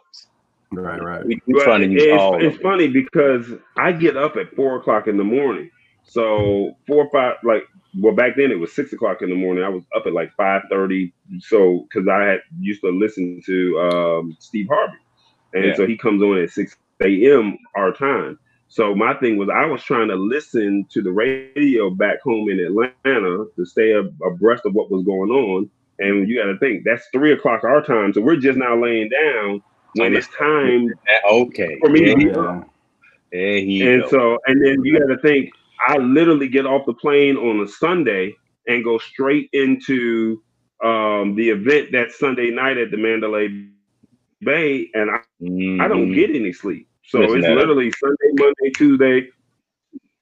Right, 0.73 1.01
right. 1.01 1.25
We, 1.25 1.41
are 1.55 1.65
trying 1.65 1.83
to 1.83 1.89
use 1.89 2.03
it's, 2.03 2.21
all. 2.21 2.45
It's 2.45 2.59
funny 2.59 2.89
because 2.89 3.47
I 3.77 3.93
get 3.93 4.17
up 4.17 4.37
at 4.37 4.55
four 4.55 4.77
o'clock 4.77 5.07
in 5.07 5.17
the 5.17 5.25
morning. 5.25 5.71
So 6.05 6.77
four 6.87 7.05
or 7.05 7.11
five, 7.11 7.37
like 7.45 7.65
well, 7.99 8.15
back 8.15 8.37
then 8.37 8.51
it 8.51 8.59
was 8.59 8.73
six 8.75 8.93
o'clock 8.93 9.23
in 9.23 9.31
the 9.31 9.37
morning. 9.37 9.65
I 9.65 9.69
was 9.69 9.85
up 9.95 10.07
at 10.07 10.13
like 10.13 10.33
five 10.37 10.63
thirty. 10.71 11.13
So 11.41 11.87
because 11.89 12.09
I 12.09 12.25
had 12.25 12.41
used 12.61 12.83
to 12.83 12.91
listen 12.91 13.41
to 13.47 13.81
um, 13.81 14.37
Steve 14.39 14.67
Harvey, 14.71 14.99
and 15.55 15.67
yeah. 15.67 15.75
so 15.75 15.87
he 15.87 15.97
comes 15.97 16.23
on 16.23 16.39
at 16.39 16.51
six 16.51 16.77
a.m. 17.03 17.59
our 17.75 17.93
time. 17.93 18.39
So 18.77 18.95
my 18.95 19.15
thing 19.15 19.39
was 19.39 19.49
I 19.49 19.65
was 19.65 19.83
trying 19.83 20.09
to 20.09 20.17
listen 20.17 20.85
to 20.91 21.01
the 21.01 21.11
radio 21.11 21.89
back 21.89 22.21
home 22.21 22.51
in 22.51 22.61
Atlanta 22.61 23.47
to 23.57 23.65
stay 23.65 23.93
abreast 23.93 24.67
of 24.67 24.75
what 24.75 24.91
was 24.91 25.03
going 25.03 25.31
on. 25.31 25.71
And 25.99 26.29
you 26.29 26.39
got 26.39 26.53
to 26.53 26.59
think 26.59 26.85
that's 26.85 27.09
three 27.11 27.33
o'clock 27.33 27.65
our 27.65 27.81
time, 27.81 28.13
so 28.13 28.21
we're 28.21 28.37
just 28.37 28.59
now 28.59 28.79
laying 28.79 29.09
down 29.09 29.63
when 29.95 30.15
it's 30.15 30.29
time. 30.39 30.91
Okay, 31.33 31.79
for 31.81 31.89
me 31.89 32.07
yeah, 32.07 32.13
to 32.13 32.17
be 32.19 32.31
up. 32.33 32.69
Yeah, 33.33 33.95
and 33.95 34.05
so 34.11 34.37
and 34.45 34.63
then 34.63 34.85
you 34.85 34.99
got 35.01 35.07
to 35.07 35.19
think 35.23 35.53
I 35.89 35.97
literally 35.97 36.49
get 36.49 36.67
off 36.67 36.85
the 36.85 36.93
plane 36.93 37.39
on 37.39 37.65
a 37.65 37.67
Sunday 37.67 38.35
and 38.69 38.85
go 38.85 38.99
straight 38.99 39.49
into 39.55 40.43
um, 40.85 41.35
the 41.35 41.49
event 41.49 41.93
that 41.93 42.13
Sunday 42.13 42.51
night 42.51 42.77
at 42.77 42.91
the 42.91 42.99
Mandalay 42.99 43.49
Bay, 44.43 44.91
and 44.93 45.11
I, 45.11 45.21
mm-hmm. 45.41 45.81
I 45.81 45.89
don't 45.89 46.11
mm-hmm. 46.11 46.15
get 46.15 46.37
any 46.37 46.53
sleep. 46.53 46.87
So 47.09 47.21
Listen 47.21 47.39
it's 47.39 47.49
literally 47.49 47.93
Sunday, 47.93 48.31
Monday, 48.33 48.71
Tuesday. 48.75 49.29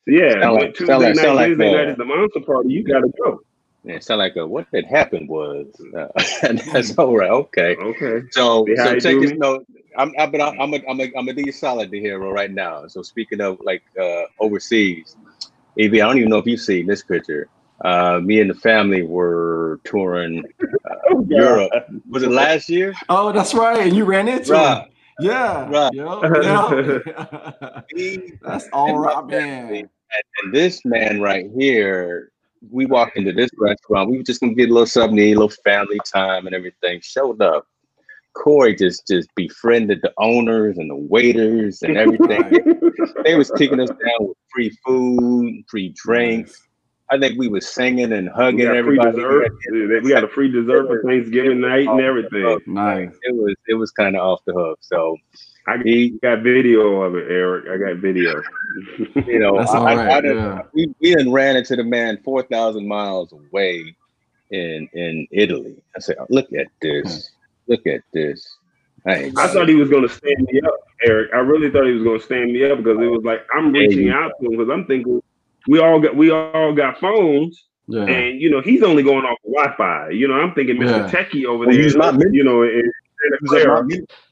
Yeah, 0.07 0.51
like, 0.51 0.74
Tuesday 0.74 1.14
night, 1.14 1.32
like 1.32 1.47
Tuesday 1.49 1.72
night 1.72 1.89
is 1.89 1.97
the 1.97 2.05
monster 2.05 2.41
party. 2.41 2.70
You 2.70 2.85
got 2.85 3.01
to 3.01 3.12
go. 3.22 3.41
Yeah, 3.85 3.99
sound 4.01 4.18
like 4.18 4.37
a, 4.37 4.47
what 4.47 4.66
had 4.72 4.85
happened 4.85 5.28
was 5.28 5.66
uh, 5.97 6.09
that's 6.72 6.97
all 6.99 7.16
right. 7.16 7.30
Okay. 7.30 7.76
Okay. 7.76 8.26
So 8.30 8.66
so 8.76 8.99
check 8.99 9.20
this 9.20 9.32
note. 9.32 9.66
I'm 9.97 10.12
I'm 10.18 10.30
but 10.30 10.41
I'm 10.43 10.61
I'm 10.61 10.74
a, 10.74 10.82
I'm 10.89 11.01
a, 11.01 11.12
I'm 11.16 11.28
a 11.28 11.32
do 11.32 11.43
you 11.45 11.53
solid 11.53 11.91
to 11.91 11.99
hero 11.99 12.30
right 12.30 12.51
now. 12.51 12.87
So 12.87 13.03
speaking 13.03 13.41
of 13.41 13.59
like 13.62 13.82
uh, 13.99 14.22
overseas, 14.41 15.16
Av, 15.80 15.93
I 15.93 15.99
don't 15.99 16.18
even 16.18 16.30
know 16.30 16.39
if 16.39 16.47
you've 16.47 16.61
seen 16.61 16.87
this 16.87 17.03
picture. 17.03 17.49
Uh, 17.82 18.20
me 18.22 18.41
and 18.41 18.49
the 18.49 18.55
family 18.55 19.03
were 19.03 19.80
touring 19.85 20.45
uh, 20.62 20.95
oh, 21.11 21.26
Europe. 21.28 21.70
Was 22.09 22.22
it 22.22 22.30
last 22.30 22.68
year? 22.68 22.95
Oh, 23.09 23.32
that's 23.32 23.55
right. 23.55 23.87
And 23.87 23.97
you 23.97 24.05
ran 24.05 24.28
into 24.28 24.53
right. 24.53 24.89
Him. 25.18 25.26
Yeah. 25.26 25.68
Right. 25.68 25.92
yeah. 25.94 27.80
that's 28.42 28.68
all 28.72 28.98
right, 28.98 29.26
man. 29.26 29.74
And, 29.74 29.88
and 30.42 30.54
this 30.54 30.84
man 30.84 31.20
right 31.20 31.50
here 31.56 32.30
we 32.70 32.86
walked 32.86 33.16
into 33.16 33.32
this 33.32 33.50
restaurant. 33.58 34.10
We 34.10 34.18
were 34.18 34.22
just 34.22 34.40
gonna 34.40 34.54
get 34.54 34.70
a 34.70 34.72
little 34.72 34.86
something, 34.86 35.18
eat 35.18 35.32
a 35.32 35.40
little 35.40 35.56
family 35.64 35.98
time 36.12 36.46
and 36.46 36.54
everything. 36.54 37.00
Showed 37.02 37.40
up. 37.40 37.66
Corey 38.34 38.74
just 38.74 39.06
just 39.06 39.28
befriended 39.36 40.00
the 40.02 40.12
owners 40.18 40.78
and 40.78 40.90
the 40.90 40.96
waiters 40.96 41.82
and 41.82 41.96
everything. 41.96 42.82
they 43.24 43.36
was 43.36 43.50
kicking 43.52 43.80
us 43.80 43.90
down 43.90 44.28
with 44.28 44.36
free 44.52 44.76
food, 44.84 45.62
free 45.68 45.94
drinks. 45.94 46.60
I 47.11 47.18
think 47.18 47.38
we 47.38 47.48
was 47.48 47.68
singing 47.68 48.12
and 48.12 48.28
hugging 48.28 48.66
everybody. 48.66 49.20
We 49.20 50.09
got 50.09 50.24
a 50.24 50.28
free 50.28 50.50
dessert 50.50 50.86
for 50.86 51.02
Thanksgiving 51.02 51.61
night 51.61 51.86
and 51.86 52.00
everything. 52.00 52.59
Nice. 52.66 53.11
It 53.22 53.34
was 53.34 53.55
it 53.68 53.74
was 53.74 53.90
kind 53.90 54.16
of 54.16 54.22
off 54.22 54.40
the 54.46 54.55
hook. 54.55 54.78
So 54.80 55.16
I 55.66 55.78
he, 55.84 56.11
got 56.22 56.42
video 56.42 57.02
of 57.02 57.14
it, 57.14 57.30
Eric. 57.30 57.66
I 57.68 57.76
got 57.76 58.00
video. 58.00 58.42
you 59.26 59.38
know, 59.38 59.59
That's 59.59 59.70
I, 59.70 59.78
all 59.78 59.84
right, 59.84 59.98
I, 59.98 60.16
I 60.16 60.20
done, 60.20 60.36
yeah. 60.36 60.62
we 60.72 60.94
we 61.00 61.14
done 61.14 61.30
ran 61.30 61.57
into 61.57 61.76
the 61.76 61.84
man 61.84 62.18
four 62.24 62.42
thousand 62.42 62.86
miles 62.86 63.32
away 63.32 63.94
in 64.50 64.88
in 64.92 65.26
Italy. 65.30 65.76
I 65.96 66.00
said, 66.00 66.16
"Look 66.30 66.52
at 66.52 66.68
this! 66.80 67.28
Hmm. 67.66 67.72
Look 67.72 67.86
at 67.86 68.00
this!" 68.12 68.46
I, 69.07 69.30
I 69.36 69.48
thought 69.48 69.68
he 69.68 69.74
was 69.74 69.90
going 69.90 70.09
to 70.09 70.14
stand 70.14 70.48
me 70.50 70.62
up, 70.62 70.80
Eric. 71.07 71.30
I 71.34 71.38
really 71.38 71.70
thought 71.70 71.84
he 71.84 71.92
was 71.92 72.02
going 72.02 72.18
to 72.18 72.24
stand 72.24 72.52
me 72.52 72.64
up 72.70 72.78
because 72.78 72.98
it 72.98 73.07
was 73.07 73.22
like 73.22 73.40
I'm 73.55 73.70
reaching 73.70 74.09
out 74.09 74.32
to 74.40 74.46
him 74.46 74.52
because 74.52 74.70
I'm 74.70 74.86
thinking 74.86 75.20
we 75.68 75.78
all 75.80 76.00
got 76.00 76.16
we 76.16 76.30
all 76.30 76.72
got 76.72 76.98
phones. 76.98 77.64
Yeah. 77.86 78.04
And 78.04 78.40
you 78.40 78.50
know 78.50 78.60
he's 78.62 78.82
only 78.82 79.02
going 79.02 79.24
off 79.24 79.38
Wi-Fi. 79.44 80.10
You 80.10 80.28
know 80.28 80.34
I'm 80.34 80.54
thinking 80.54 80.76
Mr. 80.76 80.90
Yeah. 80.90 81.10
Techie 81.10 81.44
over 81.44 81.66
there. 81.66 81.74
He's 81.74 81.94
not, 81.94 82.14
you 82.32 82.42
know, 82.42 82.62
and, 82.62 82.92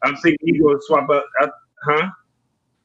I'm 0.02 0.16
thinking 0.16 0.38
he's 0.42 0.60
gonna 0.60 0.78
swap 0.82 1.08
up, 1.10 1.26
uh, 1.40 1.48
huh? 1.84 2.10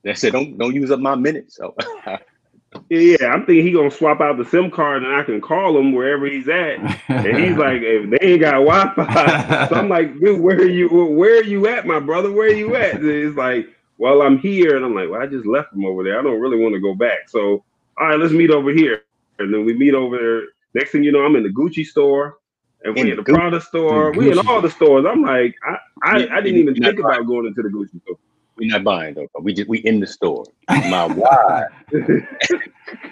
They 0.04 0.14
said 0.14 0.34
don't 0.34 0.58
don't 0.58 0.74
use 0.74 0.92
up 0.92 1.00
my 1.00 1.16
minutes. 1.16 1.56
So 1.56 1.76
yeah, 2.90 3.28
I'm 3.28 3.46
thinking 3.46 3.66
he 3.66 3.72
gonna 3.72 3.92
swap 3.92 4.22
out 4.22 4.38
the 4.38 4.46
SIM 4.46 4.70
card 4.72 5.04
and 5.04 5.16
I 5.16 5.24
can 5.24 5.42
call 5.42 5.78
him 5.78 5.94
wherever 5.94 6.26
he's 6.26 6.48
at. 6.48 6.80
And 7.10 7.38
he's 7.38 7.58
like, 7.58 7.82
if 7.82 8.10
they 8.10 8.26
ain't 8.26 8.42
got 8.42 8.52
Wi-Fi, 8.54 9.68
so 9.68 9.76
I'm 9.76 9.90
like, 9.98 10.20
dude, 10.20 10.42
where 10.42 10.58
are 10.58 10.68
you? 10.68 10.90
Where 10.90 11.40
are 11.40 11.44
you 11.44 11.68
at, 11.68 11.86
my 11.86 12.00
brother? 12.00 12.32
Where 12.32 12.48
are 12.48 12.54
you 12.54 12.76
at? 12.76 12.96
And 12.96 13.10
it's 13.10 13.38
like, 13.38 13.68
well, 13.98 14.22
I'm 14.22 14.38
here, 14.38 14.76
and 14.76 14.86
I'm 14.86 14.94
like, 14.94 15.10
well, 15.10 15.22
I 15.22 15.28
just 15.28 15.46
left 15.46 15.74
him 15.74 15.86
over 15.86 16.04
there. 16.04 16.20
I 16.20 16.24
don't 16.24 16.40
really 16.40 16.58
want 16.58 16.76
to 16.76 16.82
go 16.82 16.94
back. 16.94 17.30
So 17.30 17.64
all 18.00 18.08
right, 18.08 18.20
let's 18.20 18.34
meet 18.34 18.50
over 18.50 18.72
here. 18.72 19.04
And 19.40 19.54
then 19.54 19.66
we 19.66 19.74
meet 19.74 19.94
over 19.94 20.18
there. 20.18 20.42
Next 20.74 20.92
thing 20.92 21.04
you 21.04 21.12
know, 21.12 21.26
I'm 21.26 21.36
in 21.36 21.44
the 21.44 21.50
Gucci 21.50 21.86
store 21.86 22.38
and 22.84 22.96
we 22.96 23.12
in 23.12 23.18
the 23.18 23.24
Prada 23.24 23.62
store. 23.62 24.12
We 24.12 24.32
in 24.32 24.40
all 24.48 24.62
the 24.62 24.70
stores. 24.70 25.06
I'm 25.08 25.22
like, 25.22 25.56
I, 25.66 25.78
I, 26.04 26.28
I 26.38 26.42
didn't 26.42 26.60
even 26.60 26.76
think 26.76 27.00
about 27.00 27.26
going 27.26 27.48
into 27.48 27.62
the 27.62 27.70
Gucci 27.70 28.02
store. 28.04 28.18
We're 28.58 28.72
not 28.72 28.84
buying 28.84 29.14
though. 29.14 29.28
We 29.40 29.54
just 29.54 29.70
we 29.70 29.80
in 29.80 30.00
the 30.00 30.08
store. 30.08 30.44
My 30.70 31.06
wife. 31.06 31.68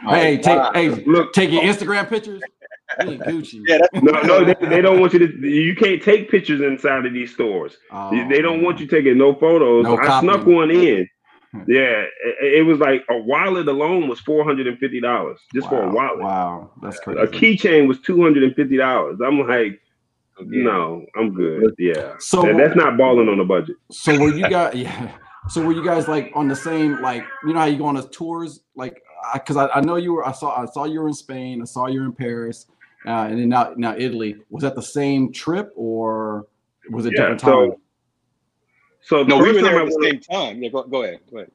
hey, 0.07 0.37
take 0.37 0.73
hey, 0.73 0.89
look, 1.05 1.33
take 1.33 1.51
your 1.51 1.61
Instagram 1.61 2.09
pictures. 2.09 2.41
Gucci. 2.99 3.61
Yeah, 3.67 3.79
no, 3.93 4.21
no, 4.21 4.45
they, 4.59 4.67
they, 4.67 4.81
don't 4.81 4.99
want 4.99 5.13
you 5.13 5.19
to. 5.19 5.47
You 5.47 5.75
can't 5.75 6.01
take 6.01 6.29
pictures 6.29 6.61
inside 6.61 7.05
of 7.05 7.13
these 7.13 7.33
stores. 7.33 7.77
Oh, 7.91 8.11
they 8.11 8.41
don't 8.41 8.57
man. 8.57 8.65
want 8.65 8.79
you 8.79 8.87
taking 8.87 9.17
no 9.17 9.35
photos. 9.35 9.83
No 9.83 9.97
I 9.97 10.21
snuck 10.21 10.45
one 10.45 10.71
in. 10.71 11.07
Yeah, 11.67 12.05
it, 12.23 12.59
it, 12.59 12.65
was 12.65 12.79
like 12.79 13.03
a 13.09 13.17
wallet 13.17 13.67
alone 13.67 14.07
was 14.07 14.19
four 14.19 14.43
hundred 14.43 14.67
and 14.67 14.77
fifty 14.77 14.99
dollars 14.99 15.39
just 15.53 15.65
wow, 15.65 15.69
for 15.69 15.83
a 15.83 15.89
wallet. 15.89 16.19
Wow, 16.19 16.71
that's 16.81 16.99
crazy. 16.99 17.19
A 17.19 17.27
keychain 17.27 17.87
was 17.87 17.99
two 17.99 18.21
hundred 18.21 18.43
and 18.43 18.55
fifty 18.55 18.77
dollars. 18.77 19.19
I'm 19.25 19.39
like, 19.47 19.81
no, 20.39 21.05
I'm 21.15 21.33
good. 21.33 21.73
Yeah, 21.77 22.15
so 22.19 22.41
that, 22.41 22.57
that's 22.57 22.75
not 22.75 22.97
balling 22.97 23.29
on 23.29 23.37
the 23.37 23.43
budget. 23.43 23.77
So 23.91 24.19
were 24.19 24.29
you 24.29 24.49
guys? 24.49 24.75
Yeah. 24.75 25.11
So 25.49 25.61
were 25.61 25.73
you 25.73 25.83
guys 25.85 26.07
like 26.07 26.31
on 26.33 26.47
the 26.47 26.55
same 26.55 27.01
like 27.01 27.23
you 27.45 27.53
know 27.53 27.59
how 27.59 27.65
you 27.65 27.77
go 27.77 27.85
on 27.85 28.09
tours 28.09 28.61
like 28.75 29.01
because 29.33 29.57
I, 29.57 29.67
I, 29.67 29.81
know 29.81 29.95
you 29.95 30.13
were 30.13 30.27
I 30.27 30.31
saw 30.31 30.61
I 30.61 30.65
saw 30.65 30.85
you 30.85 30.99
were 30.99 31.07
in 31.07 31.13
Spain 31.13 31.61
I 31.61 31.65
saw 31.65 31.87
you 31.87 31.99
were 31.99 32.05
in 32.05 32.13
Paris 32.13 32.65
uh, 33.05 33.27
and 33.29 33.39
then 33.39 33.49
now 33.49 33.73
now 33.77 33.95
Italy 33.95 34.37
was 34.49 34.63
that 34.63 34.75
the 34.75 34.81
same 34.81 35.31
trip 35.31 35.71
or 35.75 36.47
was 36.89 37.05
it 37.05 37.13
yeah, 37.13 37.21
different 37.21 37.39
time? 37.39 37.51
So, 37.51 37.79
so 39.05 39.23
no, 39.23 39.37
we 39.37 39.53
were 39.53 39.61
there 39.61 39.81
at 39.81 39.85
the 39.85 39.99
same 40.03 40.19
time. 40.19 40.61
Yeah, 40.61 40.69
go, 40.69 40.83
go 40.83 41.03
ahead. 41.03 41.19
Go 41.31 41.37
ahead. 41.37 41.51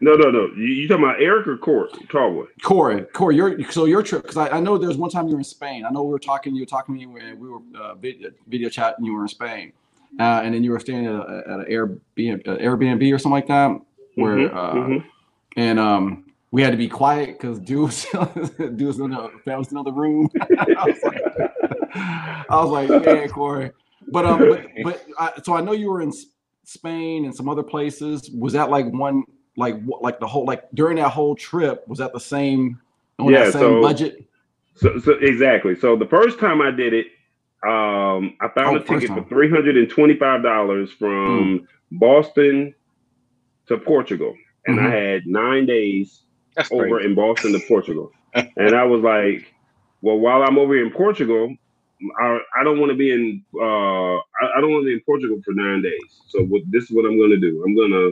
No, 0.00 0.14
no, 0.14 0.30
no. 0.30 0.48
You, 0.56 0.64
you 0.64 0.88
talking 0.88 1.04
about 1.04 1.22
Eric 1.22 1.46
or 1.46 1.56
Corey? 1.56 1.88
Carwood? 2.08 2.48
Corey, 2.60 3.02
Corey, 3.12 3.36
your 3.36 3.70
so 3.70 3.84
your 3.84 4.02
trip 4.02 4.22
because 4.22 4.36
I, 4.36 4.48
I 4.48 4.60
know 4.60 4.76
there's 4.76 4.96
one 4.96 5.10
time 5.10 5.28
you 5.28 5.34
were 5.34 5.40
in 5.40 5.44
Spain. 5.44 5.84
I 5.84 5.90
know 5.90 6.02
we 6.02 6.10
were 6.10 6.18
talking. 6.18 6.54
You 6.54 6.62
were 6.62 6.66
talking 6.66 6.94
to 6.94 6.98
me 6.98 7.06
when 7.06 7.38
we 7.38 7.48
were 7.48 7.60
uh, 7.80 7.94
video, 7.94 8.30
video 8.48 8.68
chat, 8.68 8.96
and 8.98 9.06
you 9.06 9.14
were 9.14 9.22
in 9.22 9.28
Spain, 9.28 9.72
uh, 10.18 10.42
and 10.42 10.52
then 10.52 10.64
you 10.64 10.72
were 10.72 10.80
staying 10.80 11.06
at, 11.06 11.14
a, 11.14 11.42
at 11.46 11.60
an 11.60 11.66
Airbnb, 11.66 12.48
uh, 12.48 12.56
Airbnb 12.56 13.14
or 13.14 13.18
something 13.18 13.30
like 13.30 13.46
that, 13.46 13.80
where 14.16 14.36
mm-hmm, 14.36 14.56
uh, 14.56 14.72
mm-hmm. 14.74 15.08
and 15.56 15.78
um 15.78 16.24
we 16.50 16.62
had 16.62 16.70
to 16.70 16.76
be 16.76 16.88
quiet 16.88 17.38
because 17.38 17.58
dude 17.60 17.82
was 17.82 18.04
dude 18.58 18.82
was 18.82 18.98
in 18.98 19.10
the 19.10 19.30
was 19.46 19.70
in 19.70 19.78
another 19.78 19.92
room. 19.92 20.28
I 20.40 20.84
was 20.84 21.02
like, 21.02 21.22
I 21.94 22.44
was 22.50 22.70
like, 22.70 23.04
yeah, 23.04 23.26
Corey. 23.28 23.70
But 24.08 24.26
um, 24.26 24.38
but, 24.40 24.66
but 24.82 25.06
I, 25.18 25.32
so 25.42 25.54
I 25.54 25.60
know 25.60 25.72
you 25.72 25.90
were 25.90 26.02
in 26.02 26.12
Spain 26.64 27.24
and 27.24 27.34
some 27.34 27.48
other 27.48 27.62
places. 27.62 28.30
Was 28.30 28.52
that 28.52 28.70
like 28.70 28.86
one 28.92 29.24
like 29.56 29.76
like 30.00 30.20
the 30.20 30.26
whole 30.26 30.44
like 30.44 30.64
during 30.74 30.96
that 30.96 31.10
whole 31.10 31.34
trip 31.34 31.86
was 31.86 31.98
that 31.98 32.12
the 32.12 32.20
same 32.20 32.80
on 33.18 33.32
yeah, 33.32 33.44
that 33.44 33.52
same 33.52 33.62
so, 33.62 33.82
budget? 33.82 34.24
So, 34.76 34.98
so 34.98 35.12
exactly. 35.12 35.76
So 35.76 35.96
the 35.96 36.06
first 36.06 36.38
time 36.38 36.62
I 36.62 36.70
did 36.70 36.94
it, 36.94 37.06
um, 37.66 38.36
I 38.40 38.48
found 38.54 38.76
oh, 38.76 38.80
a 38.80 38.84
ticket 38.84 39.08
for 39.08 39.24
three 39.28 39.50
hundred 39.50 39.76
and 39.76 39.88
twenty-five 39.88 40.42
dollars 40.42 40.90
from 40.92 41.60
mm. 41.60 41.66
Boston 41.92 42.74
to 43.66 43.78
Portugal, 43.78 44.34
and 44.66 44.78
mm-hmm. 44.78 44.86
I 44.86 44.90
had 44.90 45.26
nine 45.26 45.66
days 45.66 46.22
That's 46.56 46.72
over 46.72 46.88
crazy. 46.88 47.08
in 47.08 47.14
Boston 47.14 47.52
to 47.52 47.60
Portugal, 47.68 48.10
and 48.34 48.74
I 48.74 48.84
was 48.84 49.02
like, 49.02 49.52
"Well, 50.00 50.18
while 50.18 50.42
I'm 50.42 50.58
over 50.58 50.76
in 50.76 50.90
Portugal, 50.90 51.54
I, 52.20 52.38
I 52.58 52.64
don't 52.64 52.80
want 52.80 52.90
to 52.90 52.96
be 52.96 53.12
in 53.12 53.44
uh 53.54 54.18
I, 54.42 54.58
I 54.58 54.60
don't 54.60 54.72
want 54.72 54.82
to 54.82 54.86
be 54.86 54.92
in 54.94 55.02
Portugal 55.06 55.40
for 55.44 55.54
nine 55.54 55.82
days. 55.82 56.22
So 56.28 56.42
what 56.44 56.62
this 56.70 56.84
is 56.84 56.90
what 56.90 57.04
I'm 57.04 57.18
gonna 57.18 57.38
do. 57.38 57.62
I'm 57.64 57.76
gonna 57.76 58.10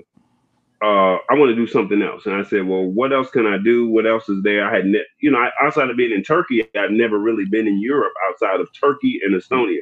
uh 0.82 1.18
I 1.28 1.34
want 1.34 1.50
to 1.50 1.56
do 1.56 1.66
something 1.66 2.02
else. 2.02 2.26
And 2.26 2.34
I 2.34 2.42
said, 2.44 2.66
well, 2.66 2.84
what 2.84 3.12
else 3.12 3.30
can 3.30 3.46
I 3.46 3.58
do? 3.58 3.88
What 3.88 4.06
else 4.06 4.28
is 4.28 4.42
there? 4.42 4.68
I 4.68 4.74
had 4.74 4.86
ne- 4.86 5.04
you 5.20 5.30
know, 5.30 5.38
I, 5.38 5.50
outside 5.62 5.90
of 5.90 5.96
being 5.96 6.12
in 6.12 6.22
Turkey, 6.22 6.64
I've 6.76 6.90
never 6.90 7.18
really 7.18 7.44
been 7.44 7.66
in 7.66 7.80
Europe 7.80 8.12
outside 8.28 8.60
of 8.60 8.68
Turkey 8.72 9.20
and 9.24 9.34
Estonia. 9.34 9.80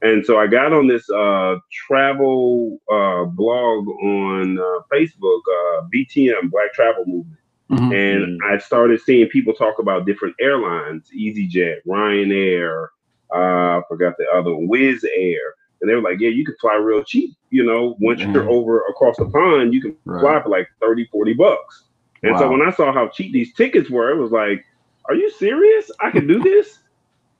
And 0.00 0.24
so 0.24 0.38
I 0.38 0.46
got 0.46 0.72
on 0.72 0.86
this 0.86 1.10
uh, 1.10 1.56
travel 1.72 2.78
uh, 2.90 3.24
blog 3.24 3.88
on 3.88 4.56
uh, 4.56 4.80
Facebook, 4.92 5.40
uh, 5.50 5.88
BTM, 5.92 6.50
Black 6.52 6.72
Travel 6.72 7.04
Movement. 7.04 7.38
Mm-hmm. 7.72 7.92
And 7.92 8.40
I 8.44 8.58
started 8.58 9.00
seeing 9.00 9.28
people 9.28 9.52
talk 9.54 9.80
about 9.80 10.06
different 10.06 10.36
airlines, 10.40 11.10
EasyJet, 11.12 11.78
Ryanair, 11.84 12.86
uh, 13.34 13.78
I 13.78 13.82
forgot 13.88 14.14
the 14.18 14.26
other 14.34 14.54
one, 14.54 14.68
Wizz 14.68 15.04
Air. 15.14 15.54
And 15.80 15.88
they 15.88 15.94
were 15.94 16.02
like, 16.02 16.20
yeah, 16.20 16.30
you 16.30 16.44
can 16.44 16.56
fly 16.60 16.74
real 16.74 17.04
cheap. 17.04 17.36
You 17.50 17.64
know, 17.64 17.96
once 18.00 18.20
mm-hmm. 18.20 18.34
you're 18.34 18.50
over 18.50 18.80
across 18.88 19.16
the 19.16 19.26
pond, 19.26 19.72
you 19.72 19.80
can 19.80 19.96
right. 20.04 20.20
fly 20.20 20.42
for 20.42 20.48
like 20.48 20.68
30, 20.80 21.06
40 21.06 21.34
bucks. 21.34 21.84
And 22.22 22.32
wow. 22.32 22.38
so 22.40 22.50
when 22.50 22.62
I 22.62 22.70
saw 22.72 22.92
how 22.92 23.08
cheap 23.08 23.32
these 23.32 23.54
tickets 23.54 23.88
were, 23.88 24.10
it 24.10 24.20
was 24.20 24.32
like, 24.32 24.64
are 25.04 25.14
you 25.14 25.30
serious? 25.30 25.90
I 26.00 26.10
can 26.10 26.26
do 26.26 26.38
this? 26.42 26.78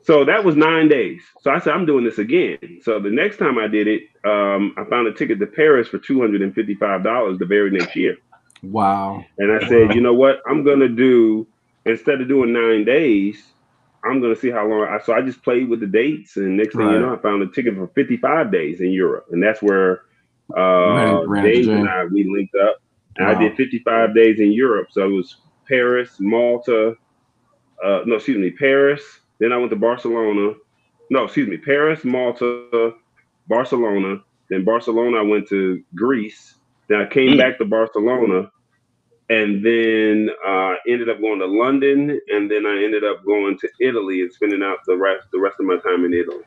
so 0.09 0.25
that 0.25 0.43
was 0.43 0.57
nine 0.57 0.89
days. 0.89 1.21
So 1.43 1.51
I 1.51 1.59
said, 1.59 1.75
I'm 1.75 1.85
doing 1.85 2.03
this 2.03 2.17
again. 2.17 2.81
So 2.83 2.99
the 2.99 3.11
next 3.11 3.37
time 3.37 3.59
I 3.59 3.69
did 3.69 3.87
it, 3.87 4.05
um, 4.25 4.75
I 4.79 4.85
found 4.89 5.07
a 5.07 5.13
ticket 5.13 5.39
to 5.39 5.47
Paris 5.47 5.87
for 5.87 5.99
$255 5.99 7.39
the 7.39 7.45
very 7.45 7.71
next 7.71 7.95
year. 7.95 8.17
Wow. 8.63 9.23
And 9.37 9.53
I 9.53 9.69
said, 9.69 9.95
you 9.95 10.01
know 10.01 10.15
what? 10.15 10.41
I'm 10.49 10.65
going 10.65 10.81
to 10.81 10.89
do, 10.89 11.47
instead 11.85 12.23
of 12.23 12.29
doing 12.29 12.55
nine 12.55 12.87
days, 12.87 13.53
I'm 14.09 14.21
gonna 14.21 14.37
see 14.37 14.51
how 14.51 14.67
long. 14.67 14.89
I 14.89 14.99
so 15.05 15.13
I 15.13 15.23
just 15.23 15.43
played 15.43 15.69
with 15.69 15.81
the 15.81 15.87
dates, 15.87 16.37
and 16.37 16.57
next 16.57 16.75
thing 16.77 16.87
right. 16.87 16.95
you 16.95 17.01
know, 17.01 17.15
I 17.15 17.19
found 17.19 17.43
a 17.43 17.49
ticket 17.49 17.75
for 17.75 17.89
55 17.89 18.51
days 18.51 18.81
in 18.81 18.91
Europe, 18.91 19.27
and 19.31 19.43
that's 19.43 19.63
where 19.63 20.03
uh, 20.57 21.25
Dave 21.43 21.69
and 21.69 21.89
I 21.89 22.05
we 22.05 22.25
linked 22.25 22.55
up. 22.55 22.79
And 23.17 23.27
wow. 23.27 23.35
I 23.35 23.39
did 23.39 23.57
55 23.57 24.15
days 24.15 24.39
in 24.39 24.53
Europe, 24.53 24.89
so 24.93 25.05
it 25.05 25.13
was 25.13 25.37
Paris, 25.69 26.17
Malta, 26.21 26.97
uh, 27.85 28.01
no, 28.07 28.17
excuse 28.17 28.39
me, 28.39 28.51
Paris, 28.51 29.21
Then 29.41 29.53
I 29.53 29.57
went 29.57 29.71
to 29.71 29.77
Barcelona. 29.77 30.55
No, 31.11 31.25
excuse 31.25 31.49
me, 31.49 31.57
Paris, 31.59 32.05
Malta, 32.05 32.93
Barcelona. 33.47 34.21
Then 34.51 34.65
Barcelona, 34.65 35.19
I 35.19 35.23
went 35.23 35.49
to 35.49 35.83
Greece. 35.95 36.57
Then 36.89 37.01
I 37.01 37.07
came 37.07 37.35
Mm. 37.35 37.39
back 37.39 37.59
to 37.59 37.65
Barcelona, 37.65 38.51
and 39.31 39.65
then 39.65 40.31
uh, 40.47 40.75
ended 40.87 41.09
up 41.09 41.21
going 41.21 41.39
to 41.41 41.47
London, 41.47 42.19
and 42.29 42.51
then 42.51 42.65
I 42.67 42.83
ended 42.83 43.05
up 43.05 43.25
going 43.25 43.59
to 43.59 43.69
Italy 43.81 44.23
and 44.23 44.33
spending 44.33 44.63
out 44.63 44.79
the 44.87 44.97
rest 44.97 45.27
the 45.33 45.39
rest 45.41 45.57
of 45.61 45.67
my 45.67 45.77
time 45.79 46.05
in 46.05 46.15
Italy. 46.15 46.45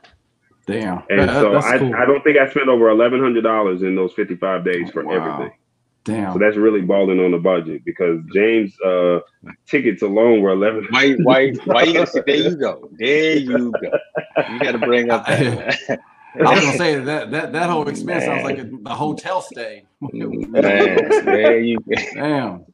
Damn. 0.68 1.04
And 1.10 1.22
That- 1.22 1.42
so 1.42 1.58
I, 1.58 1.78
cool. 1.80 1.96
I 1.96 2.06
don't 2.06 2.24
think 2.24 2.38
I 2.38 2.50
spent 2.50 2.70
over 2.70 2.90
eleven 2.90 3.20
hundred 3.20 3.44
dollars 3.44 3.82
in 3.84 3.96
those 3.96 4.14
fifty 4.14 4.36
five 4.36 4.64
days 4.66 4.90
for 4.92 5.04
Wow. 5.04 5.14
everything. 5.14 5.58
Damn. 6.04 6.34
So 6.34 6.40
that's 6.40 6.58
really 6.58 6.82
balling 6.82 7.20
on 7.20 7.30
the 7.32 7.38
budget 7.38 7.86
because 7.86 8.20
James 8.34 8.74
uh, 8.82 9.20
tickets 9.68 10.02
alone 10.02 10.42
were 10.42 10.50
eleven. 10.50 10.88
Why, 10.90 11.12
why, 11.22 11.52
why 11.66 11.84
you 11.84 11.94
gotta 11.94 12.24
there 12.26 12.36
you 12.36 12.56
go. 12.56 12.90
There 12.98 13.38
you 13.38 13.72
go. 13.72 13.90
You 14.52 14.60
gotta 14.60 14.80
bring 14.80 15.12
up 15.12 15.28
that. 15.28 15.78
I 16.36 16.54
was 16.54 16.62
gonna 16.62 16.78
say 16.78 16.96
that 16.98 17.30
that 17.32 17.52
that 17.54 17.70
whole 17.70 17.88
expense 17.88 18.24
sounds 18.26 18.44
like 18.44 18.58
a, 18.58 18.64
the 18.64 18.96
hotel 18.96 19.42
stay. 19.42 19.84
Man, 20.02 20.52
there 21.26 21.60
you 21.60 21.78
go. 21.80 21.96
Damn. 22.16 22.66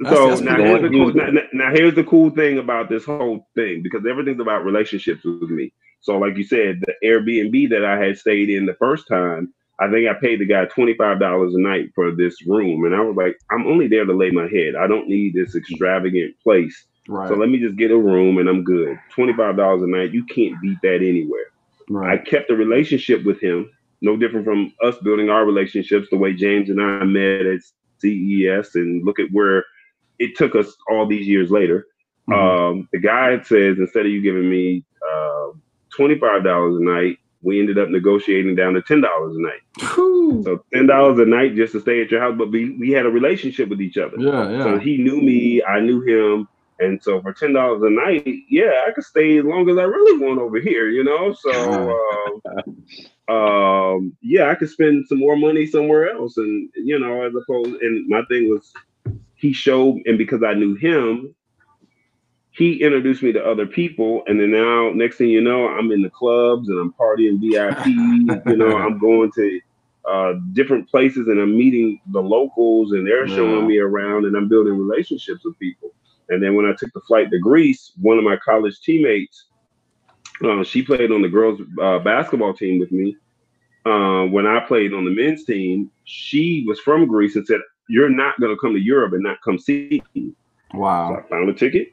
That's- 0.00 0.16
So 0.16 0.28
that's 0.30 0.40
now 0.42 0.56
here's, 0.56 0.82
the 0.82 0.88
cool. 0.90 1.12
now, 1.12 1.28
now 1.52 1.70
here's 1.72 1.94
the 1.94 2.04
cool 2.04 2.30
thing 2.30 2.58
about 2.58 2.88
this 2.88 3.04
whole 3.04 3.48
thing 3.54 3.82
because 3.82 4.06
everything's 4.06 4.40
about 4.40 4.64
relationships 4.64 5.24
with 5.24 5.50
me. 5.50 5.72
So 6.00 6.18
like 6.18 6.36
you 6.36 6.44
said, 6.44 6.80
the 6.80 6.94
Airbnb 7.04 7.70
that 7.70 7.84
I 7.84 7.98
had 7.98 8.16
stayed 8.18 8.48
in 8.50 8.66
the 8.66 8.74
first 8.74 9.08
time, 9.08 9.52
I 9.80 9.90
think 9.90 10.08
I 10.08 10.14
paid 10.14 10.40
the 10.40 10.46
guy 10.46 10.64
twenty 10.66 10.94
five 10.94 11.18
dollars 11.20 11.54
a 11.54 11.60
night 11.60 11.90
for 11.94 12.10
this 12.12 12.46
room, 12.46 12.84
and 12.84 12.94
I 12.94 13.00
was 13.00 13.16
like, 13.16 13.38
I'm 13.50 13.66
only 13.66 13.88
there 13.88 14.04
to 14.04 14.12
lay 14.12 14.30
my 14.30 14.48
head. 14.48 14.74
I 14.76 14.86
don't 14.86 15.08
need 15.08 15.34
this 15.34 15.54
extravagant 15.56 16.34
place. 16.42 16.86
Right. 17.08 17.28
So 17.28 17.34
let 17.36 17.48
me 17.48 17.58
just 17.58 17.76
get 17.76 17.90
a 17.90 17.96
room 17.96 18.38
and 18.38 18.48
I'm 18.48 18.62
good. 18.64 18.98
Twenty 19.10 19.32
five 19.34 19.56
dollars 19.56 19.82
a 19.82 19.86
night, 19.86 20.12
you 20.12 20.24
can't 20.26 20.60
beat 20.60 20.78
that 20.82 20.96
anywhere. 20.96 21.46
I 22.12 22.18
kept 22.18 22.50
a 22.50 22.54
relationship 22.54 23.24
with 23.24 23.40
him, 23.40 23.70
no 24.02 24.16
different 24.16 24.44
from 24.44 24.72
us 24.82 24.96
building 24.98 25.30
our 25.30 25.44
relationships 25.46 26.06
the 26.10 26.18
way 26.18 26.34
James 26.34 26.68
and 26.70 26.80
I 26.82 27.04
met 27.04 27.46
at 27.46 27.60
CES, 27.98 28.74
and 28.74 29.04
look 29.04 29.18
at 29.18 29.30
where 29.32 29.64
it 30.18 30.36
took 30.36 30.54
us 30.54 30.76
all 30.90 31.06
these 31.06 31.26
years 31.26 31.50
later. 31.50 31.86
Mhm. 32.28 32.34
Um, 32.34 32.88
the 32.92 32.98
guy 32.98 33.40
says 33.42 33.78
instead 33.78 34.06
of 34.06 34.12
you 34.12 34.20
giving 34.20 34.48
me 34.48 34.84
uh, 35.08 35.48
twenty 35.96 36.18
five 36.18 36.44
dollars 36.44 36.76
a 36.76 36.82
night, 36.84 37.18
we 37.42 37.60
ended 37.60 37.78
up 37.78 37.88
negotiating 37.88 38.54
down 38.54 38.74
to 38.74 38.82
ten 38.82 39.00
dollars 39.00 39.36
a 39.36 39.40
night. 39.40 39.60
Whew. 39.94 40.42
So 40.44 40.64
ten 40.72 40.86
dollars 40.86 41.18
a 41.18 41.24
night 41.24 41.56
just 41.56 41.72
to 41.72 41.80
stay 41.80 42.02
at 42.02 42.10
your 42.10 42.20
house, 42.20 42.34
but 42.36 42.50
we, 42.50 42.76
we 42.78 42.90
had 42.90 43.06
a 43.06 43.10
relationship 43.10 43.68
with 43.68 43.80
each 43.80 43.96
other. 43.96 44.16
yeah, 44.18 44.50
yeah. 44.50 44.62
So 44.62 44.78
he 44.78 44.98
knew 44.98 45.20
me, 45.20 45.62
I 45.62 45.80
knew 45.80 46.02
him, 46.02 46.48
and 46.80 47.02
so 47.02 47.20
for 47.22 47.32
ten 47.32 47.52
dollars 47.54 47.82
a 47.82 47.90
night, 47.90 48.26
yeah, 48.50 48.84
I 48.86 48.92
could 48.92 49.04
stay 49.04 49.38
as 49.38 49.44
long 49.44 49.68
as 49.70 49.78
I 49.78 49.82
really 49.82 50.18
want 50.24 50.40
over 50.40 50.60
here, 50.60 50.88
you 50.90 51.04
know. 51.04 51.32
So 51.32 51.98
um, 53.28 53.34
um, 53.34 54.16
yeah, 54.20 54.50
I 54.50 54.54
could 54.54 54.70
spend 54.70 55.06
some 55.08 55.18
more 55.18 55.36
money 55.36 55.66
somewhere 55.66 56.10
else, 56.10 56.36
and 56.36 56.68
you 56.74 56.98
know, 56.98 57.22
as 57.22 57.32
opposed. 57.34 57.80
And 57.82 58.06
my 58.08 58.22
thing 58.28 58.48
was, 58.48 58.72
he 59.38 59.52
showed, 59.52 60.00
and 60.06 60.18
because 60.18 60.42
I 60.44 60.54
knew 60.54 60.74
him, 60.76 61.34
he 62.50 62.82
introduced 62.82 63.22
me 63.22 63.32
to 63.32 63.44
other 63.44 63.66
people, 63.66 64.22
and 64.26 64.40
then 64.40 64.50
now, 64.50 64.90
next 64.92 65.16
thing 65.16 65.28
you 65.28 65.40
know, 65.40 65.68
I'm 65.68 65.92
in 65.92 66.02
the 66.02 66.10
clubs 66.10 66.68
and 66.68 66.78
I'm 66.78 66.92
partying 66.94 67.40
VIP. 67.40 67.84
you 68.44 68.56
know, 68.56 68.76
I'm 68.78 68.98
going 69.00 69.30
to 69.36 69.60
uh, 70.08 70.34
different 70.52 70.88
places 70.88 71.28
and 71.28 71.38
I'm 71.40 71.56
meeting 71.56 72.00
the 72.12 72.20
locals 72.22 72.92
and 72.92 73.06
they're 73.06 73.28
Yeah. 73.28 73.28
showing 73.28 73.66
me 73.66 73.78
around 73.78 74.24
and 74.26 74.36
I'm 74.36 74.48
building 74.48 74.78
relationships 74.78 75.42
with 75.44 75.58
people. 75.58 75.94
And 76.30 76.42
then 76.42 76.54
when 76.56 76.66
I 76.66 76.74
took 76.78 76.92
the 76.94 77.00
flight 77.06 77.30
to 77.30 77.38
Greece, 77.38 77.92
one 78.00 78.18
of 78.18 78.24
my 78.24 78.36
college 78.36 78.80
teammates, 78.80 79.46
uh, 80.44 80.64
she 80.64 80.82
played 80.82 81.12
on 81.12 81.22
the 81.22 81.28
girls' 81.28 81.60
uh, 81.80 81.98
basketball 82.00 82.54
team 82.54 82.78
with 82.78 82.92
me. 82.92 83.16
Uh, 83.84 84.24
when 84.26 84.46
I 84.46 84.60
played 84.60 84.92
on 84.94 85.04
the 85.04 85.10
men's 85.10 85.44
team, 85.44 85.90
she 86.04 86.64
was 86.66 86.80
from 86.80 87.06
Greece 87.06 87.36
and 87.36 87.46
said, 87.46 87.60
"You're 87.88 88.08
not 88.10 88.38
going 88.40 88.54
to 88.54 88.60
come 88.60 88.74
to 88.74 88.80
Europe 88.80 89.12
and 89.12 89.22
not 89.22 89.38
come 89.44 89.58
see 89.58 90.02
me." 90.14 90.32
So 90.72 90.78
wow. 90.78 91.14
I 91.16 91.28
found 91.28 91.48
a 91.48 91.54
ticket. 91.54 91.88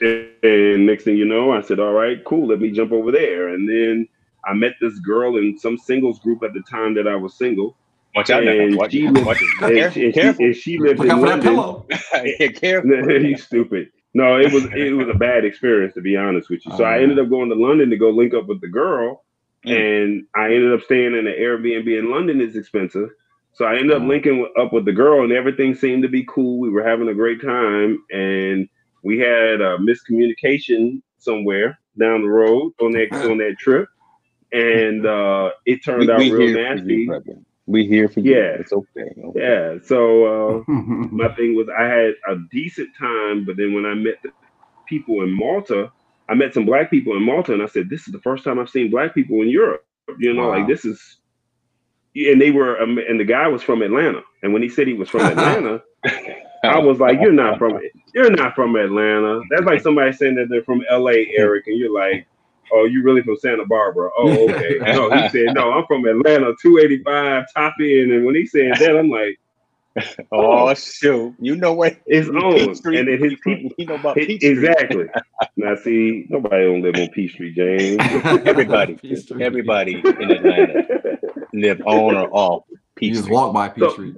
And 0.00 0.86
next 0.86 1.04
thing 1.04 1.16
you 1.16 1.24
know, 1.24 1.52
I 1.52 1.60
said, 1.60 1.80
All 1.80 1.92
right, 1.92 2.22
cool, 2.24 2.46
let 2.48 2.60
me 2.60 2.70
jump 2.70 2.92
over 2.92 3.10
there. 3.10 3.48
And 3.48 3.68
then 3.68 4.06
I 4.44 4.54
met 4.54 4.74
this 4.80 4.98
girl 5.00 5.36
in 5.38 5.58
some 5.58 5.76
singles 5.76 6.20
group 6.20 6.42
at 6.44 6.54
the 6.54 6.62
time 6.70 6.94
that 6.94 7.08
I 7.08 7.16
was 7.16 7.36
single. 7.36 7.76
Watch 8.14 8.30
out 8.30 8.44
now. 8.44 8.52
And 8.52 8.76
Watch, 8.76 8.92
she 8.92 9.08
watch, 9.08 9.38
And, 9.60 9.92
Careful, 9.92 10.02
and 10.02 10.14
she, 10.14 10.44
and 10.44 10.56
she 10.56 10.78
lived 10.78 11.00
Look 11.00 11.06
in 11.06 11.10
out 11.12 11.20
for 11.20 11.26
that 11.26 11.44
London. 11.52 11.88
pillow. 12.12 12.24
Yeah, 12.38 12.46
careful. 12.48 13.10
you 13.22 13.36
stupid. 13.36 13.90
No, 14.14 14.38
it 14.38 14.52
was 14.52 14.64
it 14.74 14.94
was 14.96 15.08
a 15.08 15.14
bad 15.18 15.44
experience 15.44 15.94
to 15.94 16.00
be 16.00 16.16
honest 16.16 16.48
with 16.48 16.64
you. 16.64 16.72
So 16.76 16.84
I 16.84 16.98
Oh, 16.98 17.02
ended 17.02 17.18
up 17.18 17.28
going 17.28 17.48
to 17.50 17.54
London 17.56 17.90
to 17.90 17.96
go 17.96 18.10
link 18.10 18.34
up 18.34 18.46
with 18.46 18.60
the 18.60 18.68
girl, 18.68 19.24
Mm. 19.66 19.74
and 19.76 20.26
I 20.36 20.44
ended 20.54 20.72
up 20.72 20.82
staying 20.82 21.16
in 21.16 21.26
an 21.26 21.34
Airbnb 21.38 21.98
in 21.98 22.10
London. 22.12 22.40
is 22.40 22.54
expensive, 22.54 23.08
so 23.52 23.64
I 23.64 23.76
ended 23.76 23.92
up 23.96 24.02
Oh. 24.02 24.06
linking 24.06 24.48
up 24.58 24.72
with 24.72 24.84
the 24.84 24.92
girl, 24.92 25.22
and 25.24 25.32
everything 25.32 25.74
seemed 25.74 26.02
to 26.02 26.08
be 26.08 26.24
cool. 26.28 26.58
We 26.58 26.70
were 26.70 26.84
having 26.86 27.08
a 27.08 27.14
great 27.14 27.40
time, 27.42 28.02
and 28.12 28.68
we 29.02 29.18
had 29.18 29.60
a 29.60 29.78
miscommunication 29.78 31.02
somewhere 31.18 31.78
down 31.98 32.22
the 32.22 32.28
road 32.28 32.72
on 32.80 32.92
that 32.92 33.08
on 33.30 33.38
that 33.38 33.56
trip, 33.58 33.88
and 34.52 35.04
uh, 35.06 35.50
it 35.66 35.84
turned 35.84 36.00
We, 36.06 36.10
out 36.10 36.18
we 36.20 36.30
real 36.32 36.54
nasty. 36.54 37.08
We 37.66 37.86
here 37.86 38.08
for 38.08 38.20
you. 38.20 38.34
Yeah. 38.34 38.56
It's 38.60 38.72
okay. 38.72 39.12
okay. 39.22 39.40
Yeah, 39.40 39.78
so. 39.84 40.24
Uh, 40.24 40.64
my 40.68 41.28
thing 41.34 41.54
was 41.54 41.68
I 41.68 41.84
had 41.84 42.14
a 42.26 42.36
decent 42.50 42.88
time, 42.98 43.44
but 43.44 43.56
then 43.58 43.74
when 43.74 43.84
I 43.84 43.92
met 43.94 44.22
the 44.22 44.30
people 44.86 45.22
in 45.22 45.30
Malta, 45.30 45.92
I 46.30 46.34
met 46.34 46.54
some 46.54 46.64
black 46.64 46.90
people 46.90 47.14
in 47.16 47.22
Malta, 47.22 47.52
and 47.52 47.62
I 47.62 47.66
said, 47.66 47.90
"This 47.90 48.06
is 48.08 48.12
the 48.12 48.20
first 48.20 48.42
time 48.44 48.58
I've 48.58 48.70
seen 48.70 48.90
black 48.90 49.14
people 49.14 49.42
in 49.42 49.48
Europe." 49.48 49.84
You 50.18 50.32
know, 50.32 50.48
Wow. 50.48 50.58
like 50.58 50.66
this 50.66 50.86
is, 50.86 51.18
and 52.26 52.40
they 52.40 52.50
were, 52.50 52.80
um, 52.80 52.98
and 52.98 53.18
the 53.18 53.24
guy 53.24 53.48
was 53.48 53.62
from 53.62 53.82
Atlanta, 53.82 54.22
and 54.42 54.52
when 54.52 54.62
he 54.62 54.68
said 54.68 54.86
he 54.86 54.94
was 54.94 55.08
from 55.08 55.20
Atlanta, 55.26 55.82
I 56.64 56.78
was 56.78 56.98
like, 56.98 57.20
"You're 57.20 57.32
not 57.32 57.58
from, 57.58 57.78
you're 58.14 58.30
not 58.30 58.54
from 58.54 58.76
Atlanta." 58.76 59.40
That's 59.50 59.64
like 59.64 59.80
somebody 59.80 60.12
saying 60.12 60.36
that 60.36 60.48
they're 60.48 60.62
from 60.62 60.82
L.A., 60.90 61.28
Eric, 61.36 61.66
and 61.66 61.78
you're 61.78 61.94
like. 61.94 62.26
Oh, 62.70 62.84
you 62.84 63.02
really 63.02 63.22
from 63.22 63.38
Santa 63.38 63.64
Barbara? 63.64 64.10
Oh, 64.18 64.50
okay. 64.50 64.76
No, 64.92 65.10
he 65.10 65.26
said, 65.30 65.54
no, 65.54 65.72
I'm 65.72 65.86
from 65.86 66.04
Atlanta, 66.04 66.52
285 66.60 67.46
top 67.56 67.72
end. 67.80 68.12
And 68.12 68.26
when 68.26 68.34
he 68.34 68.44
said 68.44 68.74
that, 68.78 68.94
I'm 68.94 69.08
like, 69.08 69.40
Oh, 70.32 70.68
oh, 70.68 70.74
shoot. 70.74 71.34
You 71.40 71.56
know 71.56 71.72
what? 71.72 71.96
it's 72.06 72.28
on. 72.28 72.52
Peachtree, 72.54 72.98
And 72.98 73.08
then 73.08 73.18
his 73.22 73.34
people, 73.42 73.70
You 73.78 73.86
know 73.86 73.94
about 73.96 74.16
It- 74.18 74.28
Peachtree. 74.28 74.50
exactly. 74.50 75.06
now, 75.56 75.74
see, 75.76 76.26
nobody 76.28 76.64
don't 76.64 76.82
live 76.82 76.96
on 76.96 77.08
Peachtree, 77.08 77.54
James. 77.54 77.98
Everybody, 78.46 78.94
Peachtree. 78.94 79.42
everybody 79.42 79.94
in 80.04 80.30
Atlanta 80.30 81.18
live 81.52 81.80
on 81.86 82.16
or 82.16 82.28
off 82.32 82.64
You 83.00 83.12
just 83.14 83.30
walk 83.30 83.52
by 83.54 83.72
So- 83.78 83.90
Peachtree. 83.96 84.12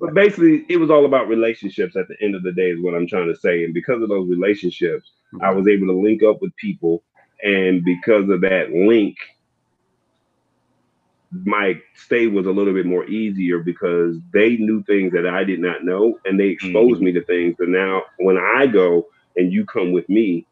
but 0.00 0.14
basically, 0.14 0.64
it 0.68 0.78
was 0.78 0.90
all 0.90 1.04
about 1.04 1.28
relationships 1.28 1.96
at 1.96 2.08
the 2.08 2.16
end 2.20 2.34
of 2.34 2.42
the 2.42 2.52
day, 2.52 2.70
is 2.70 2.80
what 2.80 2.94
I'm 2.94 3.06
trying 3.06 3.32
to 3.32 3.38
say. 3.38 3.64
And 3.64 3.74
because 3.74 4.02
of 4.02 4.08
those 4.08 4.28
relationships, 4.28 5.12
I 5.40 5.46
mm-hmm. 5.46 5.58
was 5.58 5.68
able 5.68 5.86
to 5.88 5.92
link 6.00 6.22
up 6.22 6.40
with 6.42 6.54
people. 6.56 7.02
And 7.42 7.84
because 7.84 8.28
of 8.30 8.40
that 8.40 8.70
link, 8.72 9.16
my 11.44 11.80
stay 11.94 12.26
was 12.26 12.46
a 12.46 12.50
little 12.50 12.72
bit 12.72 12.86
more 12.86 13.04
easier 13.06 13.58
because 13.58 14.16
they 14.32 14.56
knew 14.56 14.82
things 14.84 15.12
that 15.12 15.26
I 15.26 15.44
did 15.44 15.60
not 15.60 15.84
know 15.84 16.18
and 16.24 16.38
they 16.38 16.48
exposed 16.48 16.96
mm-hmm. 16.96 17.04
me 17.06 17.12
to 17.12 17.24
things. 17.24 17.56
And 17.58 17.72
now 17.72 18.02
when 18.18 18.38
I 18.38 18.66
go 18.66 19.06
and 19.36 19.52
you 19.52 19.64
come 19.64 19.92
with 19.92 20.08
me, 20.08 20.46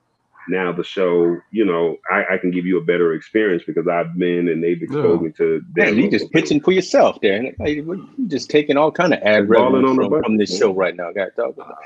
now 0.49 0.73
the 0.73 0.83
show, 0.83 1.39
you 1.53 1.65
know, 1.65 1.99
I, 2.11 2.35
I 2.35 2.39
can 2.39 2.51
give 2.51 2.67
you 2.67 2.79
a 2.79 2.85
better 2.85 3.15
experience 3.15 3.63
because 3.65 3.87
I've 3.87 4.19
been 4.19 4.49
and 4.49 4.63
they've 4.63 4.83
exposed 4.83 5.23
Yeah. 5.23 5.27
me 5.29 5.33
to 5.35 5.65
Man, 5.77 5.87
them 5.87 5.99
you 6.01 6.11
just 6.11 6.33
pitching 6.33 6.61
for 6.61 6.73
yourself 6.73 7.21
there. 7.23 7.55
Like, 7.61 7.77
You 7.77 8.09
just 8.27 8.51
taking 8.51 8.77
all 8.77 8.91
kind 8.91 9.15
of 9.15 9.21
ad 9.23 9.49
revenue 9.49 9.87
on 9.89 9.97
from, 9.97 10.23
from 10.23 10.37
this 10.39 10.51
man. 10.51 10.59
show 10.59 10.75
right 10.75 10.97
now. 10.97 11.13
Got 11.13 11.27
to 11.27 11.31
talk 11.43 11.55
about. 11.55 11.77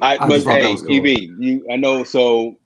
I, 0.00 0.14
I 0.14 0.18
but 0.18 0.28
just 0.30 0.46
thought 0.46 0.54
that 0.54 0.62
hey, 0.62 0.72
was 0.72 0.82
cool. 0.82 0.96
EB, 0.96 1.06
you, 1.38 1.66
I 1.70 1.76
know. 1.76 2.04
So 2.04 2.56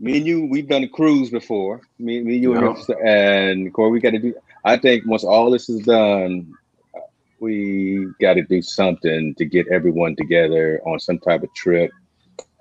me 0.00 0.18
and 0.18 0.26
you, 0.26 0.46
we've 0.46 0.68
done 0.68 0.82
a 0.82 0.88
cruise 0.88 1.30
before. 1.30 1.80
Me, 1.98 2.20
me, 2.20 2.36
you, 2.36 2.54
Yeah. 2.54 2.74
and, 2.88 3.08
and 3.08 3.74
Corey, 3.74 3.90
we 3.90 4.00
got 4.00 4.10
to 4.10 4.18
do. 4.18 4.34
I 4.64 4.76
think 4.76 5.06
once 5.06 5.24
all 5.24 5.50
this 5.50 5.68
is 5.68 5.84
done, 5.84 6.52
we 7.40 8.06
got 8.20 8.34
to 8.34 8.42
do 8.42 8.60
something 8.62 9.34
to 9.38 9.44
get 9.44 9.66
everyone 9.68 10.14
together 10.16 10.80
on 10.86 10.98
some 11.00 11.18
type 11.18 11.42
of 11.42 11.52
trip, 11.54 11.90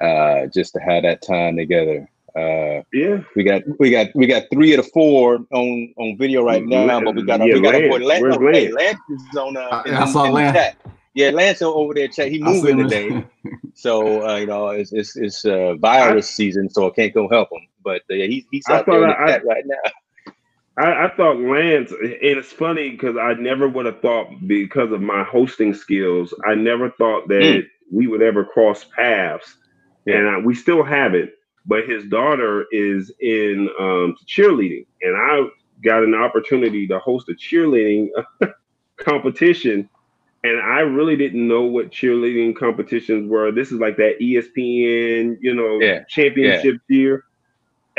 uh, 0.02 0.46
just 0.54 0.74
to 0.74 0.80
have 0.80 1.04
that 1.04 1.22
time 1.22 1.58
together. 1.58 2.10
Uh, 2.38 2.84
Yeah. 2.94 3.20
we 3.36 3.44
got 3.44 3.64
we 3.80 3.90
got 3.90 4.08
we 4.16 4.28
got 4.28 4.44
three 4.54 4.74
of 4.74 4.84
the 4.86 4.90
four 4.94 5.40
on 5.52 5.94
on 5.98 6.18
video 6.18 6.44
right 6.44 6.64
now, 6.66 7.02
but 7.02 7.16
we 7.16 7.24
got 7.24 7.40
Yeah, 7.46 7.56
we 7.56 7.62
got 7.62 7.74
Lance. 7.74 7.90
boy 7.90 8.06
Lance. 8.06 8.22
Where's 8.22 8.38
oh, 8.38 8.52
hey, 8.52 8.72
Lance? 8.72 9.00
Lance 9.10 9.22
is 9.32 9.38
on. 9.38 9.58
Uh, 9.58 9.62
I- 9.72 9.84
in- 9.90 9.94
I 9.96 10.06
saw 10.06 10.24
in 10.26 10.32
the 10.32 10.36
Lance. 10.36 10.56
chat. 10.58 10.78
Yeah, 11.16 11.32
Lance 11.32 11.62
over 11.62 11.94
there. 11.94 12.08
Chat. 12.08 12.32
He 12.32 12.38
moving 12.42 12.78
today, 12.78 13.26
so 13.74 14.26
uh, 14.30 14.36
you 14.38 14.46
know 14.46 14.70
it's 14.70 14.94
it's, 14.94 15.18
it's 15.18 15.44
uh, 15.44 15.74
virus 15.80 16.30
season, 16.30 16.70
so 16.70 16.88
I 16.88 16.92
can't 16.92 17.14
go 17.14 17.28
help 17.28 17.52
him. 17.52 17.68
But 17.84 18.04
uh, 18.10 18.14
yeah, 18.14 18.28
he's 18.28 18.46
he's 18.52 18.64
I 18.70 18.78
out 18.78 18.86
there 18.86 19.02
in 19.04 19.10
the 19.10 19.20
I- 19.20 19.28
chat 19.28 19.46
right 19.46 19.64
now. 19.66 19.92
I, 20.80 21.06
I 21.06 21.10
thought 21.16 21.38
Lance, 21.40 21.92
and 21.92 22.14
it's 22.22 22.52
funny 22.54 22.92
because 22.92 23.18
I 23.18 23.34
never 23.34 23.68
would 23.68 23.86
have 23.86 24.02
thought 24.02 24.28
because 24.48 24.92
of 24.92 25.02
my 25.02 25.24
hosting 25.24 25.74
skills, 25.74 26.34
I 26.48 26.56
never 26.56 26.90
thought 26.92 27.28
that 27.30 27.64
we 27.92 28.08
would 28.08 28.22
ever 28.22 28.46
cross 28.46 28.86
paths, 28.96 29.58
Yeah. 30.06 30.18
and 30.18 30.30
I, 30.30 30.38
we 30.40 30.56
still 30.56 30.84
haven't. 30.84 31.32
but 31.66 31.88
his 31.88 32.06
daughter 32.06 32.66
is 32.72 33.12
in 33.20 33.70
um, 33.80 34.16
cheerleading, 34.28 34.86
and 35.02 35.16
I 35.18 35.48
got 35.84 36.04
an 36.04 36.16
opportunity 36.16 36.88
to 36.88 37.00
host 37.00 37.30
a 37.30 37.34
cheerleading 37.34 38.08
competition. 38.98 39.90
And 40.44 40.60
I 40.62 40.80
really 40.82 41.18
didn't 41.18 41.48
know 41.48 41.64
what 41.64 41.92
cheerleading 41.92 42.56
competitions 42.56 43.30
were. 43.30 43.52
This 43.52 43.72
is 43.74 43.80
like 43.80 43.98
that 43.98 44.20
ESPN, 44.22 45.38
you 45.42 45.54
know, 45.54 45.80
Yeah, 45.82 46.04
championship 46.08 46.78
year. 46.88 47.26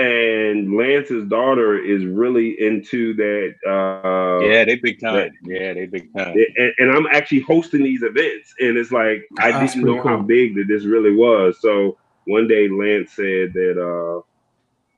And 0.01 0.77
Lance's 0.77 1.29
daughter 1.29 1.79
is 1.79 2.07
really 2.07 2.59
into 2.59 3.13
that. 3.15 3.55
Uh, 3.67 4.47
yeah, 4.47 4.65
they 4.65 4.77
big 4.77 4.99
time. 4.99 5.31
Yeah, 5.43 5.75
they 5.75 5.87
big 5.87 6.11
time. 6.17 6.35
and, 6.57 6.73
and 6.79 6.91
I'm 6.91 7.07
actually 7.09 7.41
hosting 7.41 7.83
these 7.83 8.03
events, 8.03 8.55
and 8.61 8.79
it's 8.79 8.93
like 8.93 9.27
I 9.39 9.53
That's 9.53 9.75
didn't 9.75 9.87
know 9.87 10.01
pretty 10.01 10.09
how 10.09 10.23
big 10.23 10.55
that 10.55 10.69
this 10.69 10.85
really 10.85 11.15
was. 11.15 11.59
So 11.61 11.99
one 12.25 12.49
day 12.49 12.69
Lance 12.69 13.13
said 13.13 13.53
that 13.53 14.25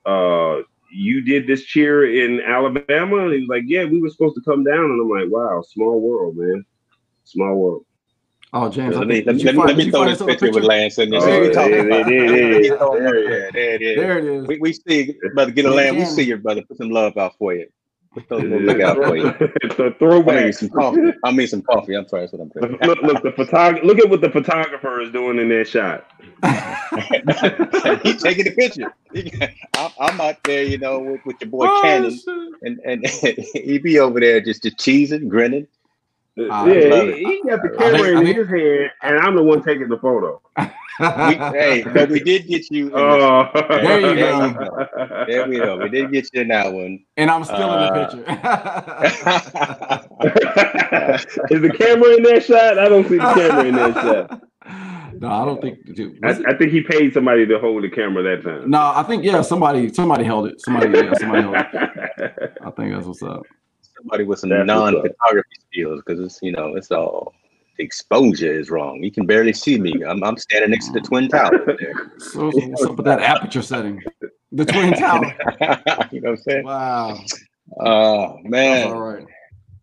uh 0.05 0.09
uh 0.09 0.61
you 0.89 1.21
did 1.21 1.47
this 1.47 1.63
cheer 1.63 2.23
in 2.23 2.39
Alabama, 2.39 3.25
and 3.25 3.33
he 3.33 3.39
was 3.41 3.49
like, 3.49 3.63
Yeah, 3.65 3.83
we 3.83 3.99
were 3.99 4.09
supposed 4.09 4.35
to 4.35 4.41
come 4.41 4.63
down, 4.63 4.85
and 4.85 5.01
I'm 5.01 5.09
like, 5.09 5.29
Wow, 5.29 5.63
small 5.63 5.99
world, 5.99 6.37
man, 6.37 6.63
small 7.25 7.55
world. 7.55 7.85
Oh, 8.55 8.69
James, 8.69 8.95
Let 8.95 9.07
me, 9.07 9.23
let 9.23 9.35
me, 9.35 9.43
let 9.43 9.55
find- 9.55 9.67
let 9.67 9.77
me 9.77 9.89
throw 9.89 10.05
this 10.05 10.11
this 10.19 10.21
on 10.21 10.27
the 10.27 10.33
picture 10.33 10.51
with 10.51 10.63
Lance 10.63 10.99
in 10.99 11.11
oh, 11.11 11.19
there. 11.19 11.21
Oh, 11.21 11.25
See 11.25 11.31
what 11.31 11.41
we 11.41 11.47
there 11.47 11.53
talking 11.53 11.73
it 11.73 11.85
about. 11.87 12.01
is, 12.01 12.07
there 12.07 12.35
it 12.35 12.65
is, 12.65 12.69
there 12.69 13.51
there 13.51 13.75
it 13.75 13.81
is. 13.81 13.95
There 13.97 14.17
it 14.19 14.25
is. 14.25 14.47
We, 14.47 14.59
we 14.59 14.73
see, 14.73 15.15
brother, 15.33 15.51
get 15.51 15.65
a 15.65 15.69
Yeah, 15.69 15.73
lamb. 15.75 15.95
We 15.97 16.05
see 16.05 16.21
your 16.23 16.37
brother. 16.37 16.61
Put 16.61 16.77
some 16.77 16.91
love 16.91 17.17
out 17.17 17.35
for 17.39 17.55
you. 17.55 17.67
Put 18.13 18.29
those 18.29 18.43
it 18.43 18.49
little 18.51 18.67
look 18.67 18.79
out 18.79 18.97
for 18.97 19.17
you. 19.17 19.33
it's 19.39 19.79
a 19.79 19.95
I 20.05 20.43
mean, 20.43 20.53
some 20.53 20.69
coffee. 20.69 21.13
I 21.23 21.31
mean, 21.31 21.47
some 21.47 21.63
coffee. 21.63 21.95
I'm 21.95 22.07
sorry. 22.07 22.27
That's 22.27 22.33
what 22.33 22.41
I'm 22.43 22.51
saying. 22.51 22.77
look, 22.83 23.01
look, 23.01 23.23
the 23.23 23.31
photog- 23.31 23.83
look 23.83 23.97
at 23.97 24.07
what 24.07 24.21
the 24.21 24.29
photographer 24.29 25.01
is 25.01 25.11
doing 25.11 25.39
in 25.39 25.49
that 25.49 25.67
shot. 25.67 26.05
He's 28.03 28.21
taking 28.21 28.45
the 28.45 28.53
picture. 28.55 28.93
I'm, 29.75 29.91
I'm 29.99 30.21
out 30.21 30.43
there, 30.43 30.61
you 30.61 30.77
know, 30.77 30.99
with, 30.99 31.25
with 31.25 31.37
your 31.41 31.49
boy 31.49 31.65
Oh, 31.67 31.81
Cannon, 31.81 32.11
shit. 32.11 32.53
and 32.61 32.79
and 32.85 33.07
he 33.55 33.79
be 33.79 33.97
over 33.97 34.19
there 34.19 34.39
just, 34.41 34.61
just 34.61 34.77
cheesing, 34.77 35.27
grinning. 35.27 35.65
I 36.35 36.71
yeah, 36.73 37.03
he, 37.11 37.23
he 37.25 37.41
got 37.47 37.61
the 37.61 37.69
I 37.77 37.91
think- 37.91 37.97
camera 37.97 38.17
I 38.17 38.21
in 38.21 38.35
his 38.35 38.47
hand, 38.49 38.91
and 39.03 39.19
I'm 39.19 39.35
the 39.35 39.43
one 39.43 39.61
taking 39.61 39.87
the 39.87 39.97
photo. 39.97 40.41
We, 40.57 40.65
hey, 41.05 41.83
but 41.93 42.09
we 42.09 42.19
did 42.21 42.47
get 42.47 42.69
you. 42.71 42.87
In 42.87 42.91
the, 42.93 42.97
Oh, 42.97 43.49
There 43.69 43.99
you 43.99 44.15
There 44.15 44.31
go. 44.31 44.45
you 44.45 44.53
go. 44.53 45.25
there 45.27 45.47
we 45.47 45.57
go. 45.57 45.77
We 45.77 45.89
did 45.89 46.11
get 46.11 46.27
you 46.33 46.41
in 46.41 46.47
that 46.49 46.71
one. 46.73 46.99
and 47.17 47.29
I'm 47.31 47.43
still 47.43 47.69
Uh, 47.69 47.87
in 47.87 47.93
the 47.93 47.99
picture. 48.07 48.23
Is 51.55 51.61
the 51.61 51.69
camera 51.77 52.15
in 52.15 52.23
that 52.23 52.43
shot? 52.45 52.77
I 52.79 52.89
don't 52.89 53.07
see 53.07 53.17
the 53.17 53.33
camera 53.33 53.65
in 53.65 53.75
that 53.75 53.93
shot. 53.93 54.41
no, 55.21 55.27
I 55.27 55.45
don't 55.45 55.61
think. 55.61 55.95
Dude, 55.95 56.17
I, 56.23 56.29
I 56.47 56.57
think 56.57 56.71
he 56.71 56.81
paid 56.81 57.13
somebody 57.13 57.45
to 57.47 57.59
hold 57.59 57.83
the 57.83 57.89
camera 57.89 58.23
that 58.23 58.43
time. 58.43 58.69
no, 58.69 58.79
I 58.95 59.03
think 59.03 59.23
yeah, 59.23 59.41
somebody 59.41 59.91
somebody 59.93 60.23
held 60.23 60.47
it. 60.47 60.61
Somebody 60.61 60.89
yeah, 60.97 61.13
somebody 61.15 61.41
held 61.43 61.55
it. 61.55 62.57
I 62.65 62.71
think 62.71 62.93
that's 62.93 63.05
what's 63.05 63.21
up. 63.23 63.43
Somebody 64.03 64.25
with 64.25 64.39
some 64.39 64.49
That's 64.49 64.67
non-photography 64.67 65.55
skills, 65.71 66.01
because 66.05 66.19
it's 66.19 66.39
you 66.41 66.51
know 66.51 66.75
it's 66.75 66.91
all 66.91 67.33
the 67.77 67.85
exposure 67.85 68.51
is 68.51 68.69
wrong. 68.69 69.01
You 69.01 69.09
can 69.11 69.25
barely 69.25 69.53
see 69.53 69.79
me. 69.79 70.03
I'm, 70.03 70.21
I'm 70.25 70.35
standing 70.37 70.71
next 70.71 70.87
to 70.87 70.93
the 70.93 70.99
twin 71.01 71.29
towers. 71.29 71.61
there. 71.79 72.11
So, 72.19 72.51
so 72.51 72.59
what's 72.67 72.83
up 72.83 72.97
with 72.97 73.05
that 73.05 73.21
aperture 73.21 73.61
setting? 73.61 74.03
The 74.51 74.65
twin 74.65 74.91
tower. 74.93 75.33
you 76.11 76.19
know 76.19 76.31
what 76.31 76.31
I'm 76.31 76.37
saying? 76.43 76.65
Wow. 76.65 77.17
Oh 77.79 78.39
That's 78.43 78.49
man, 78.49 78.91
all 78.91 78.99
right. 78.99 79.25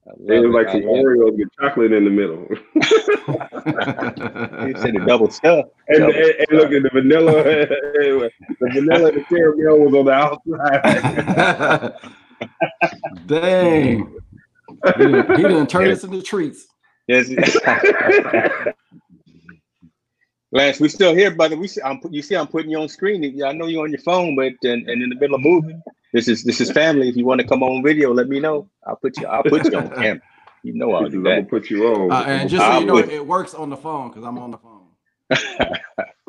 I 0.07 0.11
They 0.29 0.37
love 0.39 0.53
was 0.53 0.55
like 0.55 0.67
it. 0.69 0.73
some 0.73 0.83
I 0.83 0.85
Oreos 0.85 1.39
with 1.39 1.49
chocolate 1.59 1.93
in 1.93 2.05
the 2.05 2.11
middle. 2.11 2.47
it. 2.51 2.59
You 4.69 4.75
said 4.83 4.93
the 4.95 5.01
double 5.07 5.31
stuff. 5.31 5.65
And, 5.89 5.99
Double 6.01 6.13
and, 6.15 6.35
and 6.41 6.51
look 6.59 6.73
at 6.73 6.83
the 6.83 6.91
vanilla, 6.93 7.43
the 7.43 8.31
vanilla 8.61 9.07
and 9.09 9.17
the 9.17 9.25
caramel 9.31 9.79
was 9.81 9.95
on 9.95 10.05
the 10.05 10.13
outside. 10.13 11.95
Dang. 13.27 14.17
He 14.85 14.93
didn't, 14.97 15.37
he 15.37 15.43
didn't 15.43 15.69
turn 15.69 15.89
us 15.91 16.05
into 16.05 16.23
treats. 16.23 16.67
Yes. 17.07 17.29
Lance, 20.53 20.81
we 20.81 20.89
still 20.89 21.15
here, 21.15 21.31
brother. 21.31 21.57
We 21.57 21.69
see, 21.69 21.81
I'm, 21.83 22.01
you 22.11 22.23
see, 22.23 22.35
I'm 22.37 22.49
putting 22.49 22.71
you 22.71 22.79
on 22.81 22.89
screen. 22.89 23.23
Yeah, 23.23 23.47
I 23.47 23.53
know 23.53 23.67
you're 23.67 23.85
on 23.85 23.91
your 23.91 24.01
phone, 24.01 24.35
but 24.35 24.53
and, 24.69 24.89
and 24.89 25.03
in 25.03 25.09
the 25.11 25.15
middle 25.15 25.37
of 25.37 25.43
moving. 25.43 25.81
This 26.13 26.27
is 26.27 26.43
this 26.43 26.61
is 26.61 26.73
family. 26.73 27.09
If 27.09 27.17
you 27.17 27.25
want 27.25 27.41
to 27.41 27.47
come 27.47 27.63
on 27.63 27.85
video, 27.85 28.13
let 28.13 28.29
me 28.29 28.41
know. 28.41 28.69
I'll 28.85 28.97
put 28.97 29.17
you. 29.19 29.27
I'll 29.29 29.45
put 29.45 29.71
you 29.71 29.79
on 29.79 29.89
camera. 29.91 30.21
You 30.63 30.75
know 30.75 30.93
I'll 30.93 31.07
I'm 31.07 31.11
do 31.11 31.23
gonna 31.23 31.37
that. 31.37 31.49
put 31.49 31.71
you 31.71 31.87
on. 31.87 32.13
Uh, 32.13 32.23
and 32.27 32.51
just 32.51 32.63
so 32.63 32.71
I 32.71 32.81
you 32.81 32.85
know, 32.85 32.93
would- 32.93 33.09
it 33.09 33.27
works 33.27 33.55
on 33.55 33.71
the 33.71 33.79
phone 33.79 34.09
because 34.09 34.25
I'm 34.25 34.37
on 34.37 34.51
the 34.51 34.59
phone. 34.59 34.89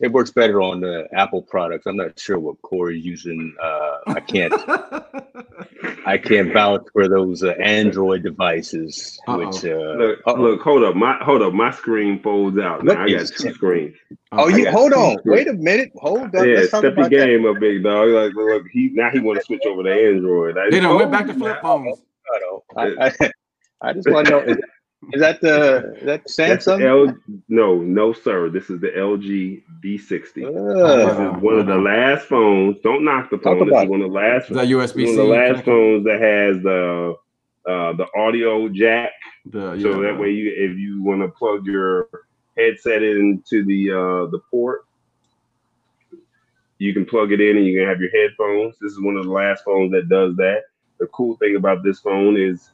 it 0.00 0.12
works 0.12 0.30
better 0.30 0.60
on 0.60 0.80
the 0.80 1.06
Apple 1.14 1.42
products. 1.42 1.86
I'm 1.86 1.96
not 1.96 2.18
sure 2.18 2.38
what 2.38 2.60
Corey's 2.62 3.04
using. 3.04 3.54
Uh, 3.62 3.98
I 4.08 4.20
can't. 4.20 4.52
I 6.06 6.18
can't 6.18 6.52
vouch 6.52 6.86
for 6.92 7.08
those 7.08 7.42
uh, 7.42 7.50
Android 7.60 8.22
devices. 8.22 9.18
Uh-oh. 9.26 9.38
Which 9.38 9.64
uh, 9.64 9.76
look, 9.96 10.18
uh-oh. 10.26 10.34
look, 10.40 10.60
hold 10.62 10.84
up, 10.84 10.94
my 10.96 11.16
hold 11.22 11.42
up, 11.42 11.52
my 11.54 11.70
screen 11.70 12.20
folds 12.22 12.58
out. 12.58 12.84
Look, 12.84 12.96
Now 12.98 13.04
I 13.04 13.10
got 13.10 13.26
two 13.26 13.52
screens. 13.54 13.96
Oh, 14.32 14.50
I 14.52 14.56
you 14.56 14.70
hold 14.70 14.92
on. 14.92 15.18
screens. 15.18 15.46
Wait 15.46 15.48
a 15.48 15.54
minute. 15.54 15.92
Hold 15.96 16.34
on. 16.34 16.48
Yeah, 16.48 16.56
Let's 16.56 16.68
step 16.68 16.82
your 16.82 16.92
about 16.92 17.10
that. 17.10 17.10
game 17.10 17.46
up, 17.46 17.58
big 17.60 17.82
dog. 17.82 18.08
Like, 18.10 18.34
look, 18.34 18.64
he 18.72 18.90
now 18.92 19.10
he 19.10 19.20
want 19.20 19.38
to 19.38 19.44
switch 19.44 19.62
over 19.66 19.82
to 19.82 19.90
Android. 19.92 20.58
I 20.58 20.70
They 20.70 20.80
done 20.80 20.96
went 20.96 21.10
back 21.10 21.26
to 21.26 21.34
flip 21.34 21.56
now. 21.62 21.62
phones. 21.62 22.02
I, 22.76 23.12
I, 23.20 23.30
I 23.80 23.92
just 23.92 24.08
want 24.10 24.26
to 24.26 24.30
know 24.32 24.56
is, 25.12 25.14
is 25.14 25.20
that 25.20 25.40
the 25.40 25.94
is 25.94 26.06
that 26.06 26.22
That's 26.36 26.66
Samsung? 26.66 26.84
L. 26.84 27.16
No, 27.48 27.78
no, 27.78 28.12
sir. 28.12 28.50
This 28.50 28.70
is 28.70 28.80
the 28.80 28.88
LG 28.88 29.62
V60. 29.82 30.34
This 30.34 30.36
is 30.44 31.42
one 31.42 31.58
of 31.58 31.66
the 31.66 31.76
last 31.76 32.26
phones. 32.26 32.76
Don't 32.82 33.04
knock 33.04 33.30
the 33.30 33.38
phone. 33.38 33.68
This 33.68 33.82
is 33.82 33.88
one 33.88 34.02
of 34.02 34.10
the 34.10 34.14
last. 34.14 34.50
Is 34.50 34.56
that 34.56 34.66
USB 34.66 35.04
one 35.04 35.04
of 35.04 35.10
C? 35.10 35.16
the 35.16 35.24
last 35.24 35.64
phones 35.64 36.04
that 36.04 36.20
has 36.20 36.62
the 36.62 37.16
uh, 37.66 37.92
the 37.94 38.06
audio 38.16 38.68
jack. 38.68 39.12
The, 39.46 39.78
So 39.80 40.00
yeah, 40.00 40.12
that 40.12 40.18
way, 40.18 40.30
you 40.30 40.52
if 40.54 40.76
you 40.78 41.02
want 41.02 41.22
to 41.22 41.28
plug 41.28 41.66
your 41.66 42.08
headset 42.56 43.02
into 43.02 43.64
the 43.64 43.90
uh, 43.90 44.30
the 44.30 44.40
port, 44.50 44.86
you 46.78 46.92
can 46.92 47.04
plug 47.04 47.32
it 47.32 47.40
in 47.40 47.56
and 47.56 47.66
you 47.66 47.78
can 47.78 47.88
have 47.88 48.00
your 48.00 48.10
headphones. 48.10 48.76
This 48.80 48.92
is 48.92 49.00
one 49.00 49.16
of 49.16 49.24
the 49.24 49.30
last 49.30 49.64
phones 49.64 49.92
that 49.92 50.08
does 50.08 50.36
that. 50.36 50.62
The 50.98 51.06
cool 51.08 51.36
thing 51.36 51.56
about 51.56 51.82
this 51.82 52.00
phone 52.00 52.36
is, 52.36 52.70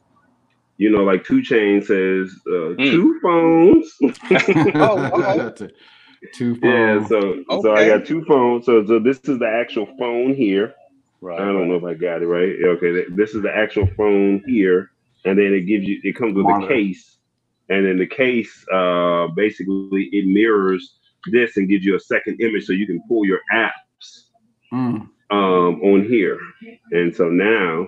you 0.77 0.89
know, 0.89 1.03
like 1.03 1.23
Two 1.25 1.41
Chain 1.43 1.81
says, 1.81 2.33
uh, 2.47 2.75
Mm. 2.77 2.91
two 2.91 3.19
phones. 3.21 3.93
Oh, 4.75 5.09
oh. 5.13 5.49
Two- 5.57 5.69
Two 6.35 6.57
yeah, 6.63 7.03
phones. 7.03 7.09
so 7.09 7.43
so 7.61 7.73
I 7.73 7.87
got 7.87 8.05
two 8.05 8.23
phones. 8.25 8.65
So 8.67 8.85
so 8.85 8.99
this 8.99 9.19
is 9.23 9.39
the 9.39 9.47
actual 9.49 9.87
phone 9.97 10.33
here. 10.35 10.73
Right. 11.19 11.39
I 11.39 11.45
don't 11.45 11.67
know 11.67 11.75
if 11.75 11.83
I 11.83 11.95
got 11.95 12.21
it 12.21 12.27
right. 12.27 12.53
Okay, 12.63 13.05
this 13.15 13.33
is 13.35 13.41
the 13.41 13.55
actual 13.55 13.87
phone 13.97 14.43
here, 14.47 14.91
and 15.25 15.37
then 15.37 15.53
it 15.53 15.61
gives 15.61 15.85
you. 15.85 15.99
It 16.03 16.15
comes 16.15 16.35
with 16.35 16.45
Monitor. 16.45 16.71
a 16.71 16.75
case, 16.77 17.17
and 17.69 17.85
then 17.87 17.97
the 17.97 18.05
case 18.07 18.65
uh 18.71 19.27
basically 19.35 20.09
it 20.11 20.27
mirrors 20.27 20.97
this 21.31 21.57
and 21.57 21.67
gives 21.67 21.85
you 21.85 21.95
a 21.95 21.99
second 21.99 22.39
image, 22.39 22.65
so 22.65 22.73
you 22.73 22.85
can 22.87 23.01
pull 23.07 23.25
your 23.25 23.39
apps 23.51 23.71
Mm. 24.71 25.09
um 25.31 25.81
on 25.81 26.03
here. 26.07 26.39
And 26.91 27.15
so 27.15 27.29
now 27.29 27.87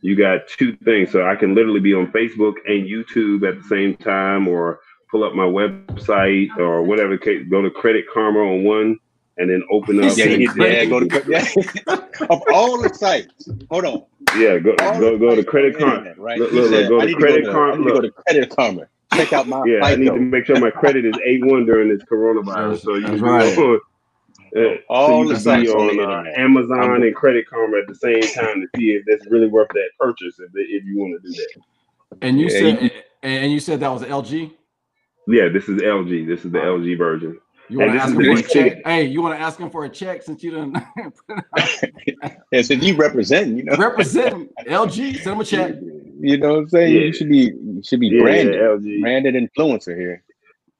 you 0.00 0.16
got 0.16 0.46
two 0.48 0.76
things. 0.84 1.12
So 1.12 1.26
I 1.26 1.36
can 1.36 1.54
literally 1.54 1.80
be 1.80 1.94
on 1.94 2.12
Facebook 2.12 2.54
and 2.66 2.86
YouTube 2.86 3.48
at 3.48 3.62
the 3.62 3.68
same 3.68 3.96
time, 3.96 4.48
or 4.48 4.80
pull 5.10 5.24
up 5.24 5.34
my 5.34 5.44
website 5.44 6.48
or 6.58 6.82
whatever. 6.82 7.16
Go 7.16 7.62
to 7.62 7.70
Credit 7.70 8.04
Karma 8.12 8.40
on 8.40 8.64
one, 8.64 8.98
and 9.38 9.50
then 9.50 9.62
open 9.70 9.98
up. 9.98 10.16
Yeah, 10.16 10.24
said 10.24 10.40
yeah, 10.40 10.84
go 10.84 11.00
to 11.00 11.24
yeah. 11.28 11.94
of 12.30 12.42
all 12.52 12.80
the 12.80 12.92
sites. 12.94 13.48
Hold 13.70 13.84
on. 13.84 14.04
Yeah, 14.36 14.58
go 14.58 14.74
All 14.80 14.98
go 15.00 15.18
go 15.18 15.34
to 15.34 15.44
Credit 15.44 15.78
Karma. 15.78 15.96
internet, 15.98 16.18
Right. 16.18 16.38
Look, 16.38 16.52
look, 16.52 16.70
look, 16.70 16.88
go 16.88 16.98
I 16.98 17.00
to 17.00 17.06
need 17.06 17.16
Credit 17.18 17.36
to 17.36 17.42
go 17.42 17.48
to, 17.48 17.52
Karma, 17.52 17.84
to 17.84 17.92
go 17.92 18.00
to 18.00 18.10
Credit 18.10 18.56
Karma. 18.56 18.82
Check 19.14 19.32
out 19.32 19.46
my 19.48 19.62
Yeah, 19.66 19.84
I 19.84 19.94
need 19.96 20.06
to 20.06 20.18
make 20.18 20.46
sure 20.46 20.58
my 20.60 20.70
credit 20.70 21.04
is 21.04 21.14
A1 21.28 21.66
during 21.66 21.88
this 21.88 22.02
coronavirus. 22.10 22.80
So 22.82 22.94
you 22.94 23.02
That's 23.02 23.20
can 23.20 23.22
right. 23.22 23.56
be 23.56 23.78
on, 24.56 24.64
uh, 24.66 24.76
All 24.88 25.06
so 25.08 25.22
you 25.22 25.28
the 25.28 25.34
can 25.34 25.40
sites 25.42 25.62
be 25.64 25.68
on 25.70 25.96
the 25.96 26.02
on 26.04 26.26
uh. 26.26 26.30
Amazon 26.36 26.78
I'm- 26.80 27.02
and 27.02 27.14
Credit 27.14 27.46
Karma 27.48 27.78
at 27.78 27.86
the 27.88 27.94
same 27.94 28.20
time 28.20 28.60
to 28.60 28.66
see 28.76 28.92
if 28.92 29.04
that's 29.06 29.26
really 29.30 29.48
worth 29.48 29.68
that 29.74 29.88
purchase 29.98 30.38
if, 30.38 30.50
if 30.54 30.84
you 30.84 30.98
want 30.98 31.20
to 31.22 31.28
do 31.28 31.34
that. 31.34 32.18
And 32.22 32.38
you 32.40 32.46
Yeah, 32.46 32.76
said 32.78 32.92
and 33.22 33.52
you 33.52 33.60
said 33.60 33.80
that 33.80 33.92
was 33.92 34.02
LG. 34.02 34.52
Yeah, 35.28 35.48
this 35.48 35.68
is 35.68 35.80
LG. 35.82 36.26
This 36.26 36.44
is 36.44 36.52
the 36.52 36.58
LG 36.58 36.96
version. 36.96 37.38
You 37.68 37.80
want 37.80 37.92
to 37.94 37.98
ask 37.98 38.10
him 38.14 38.22
for 38.22 38.30
a 38.30 38.34
big 38.36 38.48
check? 38.48 38.82
Hey, 38.84 39.04
you 39.06 39.20
want 39.20 39.36
to 39.36 39.42
ask 39.42 39.58
him 39.58 39.70
for 39.70 39.84
a 39.84 39.88
check 39.88 40.22
since 40.22 40.40
you 40.44 40.52
didn't 40.52 40.76
Yeah, 42.52 42.62
so 42.62 42.74
you 42.74 42.94
represent, 42.96 43.56
you 43.56 43.64
know. 43.64 43.74
represent 43.76 44.54
LG? 44.66 45.16
Send 45.20 45.34
him 45.34 45.40
a 45.40 45.44
check. 45.44 45.74
You 46.18 46.38
know 46.38 46.54
what 46.54 46.58
I'm 46.60 46.68
saying? 46.70 46.94
Yeah. 46.94 47.00
You 47.02 47.12
should 47.12 47.28
be 47.28 47.40
you 47.52 47.82
should 47.84 48.00
be 48.00 48.08
Yeah, 48.08 48.22
branded. 48.22 48.54
LG. 48.58 49.00
Branded 49.02 49.34
influencer 49.34 49.94
here. 49.94 50.24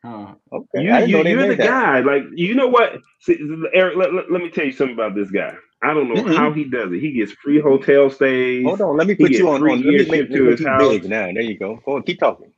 Okay. 0.06 0.82
You, 0.82 0.96
you, 1.06 1.24
you're 1.24 1.48
the 1.48 1.54
that. 1.56 1.66
guy. 1.66 2.00
Like, 2.00 2.24
you 2.34 2.54
know 2.54 2.68
what? 2.68 2.98
See, 3.20 3.38
Eric, 3.72 3.96
let, 3.96 4.14
let, 4.14 4.30
let 4.30 4.42
me 4.42 4.50
tell 4.50 4.64
you 4.64 4.72
something 4.72 4.94
about 4.94 5.14
this 5.14 5.30
guy. 5.30 5.54
I 5.82 5.92
don't 5.94 6.08
know 6.08 6.22
Mhm. 6.22 6.36
how 6.36 6.52
he 6.52 6.64
does 6.64 6.90
it. 6.92 7.00
He 7.00 7.12
gets 7.12 7.32
free 7.32 7.60
hotel 7.60 8.10
stays. 8.10 8.64
Hold 8.64 8.80
on, 8.80 8.96
let 8.96 9.06
me 9.06 9.14
put 9.14 9.30
you 9.32 9.48
on. 9.50 9.60
let 9.60 9.78
me 9.78 9.98
make, 9.98 10.08
make 10.08 10.30
to 10.30 10.44
his 10.44 10.64
house. 10.64 10.80
big 10.80 11.04
now. 11.04 11.26
There 11.26 11.42
you 11.42 11.58
go. 11.58 11.80
Go 11.84 11.96
on, 11.96 12.02
keep 12.02 12.18
talking. 12.18 12.50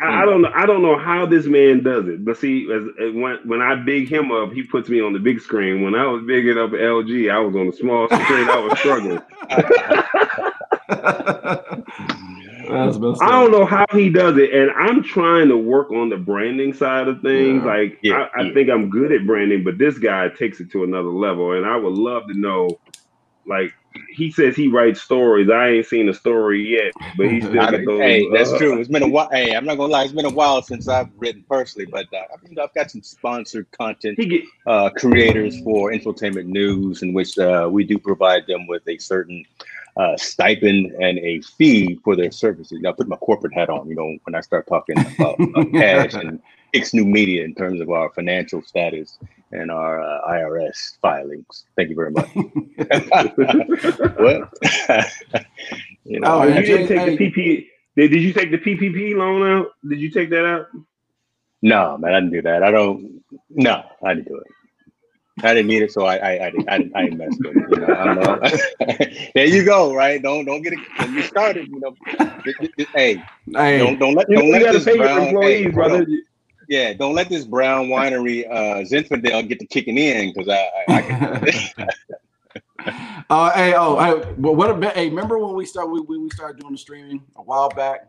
I, 0.00 0.22
I, 0.22 0.24
don't 0.26 0.42
know. 0.42 0.50
I 0.54 0.66
don't 0.66 0.82
know 0.82 0.98
how 0.98 1.24
this 1.24 1.46
man 1.46 1.82
does 1.82 2.06
it. 2.08 2.22
But 2.24 2.36
see, 2.36 2.70
as, 2.70 2.82
as 3.00 3.14
when 3.14 3.38
when 3.46 3.62
I 3.62 3.76
big 3.76 4.08
him 4.10 4.30
up, 4.30 4.52
he 4.52 4.62
puts 4.62 4.90
me 4.90 5.00
on 5.00 5.14
the 5.14 5.18
big 5.18 5.40
screen. 5.40 5.80
When 5.82 5.94
I 5.94 6.06
was 6.06 6.22
bigging 6.26 6.58
up 6.58 6.72
LG, 6.72 7.30
I 7.30 7.38
was 7.38 7.56
on 7.56 7.68
the 7.68 7.72
small 7.72 8.06
screen. 8.08 8.50
I 8.50 8.58
was 8.58 8.78
struggling. 8.78 9.22
I 12.70 13.30
don't 13.30 13.50
know 13.50 13.64
how 13.64 13.86
he 13.92 14.10
does 14.10 14.36
it, 14.38 14.52
and 14.52 14.70
I'm 14.70 15.02
trying 15.02 15.48
to 15.48 15.56
work 15.56 15.90
on 15.90 16.08
the 16.08 16.16
branding 16.16 16.72
side 16.72 17.08
of 17.08 17.22
things. 17.22 17.62
Yeah. 17.64 17.70
Like 17.70 17.98
yeah, 18.02 18.28
I, 18.34 18.40
I 18.40 18.42
yeah. 18.44 18.54
think 18.54 18.70
I'm 18.70 18.90
good 18.90 19.12
at 19.12 19.26
branding, 19.26 19.64
but 19.64 19.78
this 19.78 19.98
guy 19.98 20.28
takes 20.28 20.60
it 20.60 20.70
to 20.72 20.84
another 20.84 21.08
level, 21.08 21.52
and 21.52 21.66
I 21.66 21.76
would 21.76 21.94
love 21.94 22.26
to 22.28 22.38
know, 22.38 22.78
like 23.46 23.72
he 24.10 24.30
says 24.30 24.56
he 24.56 24.68
writes 24.68 25.00
stories. 25.00 25.50
I 25.50 25.68
ain't 25.68 25.86
seen 25.86 26.08
a 26.08 26.14
story 26.14 26.76
yet, 26.76 26.92
but 27.16 27.30
he's 27.30 27.44
still 27.44 27.70
those, 27.86 28.00
Hey, 28.00 28.28
that's 28.30 28.52
uh, 28.52 28.58
true. 28.58 28.78
It's 28.78 28.88
been 28.88 29.02
a 29.02 29.08
while. 29.08 29.28
Hey, 29.30 29.54
I'm 29.54 29.64
not 29.64 29.76
gonna 29.76 29.92
lie. 29.92 30.04
It's 30.04 30.12
been 30.12 30.24
a 30.26 30.30
while 30.30 30.62
since 30.62 30.88
I've 30.88 31.10
written 31.16 31.44
personally, 31.48 31.86
but 31.86 32.06
uh, 32.12 32.18
I 32.32 32.46
mean, 32.46 32.58
I've 32.58 32.74
got 32.74 32.90
some 32.90 33.02
sponsored 33.02 33.70
content 33.72 34.18
get, 34.18 34.42
uh, 34.66 34.90
creators 34.90 35.60
for 35.60 35.92
Infotainment 35.92 36.46
News, 36.46 37.02
in 37.02 37.12
which 37.12 37.38
uh, 37.38 37.68
we 37.70 37.84
do 37.84 37.98
provide 37.98 38.46
them 38.46 38.66
with 38.66 38.86
a 38.88 38.98
certain 38.98 39.44
uh, 39.96 40.16
stipend 40.16 40.92
and 40.92 41.18
a 41.18 41.40
fee 41.40 41.98
for 42.04 42.16
their 42.16 42.30
services. 42.30 42.82
I 42.86 42.92
put 42.92 43.08
my 43.08 43.16
corporate 43.16 43.54
hat 43.54 43.70
on, 43.70 43.88
you 43.88 43.94
know, 43.94 44.16
when 44.24 44.34
I 44.34 44.40
start 44.40 44.66
talking 44.66 44.96
about 44.98 45.38
cash 45.72 46.14
and 46.14 46.40
X 46.74 46.92
new 46.92 47.04
media 47.04 47.44
in 47.44 47.54
terms 47.54 47.80
of 47.80 47.88
our 47.90 48.10
financial 48.10 48.60
status 48.62 49.18
and 49.52 49.70
our 49.70 50.02
uh, 50.02 50.30
IRS 50.30 50.98
filings. 51.00 51.64
Thank 51.76 51.88
you 51.90 51.96
very 51.96 52.10
much. 52.10 52.28
what? 54.16 54.52
you 56.04 56.20
know, 56.20 56.42
oh, 56.42 56.44
you 56.44 56.62
didn't 56.62 56.88
take 56.88 57.18
the 57.18 57.30
PP. 57.30 57.68
Did, 57.96 58.10
did 58.10 58.22
you 58.22 58.32
take 58.34 58.50
the 58.50 58.58
PPP 58.58 59.16
loan 59.16 59.42
out? 59.50 59.68
Did 59.88 60.00
you 60.00 60.10
take 60.10 60.28
that 60.30 60.44
out? 60.44 60.66
No, 61.62 61.96
man, 61.96 62.12
I 62.12 62.20
didn't 62.20 62.32
do 62.32 62.42
that. 62.42 62.62
I 62.62 62.70
don't. 62.70 63.22
No, 63.48 63.82
I 64.04 64.14
didn't 64.14 64.28
do 64.28 64.36
it. 64.36 64.46
I 65.42 65.52
didn't 65.52 65.66
need 65.66 65.82
it, 65.82 65.92
so 65.92 66.06
I 66.06 66.16
I 66.16 66.46
I 66.46 66.50
didn't 66.50 66.68
I 66.68 66.78
didn't, 66.78 66.96
I 66.96 67.02
didn't 67.02 67.18
mess 67.18 67.36
with 67.38 67.56
it. 67.56 67.68
You 67.68 68.94
know, 69.16 69.30
there 69.34 69.46
you 69.46 69.64
go, 69.64 69.94
right? 69.94 70.22
Don't 70.22 70.46
don't 70.46 70.62
get 70.62 70.72
it 70.72 70.78
when 70.98 71.14
you 71.14 71.22
started. 71.22 71.68
You 71.68 71.80
know, 71.80 71.94
hey, 72.94 73.22
hey, 73.52 73.78
don't 73.78 73.98
don't 73.98 74.14
let 74.14 74.28
don't 74.28 74.46
you 74.46 74.52
let 74.52 74.72
this 74.72 74.84
brown, 74.84 75.28
employees, 75.28 75.66
hey, 75.66 75.70
brother. 75.70 76.06
Yeah, 76.68 76.94
don't 76.94 77.14
let 77.14 77.28
this 77.28 77.44
brown 77.44 77.88
winery 77.88 78.50
uh 78.50 78.76
Zinfandel 78.82 79.46
get 79.46 79.60
to 79.60 79.66
kicking 79.66 79.98
in 79.98 80.32
because 80.32 80.48
I. 80.48 80.70
I, 80.88 81.74
I 81.78 81.94
uh, 83.30 83.50
hey, 83.52 83.74
oh, 83.74 83.98
hey, 83.98 84.32
what 84.36 84.70
about? 84.70 84.94
Hey, 84.94 85.08
remember 85.08 85.38
when 85.38 85.54
we 85.54 85.66
started? 85.66 85.90
When 86.06 86.22
we 86.22 86.30
started 86.30 86.60
doing 86.60 86.72
the 86.72 86.78
streaming 86.78 87.22
a 87.36 87.42
while 87.42 87.68
back, 87.68 88.08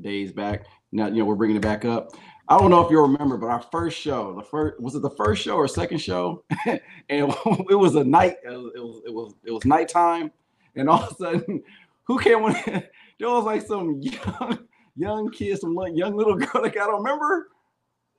days 0.00 0.32
back. 0.32 0.66
Now 0.92 1.06
you 1.06 1.18
know 1.18 1.24
we're 1.24 1.34
bringing 1.34 1.56
it 1.56 1.62
back 1.62 1.84
up. 1.84 2.12
I 2.48 2.58
don't 2.58 2.70
know 2.70 2.84
if 2.84 2.90
you 2.90 3.00
remember, 3.00 3.36
but 3.36 3.48
our 3.48 3.62
first 3.72 3.98
show, 3.98 4.34
the 4.34 4.42
first 4.42 4.80
was 4.80 4.94
it 4.94 5.02
the 5.02 5.10
first 5.10 5.42
show 5.42 5.56
or 5.56 5.66
second 5.66 5.98
show, 5.98 6.44
and 6.66 6.80
it 7.70 7.74
was 7.74 7.96
a 7.96 8.04
night. 8.04 8.36
It 8.44 8.50
was, 8.50 8.72
it 8.74 8.80
was 8.80 9.02
it 9.06 9.12
was 9.12 9.34
it 9.44 9.50
was 9.52 9.64
nighttime, 9.64 10.30
and 10.76 10.88
all 10.88 11.02
of 11.02 11.12
a 11.12 11.14
sudden, 11.14 11.62
who 12.04 12.18
came 12.18 12.42
on? 12.42 12.82
There 13.18 13.30
was 13.30 13.44
like 13.44 13.62
some 13.62 13.98
young 14.02 14.58
young 14.94 15.30
kid, 15.30 15.58
some 15.58 15.74
young 15.94 16.14
little 16.14 16.34
girl. 16.34 16.62
Like 16.62 16.76
I 16.76 16.80
don't 16.80 17.02
remember. 17.02 17.48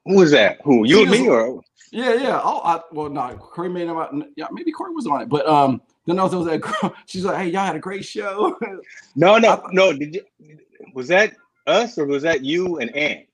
Who 0.05 0.15
was 0.15 0.31
that? 0.31 0.57
Who 0.63 0.87
you 0.87 0.95
she 0.95 1.01
and 1.03 1.11
was, 1.11 1.19
me 1.19 1.27
or? 1.27 1.61
Yeah, 1.91 2.13
yeah. 2.15 2.41
Oh, 2.43 2.61
I, 2.63 2.81
well, 2.91 3.07
no, 3.07 3.37
Corey 3.37 3.69
made 3.69 3.87
him. 3.87 4.23
Yeah, 4.35 4.47
maybe 4.51 4.71
Corey 4.71 4.95
was 4.95 5.05
on 5.05 5.21
it, 5.21 5.29
but 5.29 5.47
um, 5.47 5.83
then 6.07 6.17
also 6.17 6.39
was 6.39 6.47
that 6.47 6.61
girl. 6.61 6.95
She's 7.05 7.25
like, 7.25 7.37
"Hey, 7.37 7.49
y'all 7.49 7.63
had 7.63 7.75
a 7.75 7.79
great 7.79 8.05
show." 8.05 8.57
no, 9.15 9.37
no, 9.37 9.49
I, 9.51 9.69
no. 9.71 9.93
Did 9.93 10.15
you? 10.15 10.57
Was 10.95 11.07
that 11.09 11.35
us 11.67 11.99
or 11.99 12.05
was 12.05 12.23
that 12.23 12.43
you 12.43 12.79
and 12.79 12.95
Ant? 12.95 13.26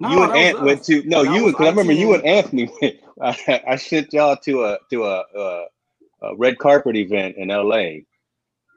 No, 0.00 0.10
you 0.10 0.22
and 0.22 0.32
Ant 0.32 0.62
went 0.62 0.84
to 0.84 1.02
no, 1.04 1.22
you 1.22 1.46
because 1.46 1.66
I 1.66 1.70
remember 1.70 1.92
you 1.92 2.14
and 2.14 2.24
Anthony 2.24 2.70
went. 2.80 2.96
I, 3.20 3.62
I 3.68 3.76
sent 3.76 4.12
y'all 4.12 4.36
to 4.36 4.64
a 4.64 4.78
to 4.90 5.04
a, 5.04 5.24
a, 5.36 5.66
a, 6.22 6.36
red 6.36 6.58
carpet 6.58 6.96
event 6.96 7.36
in 7.36 7.50
L.A. 7.50 8.06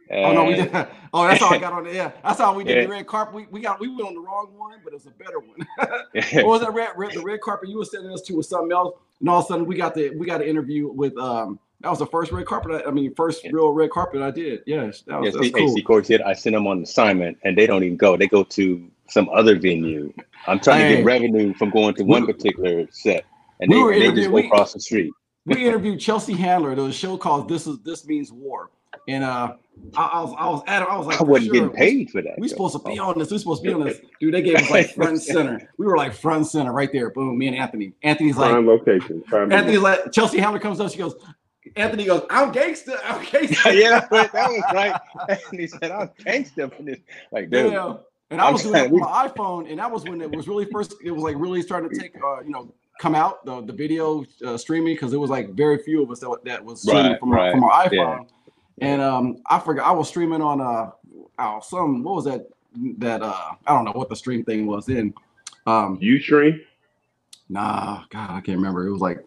And, 0.09 0.25
oh 0.25 0.33
no, 0.33 0.45
we 0.45 0.55
did. 0.55 0.71
Oh, 1.13 1.25
that's 1.25 1.39
how 1.39 1.49
I 1.49 1.57
got 1.59 1.71
on 1.71 1.87
it. 1.87 1.95
Yeah, 1.95 2.11
that's 2.23 2.39
how 2.39 2.53
we 2.53 2.65
did 2.65 2.75
yeah. 2.75 2.83
the 2.83 2.89
red 2.89 3.07
carpet. 3.07 3.33
We, 3.33 3.45
we 3.49 3.61
got 3.61 3.79
we 3.79 3.87
went 3.87 4.01
on 4.01 4.13
the 4.13 4.19
wrong 4.19 4.53
one, 4.57 4.79
but 4.83 4.93
it's 4.93 5.05
a 5.05 5.11
better 5.11 5.39
one. 5.39 5.65
what 5.77 6.45
was 6.45 6.61
that 6.61 6.73
red, 6.73 6.89
red 6.97 7.13
the 7.13 7.21
red 7.21 7.39
carpet 7.41 7.69
you 7.69 7.77
were 7.77 7.85
sending 7.85 8.11
us 8.11 8.21
to 8.23 8.35
with 8.35 8.45
something 8.45 8.73
else, 8.73 8.99
and 9.21 9.29
all 9.29 9.39
of 9.39 9.45
a 9.45 9.47
sudden 9.47 9.65
we 9.65 9.75
got 9.75 9.95
the 9.95 10.09
we 10.11 10.25
got 10.27 10.41
an 10.41 10.47
interview 10.47 10.91
with 10.91 11.17
um 11.17 11.57
that 11.81 11.89
was 11.89 11.99
the 11.99 12.07
first 12.07 12.31
red 12.31 12.45
carpet. 12.45 12.83
I, 12.85 12.89
I 12.89 12.91
mean, 12.91 13.13
first 13.15 13.43
yeah. 13.43 13.51
real 13.53 13.71
red 13.71 13.91
carpet 13.91 14.21
I 14.21 14.31
did. 14.31 14.63
Yes, 14.65 15.01
that 15.07 15.21
was, 15.21 15.35
yes, 15.35 15.51
cool. 15.51 15.71
AC 15.71 15.81
Court 15.83 16.11
I 16.25 16.33
sent 16.33 16.53
them 16.55 16.67
on 16.67 16.83
assignment, 16.83 17.37
and 17.43 17.57
they 17.57 17.67
don't 17.67 17.83
even 17.83 17.97
go. 17.97 18.17
They 18.17 18.27
go 18.27 18.43
to 18.43 18.91
some 19.09 19.29
other 19.29 19.57
venue. 19.59 20.13
I'm 20.47 20.59
trying 20.59 20.81
hey. 20.81 20.89
to 20.89 20.95
get 20.97 21.05
revenue 21.05 21.53
from 21.53 21.69
going 21.69 21.95
to 21.95 22.03
one 22.03 22.25
particular 22.25 22.87
set, 22.91 23.25
and 23.59 23.71
we 23.71 23.99
they, 23.99 24.07
they 24.09 24.15
just 24.15 24.29
go 24.29 24.37
across 24.37 24.73
the 24.73 24.79
street. 24.79 25.11
we 25.45 25.65
interviewed 25.65 25.99
Chelsea 25.99 26.33
Handler. 26.33 26.75
There 26.75 26.85
was 26.85 26.95
a 26.95 26.97
show 26.97 27.17
called 27.17 27.49
"This 27.49 27.67
Is 27.67 27.79
This 27.79 28.05
Means 28.05 28.31
War," 28.31 28.71
and 29.07 29.23
uh, 29.23 29.55
I, 29.95 30.05
I 30.05 30.21
was 30.21 30.35
I 30.37 30.49
was 30.49 30.63
at 30.67 30.81
I 30.83 30.97
was 30.97 31.07
like, 31.07 31.19
I 31.19 31.23
wasn't 31.23 31.45
sure, 31.47 31.53
getting 31.53 31.69
paid 31.75 32.09
for 32.11 32.21
that. 32.21 32.35
We 32.37 32.47
supposed 32.47 32.73
to 32.73 32.79
be 32.79 32.99
on 32.99 33.17
this. 33.17 33.31
We 33.31 33.37
supposed 33.37 33.63
to 33.63 33.69
be 33.69 33.73
on 33.73 33.85
this, 33.85 33.99
dude. 34.19 34.33
They 34.33 34.41
gave 34.41 34.55
us 34.55 34.69
like 34.69 34.89
front 34.95 35.21
center. 35.21 35.69
We 35.77 35.85
were 35.85 35.97
like 35.97 36.13
front 36.13 36.47
center 36.47 36.71
right 36.71 36.91
there. 36.91 37.09
Boom. 37.09 37.37
Me 37.37 37.47
and 37.47 37.55
Anthony. 37.55 37.93
Anthony's 38.03 38.37
like 38.37 38.51
prime 38.51 38.65
like 38.65 38.79
location. 38.79 39.21
Prime 39.23 39.51
Anthony's 39.51 39.79
location. 39.79 40.03
like 40.05 40.13
Chelsea 40.13 40.39
Handler 40.39 40.59
comes 40.59 40.79
up. 40.79 40.91
She 40.91 40.97
goes. 40.97 41.15
Anthony 41.75 42.05
goes, 42.05 42.25
I'm 42.29 42.53
gangster. 42.53 42.97
I'm 43.03 43.23
gangster. 43.25 43.73
yeah, 43.73 44.07
that 44.09 44.33
was 44.33 44.63
right. 44.73 44.99
Anthony 45.27 45.67
said, 45.67 45.91
I'm 45.91 46.09
gangster 46.23 46.69
for 46.69 46.81
this. 46.81 46.99
Like, 47.31 47.49
dude. 47.49 47.73
Yeah. 47.73 47.95
And 48.29 48.41
I 48.41 48.51
was 48.51 48.63
doing 48.63 48.75
it 48.75 48.91
on 48.91 48.99
my 48.99 49.27
iPhone, 49.27 49.69
and 49.69 49.79
that 49.79 49.89
was 49.89 50.03
when 50.03 50.21
it 50.21 50.29
was 50.29 50.47
really 50.47 50.65
first. 50.65 50.95
It 51.03 51.11
was 51.11 51.23
like 51.23 51.35
really 51.37 51.61
starting 51.61 51.89
to 51.89 51.97
take, 51.97 52.15
uh, 52.21 52.41
you 52.41 52.49
know, 52.49 52.73
come 52.99 53.15
out 53.15 53.45
the 53.45 53.61
the 53.61 53.73
video 53.73 54.25
uh, 54.45 54.57
streaming 54.57 54.95
because 54.95 55.13
it 55.13 55.17
was 55.17 55.29
like 55.29 55.53
very 55.53 55.77
few 55.83 56.03
of 56.03 56.11
us 56.11 56.19
that 56.19 56.37
that 56.43 56.63
was 56.63 56.81
streaming 56.81 57.11
right, 57.11 57.19
from, 57.19 57.31
right. 57.31 57.45
Our, 57.47 57.51
from 57.51 57.63
our 57.63 57.85
iPhone. 57.85 57.91
Yeah. 57.91 58.89
And 58.89 59.01
um, 59.01 59.37
I 59.45 59.59
forgot 59.59 59.87
I 59.87 59.91
was 59.91 60.09
streaming 60.09 60.41
on 60.41 60.59
uh, 60.59 60.91
oh, 61.39 61.59
some 61.61 62.03
what 62.03 62.15
was 62.15 62.25
that 62.25 62.47
that 62.97 63.21
uh 63.21 63.53
I 63.65 63.73
don't 63.73 63.85
know 63.85 63.91
what 63.93 64.09
the 64.09 64.15
stream 64.15 64.43
thing 64.43 64.67
was 64.67 64.89
in. 64.89 65.13
Um, 65.65 65.97
you 66.01 66.19
stream? 66.19 66.61
Nah, 67.49 68.03
God, 68.09 68.29
I 68.29 68.41
can't 68.41 68.57
remember. 68.57 68.87
It 68.87 68.91
was 68.91 69.01
like 69.01 69.25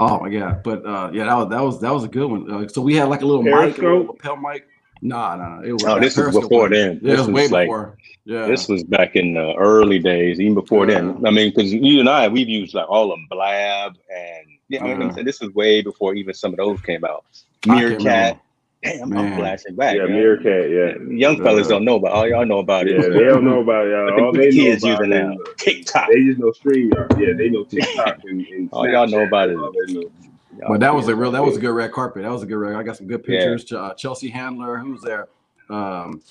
Oh 0.00 0.18
my 0.18 0.30
god! 0.30 0.62
But 0.62 0.86
uh, 0.86 1.10
yeah, 1.12 1.24
that 1.24 1.36
was 1.36 1.48
that 1.50 1.62
was 1.62 1.80
that 1.82 1.92
was 1.92 2.04
a 2.04 2.08
good 2.08 2.26
one. 2.26 2.50
Uh, 2.50 2.66
so 2.68 2.80
we 2.80 2.94
had 2.94 3.10
like 3.10 3.20
a 3.20 3.26
little 3.26 3.44
Periscope? 3.44 3.82
mic, 3.82 4.08
a 4.08 4.12
lapel 4.12 4.36
mic. 4.36 4.66
Nah, 5.02 5.36
nah, 5.36 5.60
it 5.62 5.72
was. 5.72 5.84
Oh, 5.84 5.98
this 5.98 6.16
was 6.16 6.36
before 6.38 6.68
then. 6.68 7.00
Yeah, 7.02 7.16
this 7.16 7.18
was, 7.20 7.28
was 7.28 7.34
way 7.34 7.48
like, 7.48 7.66
before. 7.66 7.96
Yeah, 8.24 8.46
this 8.46 8.68
was 8.68 8.84
back 8.84 9.16
in 9.16 9.34
the 9.34 9.54
early 9.54 9.98
days, 9.98 10.40
even 10.40 10.54
before 10.54 10.86
yeah. 10.86 11.00
then. 11.00 11.26
I 11.26 11.30
mean, 11.30 11.52
because 11.54 11.72
you 11.72 12.00
and 12.00 12.08
I, 12.08 12.28
we've 12.28 12.48
used 12.48 12.74
like 12.74 12.88
all 12.88 13.10
of 13.10 13.18
them, 13.18 13.26
Blab, 13.30 13.96
and 14.14 14.46
yeah, 14.68 14.84
I 14.84 14.94
mean, 14.94 15.24
this 15.24 15.40
was 15.40 15.50
way 15.54 15.82
before 15.82 16.14
even 16.14 16.34
some 16.34 16.52
of 16.52 16.58
those 16.58 16.80
came 16.82 17.04
out. 17.04 17.24
Meerkat. 17.66 18.40
Damn, 18.82 19.10
Man. 19.10 19.18
I'm 19.18 19.38
flashing 19.38 19.74
back. 19.74 19.96
Yeah, 19.96 20.06
Meerkat. 20.06 20.70
Yeah, 20.70 20.92
young 21.10 21.42
fellas 21.42 21.68
don't 21.68 21.84
know 21.84 21.96
about. 21.96 22.12
All 22.12 22.28
y'all 22.28 22.46
know 22.46 22.60
about 22.60 22.88
it. 22.88 22.98
Yeah, 22.98 23.08
they 23.08 23.24
don't 23.24 23.44
know 23.44 23.60
about 23.60 23.86
it. 23.86 23.90
Y'all. 23.90 24.24
All 24.24 24.32
they 24.32 24.50
kids 24.50 24.82
know 24.82 24.90
using 24.92 25.10
now 25.10 25.36
TikTok. 25.58 26.08
They 26.08 26.24
just 26.24 26.38
know 26.38 26.52
StreamYard. 26.52 27.20
Yeah, 27.20 27.34
they 27.36 27.50
know 27.50 27.64
TikTok 27.64 28.20
and, 28.24 28.46
and 28.46 28.68
all 28.72 28.88
y'all 28.88 29.06
know 29.06 29.20
about 29.20 29.50
it. 29.50 29.58
But 30.66 30.80
that 30.80 30.94
was 30.94 31.08
a 31.08 31.14
real 31.14 31.30
that 31.30 31.44
was 31.44 31.56
a 31.56 31.60
good 31.60 31.72
red 31.72 31.92
carpet. 31.92 32.22
That 32.22 32.32
was 32.32 32.42
a 32.42 32.46
good 32.46 32.56
red. 32.56 32.74
I 32.74 32.82
got 32.82 32.96
some 32.96 33.06
good 33.06 33.24
pictures. 33.24 33.70
Yeah. 33.70 33.78
Uh, 33.78 33.94
Chelsea 33.94 34.28
Handler, 34.28 34.78
who's 34.78 35.00
there? 35.00 35.28
Um, 35.68 36.22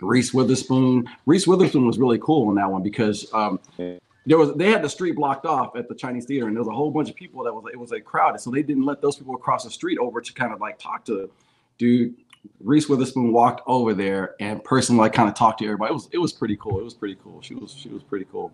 Reese 0.00 0.32
Witherspoon. 0.32 1.08
Reese 1.26 1.46
Witherspoon 1.46 1.86
was 1.86 1.98
really 1.98 2.18
cool 2.18 2.48
on 2.48 2.54
that 2.54 2.70
one 2.70 2.82
because 2.82 3.32
um, 3.34 3.60
there 3.76 4.38
was 4.38 4.54
they 4.54 4.70
had 4.70 4.82
the 4.82 4.88
street 4.88 5.16
blocked 5.16 5.44
off 5.44 5.76
at 5.76 5.88
the 5.88 5.94
Chinese 5.94 6.24
theater, 6.24 6.46
and 6.46 6.56
there 6.56 6.62
was 6.62 6.68
a 6.68 6.74
whole 6.74 6.90
bunch 6.90 7.10
of 7.10 7.16
people 7.16 7.44
that 7.44 7.52
was 7.52 7.64
it 7.72 7.78
was 7.78 7.92
a 7.92 8.00
crowded, 8.00 8.40
so 8.40 8.50
they 8.50 8.62
didn't 8.62 8.84
let 8.84 9.02
those 9.02 9.16
people 9.16 9.34
across 9.34 9.64
the 9.64 9.70
street 9.70 9.98
over 9.98 10.20
to 10.20 10.32
kind 10.32 10.52
of 10.52 10.60
like 10.60 10.78
talk 10.78 11.04
to 11.06 11.30
dude. 11.76 12.14
Reese 12.60 12.88
Witherspoon 12.88 13.32
walked 13.32 13.62
over 13.66 13.92
there 13.92 14.36
and 14.40 14.62
personally 14.62 15.00
like 15.00 15.12
kind 15.12 15.28
of 15.28 15.34
talked 15.34 15.58
to 15.58 15.64
everybody. 15.64 15.90
It 15.90 15.94
was 15.94 16.08
it 16.12 16.18
was 16.18 16.32
pretty 16.32 16.56
cool. 16.56 16.78
It 16.78 16.84
was 16.84 16.94
pretty 16.94 17.16
cool. 17.22 17.42
She 17.42 17.54
was 17.54 17.72
she 17.72 17.88
was 17.88 18.02
pretty 18.02 18.26
cool. 18.30 18.52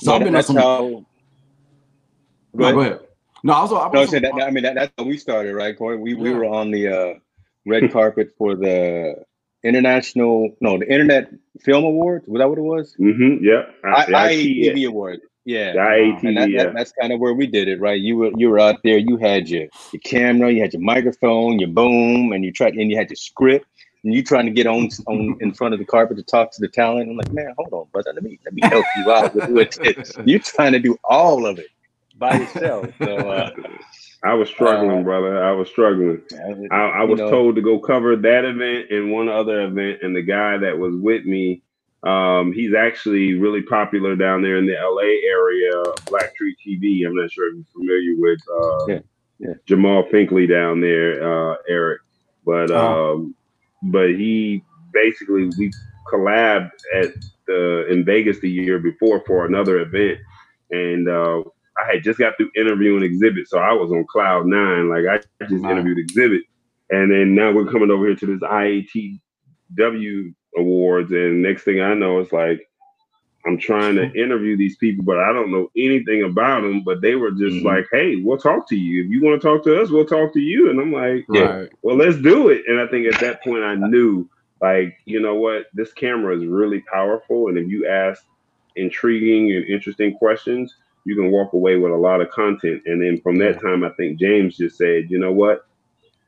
So 0.00 0.14
I've 0.14 0.24
been 0.24 0.34
at 0.34 0.46
some. 0.46 0.56
How... 0.56 0.78
Go, 0.78 1.04
no, 2.54 2.72
go 2.72 2.80
ahead. 2.80 3.00
No, 3.42 3.52
I 3.54 3.62
was. 3.62 3.72
I, 3.72 3.88
was, 3.88 4.12
no, 4.12 4.20
that, 4.20 4.44
I 4.44 4.50
mean 4.50 4.62
that, 4.62 4.74
that's 4.74 4.92
how 4.96 5.04
we 5.04 5.16
started, 5.16 5.54
right, 5.54 5.76
Corey? 5.76 5.96
We 5.96 6.14
yeah. 6.14 6.20
we 6.20 6.30
were 6.30 6.44
on 6.44 6.70
the 6.70 6.88
uh, 6.88 7.14
red 7.66 7.92
carpet 7.92 8.32
for 8.38 8.54
the 8.54 9.16
international, 9.64 10.54
no, 10.60 10.78
the 10.78 10.88
Internet 10.90 11.32
Film 11.60 11.84
Awards. 11.84 12.26
Was 12.28 12.40
that 12.40 12.48
what 12.48 12.58
it 12.58 12.62
was? 12.62 12.96
Mm-hmm. 13.00 13.44
Yeah, 13.44 13.62
IATV 13.84 14.76
yeah. 14.76 14.88
Award. 14.88 15.20
Yeah, 15.44 15.74
IATV, 15.74 16.24
and 16.24 16.36
that, 16.36 16.50
yeah. 16.50 16.64
That, 16.64 16.74
that's 16.74 16.92
kind 16.92 17.12
of 17.12 17.18
where 17.18 17.34
we 17.34 17.48
did 17.48 17.66
it, 17.66 17.80
right? 17.80 18.00
You 18.00 18.16
were 18.16 18.30
you 18.36 18.48
were 18.48 18.60
out 18.60 18.80
there. 18.84 18.98
You 18.98 19.16
had 19.16 19.48
your 19.48 19.66
your 19.92 20.00
camera, 20.04 20.52
you 20.52 20.62
had 20.62 20.72
your 20.72 20.82
microphone, 20.82 21.58
your 21.58 21.70
boom, 21.70 22.32
and 22.32 22.44
you 22.44 22.52
tried, 22.52 22.74
and 22.74 22.90
you 22.90 22.96
had 22.96 23.10
your 23.10 23.16
script. 23.16 23.66
And 24.04 24.12
you 24.12 24.24
trying 24.24 24.46
to 24.46 24.52
get 24.52 24.66
on 24.66 24.88
on 25.06 25.36
in 25.40 25.52
front 25.52 25.74
of 25.74 25.80
the 25.80 25.86
carpet 25.86 26.16
to 26.16 26.24
talk 26.24 26.52
to 26.52 26.60
the 26.60 26.68
talent. 26.68 27.08
I'm 27.08 27.16
like, 27.16 27.32
man, 27.32 27.54
hold 27.56 27.72
on, 27.72 27.86
brother. 27.92 28.12
Let 28.12 28.22
me 28.22 28.38
let 28.44 28.54
me 28.54 28.62
help 28.62 28.84
you 28.96 29.12
out 29.12 29.34
with, 29.34 29.50
with 29.50 29.80
it. 29.80 30.16
You're 30.26 30.40
trying 30.40 30.72
to 30.72 30.80
do 30.80 30.96
all 31.04 31.46
of 31.46 31.58
it 31.58 31.68
by 32.22 32.38
yourself. 32.38 32.86
So 32.98 33.16
uh, 33.30 33.50
I 34.24 34.34
was 34.34 34.48
struggling, 34.48 35.00
uh, 35.00 35.02
brother. 35.02 35.44
I 35.44 35.50
was 35.52 35.68
struggling. 35.68 36.22
I, 36.70 36.76
I 36.76 37.04
was 37.04 37.18
know, 37.18 37.30
told 37.30 37.56
to 37.56 37.62
go 37.62 37.80
cover 37.80 38.14
that 38.16 38.44
event 38.44 38.90
and 38.90 39.10
one 39.10 39.28
other 39.28 39.62
event, 39.62 39.98
and 40.02 40.14
the 40.14 40.22
guy 40.22 40.56
that 40.58 40.78
was 40.78 40.94
with 40.94 41.24
me 41.24 41.62
Um, 42.04 42.52
he's 42.52 42.74
actually 42.74 43.34
really 43.34 43.62
popular 43.62 44.16
down 44.16 44.42
there 44.42 44.56
in 44.56 44.66
the 44.66 44.74
LA 44.74 45.12
area, 45.28 45.82
Black 46.06 46.34
Tree 46.34 46.56
TV. 46.64 47.06
I'm 47.06 47.14
not 47.14 47.30
sure 47.30 47.48
if 47.48 47.56
you're 47.56 47.64
familiar 47.72 48.14
with 48.18 48.40
uh, 48.50 48.86
yeah, 48.88 48.98
yeah. 49.38 49.54
Jamal 49.66 50.04
Finkley 50.04 50.48
down 50.48 50.80
there, 50.80 51.22
uh, 51.22 51.56
Eric. 51.68 52.00
But 52.44 52.70
um, 52.72 53.34
but 53.82 54.08
he 54.10 54.64
basically 54.92 55.50
we 55.58 55.70
collabed 56.12 56.70
at 56.94 57.10
the 57.46 57.86
in 57.88 58.04
Vegas 58.04 58.40
the 58.40 58.50
year 58.50 58.80
before 58.80 59.22
for 59.26 59.46
another 59.46 59.78
event, 59.80 60.18
and 60.72 61.08
uh, 61.08 61.42
I 61.78 61.94
had 61.94 62.04
just 62.04 62.18
got 62.18 62.36
through 62.36 62.50
interviewing 62.56 63.02
Xzibit, 63.02 63.46
so 63.46 63.58
I 63.58 63.72
was 63.72 63.90
on 63.90 64.06
cloud 64.06 64.46
nine. 64.46 64.88
Like 64.88 65.04
I 65.06 65.18
just 65.46 65.64
interviewed 65.64 66.08
Xzibit, 66.08 66.42
and 66.90 67.10
then 67.10 67.34
now 67.34 67.52
we're 67.52 67.70
coming 67.70 67.90
over 67.90 68.06
here 68.06 68.16
to 68.16 68.26
this 68.26 68.40
IATW 68.40 70.34
awards, 70.56 71.12
and 71.12 71.42
next 71.42 71.62
thing 71.62 71.80
I 71.80 71.94
know, 71.94 72.20
it's 72.20 72.32
like 72.32 72.68
I'm 73.46 73.58
trying 73.58 73.96
to 73.96 74.12
interview 74.14 74.56
these 74.56 74.76
people, 74.76 75.04
but 75.04 75.18
I 75.18 75.32
don't 75.32 75.50
know 75.50 75.70
anything 75.76 76.22
about 76.22 76.62
them. 76.62 76.82
But 76.82 77.00
they 77.00 77.14
were 77.14 77.30
just 77.30 77.56
mm-hmm. 77.56 77.66
like, 77.66 77.86
"Hey, 77.90 78.16
we'll 78.16 78.38
talk 78.38 78.68
to 78.68 78.76
you. 78.76 79.04
If 79.04 79.10
you 79.10 79.22
want 79.22 79.40
to 79.40 79.46
talk 79.46 79.64
to 79.64 79.80
us, 79.80 79.90
we'll 79.90 80.06
talk 80.06 80.32
to 80.34 80.40
you." 80.40 80.70
And 80.70 80.80
I'm 80.80 80.92
like, 80.92 81.24
"Yeah, 81.30 81.66
well, 81.82 81.96
let's 81.96 82.18
do 82.18 82.48
it." 82.48 82.62
And 82.68 82.80
I 82.80 82.86
think 82.86 83.12
at 83.12 83.20
that 83.20 83.42
point, 83.42 83.64
I 83.64 83.74
knew, 83.74 84.28
like, 84.60 84.96
you 85.06 85.20
know 85.20 85.34
what, 85.34 85.66
this 85.72 85.92
camera 85.92 86.36
is 86.36 86.44
really 86.44 86.80
powerful, 86.80 87.48
and 87.48 87.58
if 87.58 87.68
you 87.68 87.88
ask 87.88 88.24
intriguing 88.76 89.52
and 89.52 89.64
interesting 89.66 90.16
questions, 90.16 90.74
you 91.04 91.14
can 91.16 91.30
walk 91.30 91.52
away 91.52 91.76
with 91.76 91.92
a 91.92 91.96
lot 91.96 92.20
of 92.20 92.30
content. 92.30 92.82
And 92.86 93.02
then 93.02 93.20
from 93.20 93.38
that 93.38 93.60
time, 93.60 93.84
I 93.84 93.90
think 93.90 94.18
James 94.18 94.56
just 94.56 94.76
said, 94.76 95.10
"You 95.10 95.18
know 95.18 95.32
what? 95.32 95.66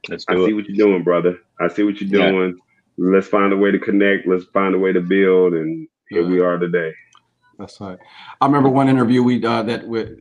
Let's 0.08 0.24
I 0.28 0.34
see 0.34 0.52
what 0.52 0.66
you're 0.66 0.76
doing, 0.76 1.02
brother. 1.02 1.38
I 1.60 1.68
see 1.68 1.82
what 1.82 2.00
you're 2.00 2.10
doing." 2.10 2.54
Yeah 2.56 2.64
let's 2.96 3.28
find 3.28 3.52
a 3.52 3.56
way 3.56 3.70
to 3.70 3.78
connect. 3.78 4.26
Let's 4.26 4.44
find 4.44 4.74
a 4.74 4.78
way 4.78 4.92
to 4.92 5.00
build, 5.00 5.54
and 5.54 5.88
here 6.08 6.26
we 6.26 6.40
are 6.40 6.58
today. 6.58 6.92
That's 7.58 7.80
right. 7.80 7.98
I 8.40 8.46
remember 8.46 8.68
one 8.68 8.88
interview 8.88 9.22
we 9.22 9.44
uh, 9.44 9.62
that 9.64 9.86
with 9.86 10.18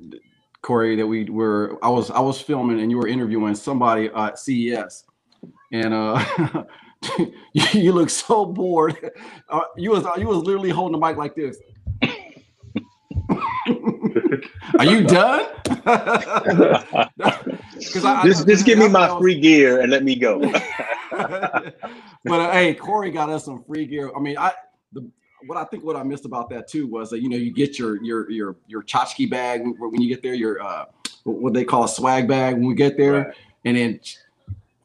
Corey 0.62 0.95
that 0.95 1.08
we 1.08 1.26
were. 1.26 1.78
I 1.84 1.89
was 1.89 2.12
I 2.12 2.20
was 2.20 2.39
filming, 2.39 2.80
and 2.80 2.91
you 2.91 2.97
were 2.97 3.08
interviewing 3.08 3.56
somebody 3.56 4.10
at 4.16 4.39
CES, 4.39 5.06
and 5.72 5.93
uh, 5.93 6.64
you, 7.18 7.34
you 7.74 7.91
look 7.91 8.10
so 8.10 8.45
bored. 8.45 9.12
Uh, 9.49 9.62
you 9.78 9.91
was 9.91 10.06
you 10.18 10.28
was 10.28 10.39
literally 10.39 10.70
holding 10.70 10.99
the 10.99 11.06
mic 11.06 11.18
like 11.18 11.36
this. 11.36 11.58
Are 14.80 14.86
you 14.86 15.03
done? 15.03 15.45
Because 17.91 18.03
just, 18.24 18.47
just 18.47 18.66
give 18.66 18.80
me 18.80 18.88
my 18.88 19.18
free 19.20 19.39
gear 19.39 19.82
and 19.82 19.91
let 19.91 20.03
me 20.03 20.16
go. 20.16 20.39
but 21.11 21.76
uh, 22.28 22.51
hey, 22.51 22.74
Corey 22.74 23.11
got 23.11 23.30
us 23.30 23.45
some 23.45 23.64
free 23.64 23.86
gear. 23.86 24.11
I 24.16 24.20
mean, 24.20 24.38
I 24.38 24.53
the 24.93 25.09
what 25.45 25.57
I 25.57 25.66
think 25.66 25.84
what 25.84 25.95
I 25.95 26.03
missed 26.03 26.26
about 26.26 26.49
that 26.51 26.68
too 26.68 26.88
was 26.88 27.09
that 27.09 27.22
you 27.22 27.30
know 27.30 27.38
you 27.38 27.51
get 27.51 27.78
your 27.78 28.01
your 28.03 28.30
your 28.30 28.55
your 28.68 28.84
tchotchke 28.84 29.30
bag 29.30 29.64
when 29.66 30.01
you 30.01 30.07
get 30.07 30.22
there, 30.24 30.34
your 30.34 30.61
uh 30.61 30.86
what 31.24 31.53
they 31.53 31.64
call 31.64 31.86
a 31.86 31.88
swag 31.88 32.28
bag 32.28 32.55
when 32.55 32.66
we 32.66 32.76
get 32.76 32.97
there, 32.97 33.14
right. 33.14 33.36
and 33.66 33.78
then 33.78 33.99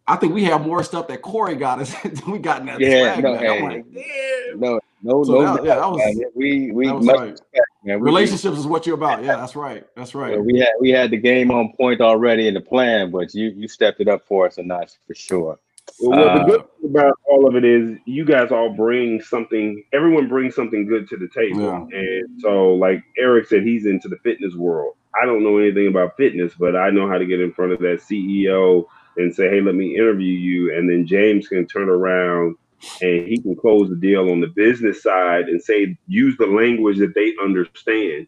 I 0.07 0.17
think 0.17 0.35
we 0.35 0.45
have 0.45 0.63
more 0.63 0.83
stuff 0.83 1.09
that 1.09 1.23
Corey 1.23 1.57
got 1.57 1.81
us 1.81 1.95
than 2.03 2.31
we 2.31 2.39
got 2.39 2.61
in 2.61 2.67
that 2.67 2.81
yeah, 2.81 3.15
swag 3.15 3.25
no, 3.25 3.35
bag. 3.35 3.43
Hey, 3.43 3.63
like, 3.63 4.57
no, 4.57 4.81
no, 5.03 5.25
so 5.25 5.33
no, 5.33 5.57
that, 5.57 5.65
yeah, 5.65 5.77
that 5.77 5.91
was 5.91 6.25
we 6.35 6.73
we 6.73 6.91
was 6.91 7.07
right. 7.07 7.41
Respect, 7.89 8.03
man. 8.03 8.15
Relationships 8.15 8.55
we, 8.55 8.61
is 8.61 8.67
what 8.67 8.87
you're 8.87 8.95
about. 8.95 9.25
Yeah, 9.25 9.37
that's 9.37 9.57
right. 9.57 9.85
That's 9.97 10.15
right. 10.15 10.43
we 10.43 10.59
had 10.59 10.71
we 10.81 10.91
had 10.91 11.11
the 11.11 11.17
game 11.17 11.51
on 11.51 11.73
point 11.77 12.01
already 12.01 12.49
in 12.49 12.55
the 12.55 12.61
plan, 12.61 13.11
but 13.11 13.35
you 13.35 13.49
you 13.57 13.69
stepped 13.69 14.01
it 14.01 14.09
up 14.09 14.27
for 14.27 14.47
us 14.47 14.59
a 14.59 14.63
notch 14.63 14.93
for 15.07 15.15
sure. 15.15 15.59
Well, 16.01 16.29
uh, 16.29 16.39
the 16.39 16.45
good 16.45 16.61
thing 16.61 16.91
about 16.91 17.15
all 17.29 17.49
of 17.49 17.57
it 17.57 17.65
is 17.65 17.99
you 18.05 18.25
guys 18.25 18.53
all 18.53 18.71
bring 18.71 19.21
something. 19.23 19.83
Everyone 19.93 20.29
brings 20.29 20.55
something 20.55 20.87
good 20.87 21.09
to 21.09 21.17
the 21.17 21.29
table, 21.29 21.89
yeah. 21.91 21.99
and 21.99 22.41
so 22.41 22.75
like 22.75 23.03
Eric 23.17 23.47
said, 23.47 23.63
he's 23.63 23.87
into 23.87 24.09
the 24.09 24.19
fitness 24.19 24.55
world. 24.55 24.95
I 25.21 25.25
don't 25.25 25.43
know 25.43 25.59
anything 25.59 25.89
about 25.89 26.17
fitness, 26.17 26.53
but 26.59 26.77
I 26.77 26.91
know 26.91 27.09
how 27.09 27.19
to 27.19 27.27
get 27.27 27.41
in 27.41 27.53
front 27.53 27.73
of 27.73 27.81
that 27.81 28.01
CEO 28.01 28.85
and 29.17 29.35
say, 29.35 29.49
"Hey, 29.49 29.61
let 29.61 29.75
me 29.75 29.97
interview 29.97 30.33
you," 30.33 30.77
and 30.77 30.89
then 30.89 31.07
James 31.07 31.49
can 31.49 31.67
turn 31.67 31.89
around 31.89 32.57
and 33.01 33.27
he 33.27 33.41
can 33.41 33.57
close 33.57 33.89
the 33.89 33.97
deal 33.97 34.31
on 34.31 34.41
the 34.41 34.47
business 34.47 35.03
side 35.03 35.49
and 35.49 35.63
say, 35.63 35.97
use 36.07 36.37
the 36.39 36.47
language 36.47 36.99
that 36.99 37.15
they 37.15 37.35
understand. 37.43 38.27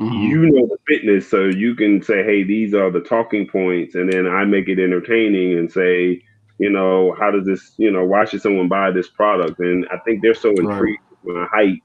Mm-hmm. 0.00 0.12
You 0.12 0.38
know 0.50 0.66
the 0.66 0.78
fitness, 0.88 1.28
so 1.28 1.44
you 1.44 1.74
can 1.74 2.02
say, 2.02 2.24
"Hey, 2.24 2.42
these 2.42 2.72
are 2.72 2.90
the 2.90 3.02
talking 3.02 3.46
points," 3.46 3.94
and 3.94 4.10
then 4.10 4.26
I 4.26 4.46
make 4.46 4.66
it 4.66 4.78
entertaining 4.78 5.58
and 5.58 5.70
say 5.70 6.22
you 6.58 6.70
know, 6.70 7.14
how 7.18 7.30
does 7.30 7.44
this, 7.46 7.74
you 7.78 7.90
know, 7.90 8.04
why 8.04 8.24
should 8.24 8.42
someone 8.42 8.68
buy 8.68 8.90
this 8.90 9.08
product? 9.08 9.58
And 9.58 9.86
I 9.92 9.98
think 9.98 10.22
they're 10.22 10.34
so 10.34 10.50
intrigued 10.50 11.00
right. 11.02 11.24
with 11.24 11.36
my 11.36 11.46
height 11.46 11.82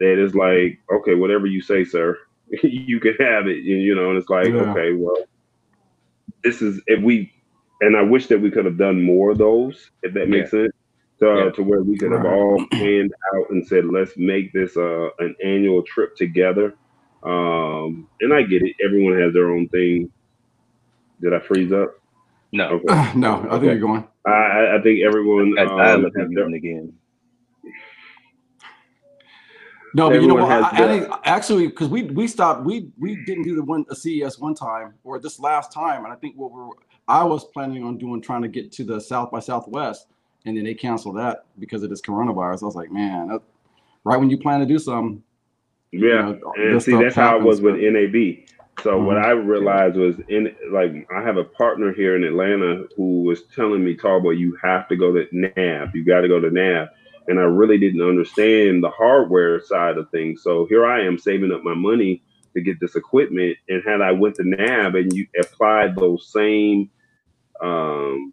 that 0.00 0.22
it's 0.22 0.34
like, 0.34 0.78
okay, 0.92 1.14
whatever 1.14 1.46
you 1.46 1.60
say, 1.60 1.84
sir, 1.84 2.18
you 2.62 3.00
can 3.00 3.14
have 3.18 3.46
it. 3.46 3.64
You 3.64 3.94
know, 3.94 4.10
and 4.10 4.18
it's 4.18 4.28
like, 4.28 4.48
yeah. 4.48 4.70
okay, 4.70 4.92
well, 4.92 5.16
this 6.44 6.62
is 6.62 6.80
if 6.86 7.02
we, 7.02 7.32
and 7.80 7.96
I 7.96 8.02
wish 8.02 8.28
that 8.28 8.40
we 8.40 8.50
could 8.50 8.64
have 8.64 8.78
done 8.78 9.02
more 9.02 9.30
of 9.30 9.38
those, 9.38 9.90
if 10.02 10.14
that 10.14 10.28
makes 10.28 10.52
yeah. 10.52 10.62
sense. 10.62 10.72
To, 11.22 11.44
yeah. 11.44 11.50
to 11.52 11.62
where 11.62 11.82
we 11.82 11.96
could 11.96 12.10
have 12.10 12.22
right. 12.22 12.34
all 12.34 12.66
planned 12.72 13.14
out 13.36 13.50
and 13.50 13.64
said, 13.64 13.84
let's 13.84 14.16
make 14.16 14.52
this 14.52 14.76
uh, 14.76 15.08
an 15.20 15.36
annual 15.44 15.82
trip 15.84 16.16
together. 16.16 16.74
Um, 17.22 18.08
and 18.20 18.34
I 18.34 18.42
get 18.42 18.62
it. 18.62 18.74
Everyone 18.84 19.20
has 19.20 19.32
their 19.32 19.50
own 19.50 19.68
thing. 19.68 20.10
Did 21.20 21.32
I 21.32 21.38
freeze 21.38 21.72
up? 21.72 21.94
No. 22.50 22.82
Okay. 22.84 23.12
no, 23.16 23.46
I 23.48 23.52
think 23.52 23.62
you're 23.62 23.78
going. 23.78 24.08
I, 24.26 24.78
I 24.78 24.80
think 24.82 25.04
everyone 25.04 25.56
um, 25.58 25.78
has 25.78 26.04
again. 26.54 26.92
No, 29.94 30.08
but 30.08 30.22
you 30.22 30.26
know 30.26 30.34
what? 30.34 30.50
I, 30.50 30.70
I, 30.70 30.98
think 30.98 31.14
actually 31.24 31.66
because 31.66 31.88
we 31.88 32.04
we 32.04 32.26
stopped 32.26 32.64
we 32.64 32.90
we 32.98 33.22
didn't 33.26 33.44
do 33.44 33.54
the 33.54 33.62
one 33.62 33.84
a 33.90 33.94
CES 33.94 34.38
one 34.38 34.54
time 34.54 34.94
or 35.04 35.18
this 35.18 35.38
last 35.38 35.70
time, 35.70 36.04
and 36.04 36.12
I 36.12 36.16
think 36.16 36.36
what 36.36 36.50
we're 36.50 36.70
I 37.08 37.24
was 37.24 37.44
planning 37.44 37.84
on 37.84 37.98
doing 37.98 38.22
trying 38.22 38.42
to 38.42 38.48
get 38.48 38.72
to 38.72 38.84
the 38.84 39.00
South 39.00 39.30
by 39.30 39.40
Southwest, 39.40 40.06
and 40.44 40.56
then 40.56 40.64
they 40.64 40.74
canceled 40.74 41.16
that 41.16 41.44
because 41.58 41.82
of 41.82 41.90
this 41.90 42.00
coronavirus. 42.00 42.62
I 42.62 42.66
was 42.66 42.74
like, 42.74 42.90
man, 42.90 43.28
that, 43.28 43.42
right 44.04 44.18
when 44.18 44.30
you 44.30 44.38
plan 44.38 44.60
to 44.60 44.66
do 44.66 44.78
something. 44.78 45.22
Yeah, 45.92 46.30
you 46.30 46.40
know, 46.40 46.52
and 46.56 46.82
see 46.82 46.96
that's 46.96 47.14
how 47.14 47.36
it 47.36 47.42
was 47.42 47.60
with 47.60 47.76
NAB. 47.76 48.46
So 48.82 48.92
mm-hmm. 48.92 49.06
what 49.06 49.18
I 49.18 49.30
realized 49.30 49.96
was 49.96 50.16
in 50.28 50.54
like 50.70 51.06
I 51.14 51.22
have 51.22 51.36
a 51.36 51.44
partner 51.44 51.92
here 51.92 52.16
in 52.16 52.24
Atlanta 52.24 52.84
who 52.96 53.22
was 53.22 53.42
telling 53.54 53.84
me, 53.84 53.94
Talbot, 53.94 54.38
you 54.38 54.56
have 54.62 54.88
to 54.88 54.96
go 54.96 55.12
to 55.12 55.26
NAB. 55.32 55.94
You 55.94 56.04
got 56.04 56.22
to 56.22 56.28
go 56.28 56.40
to 56.40 56.50
NAB. 56.50 56.88
And 57.28 57.38
I 57.38 57.44
really 57.44 57.78
didn't 57.78 58.02
understand 58.02 58.82
the 58.82 58.90
hardware 58.90 59.62
side 59.62 59.96
of 59.96 60.10
things. 60.10 60.42
So 60.42 60.66
here 60.66 60.84
I 60.84 61.04
am 61.04 61.18
saving 61.18 61.52
up 61.52 61.62
my 61.62 61.74
money 61.74 62.22
to 62.54 62.60
get 62.60 62.80
this 62.80 62.96
equipment. 62.96 63.56
And 63.68 63.82
had 63.86 64.00
I 64.00 64.10
went 64.10 64.36
to 64.36 64.44
NAB 64.44 64.96
and 64.96 65.12
you 65.12 65.26
applied 65.40 65.94
those 65.94 66.32
same 66.32 66.90
um, 67.60 68.32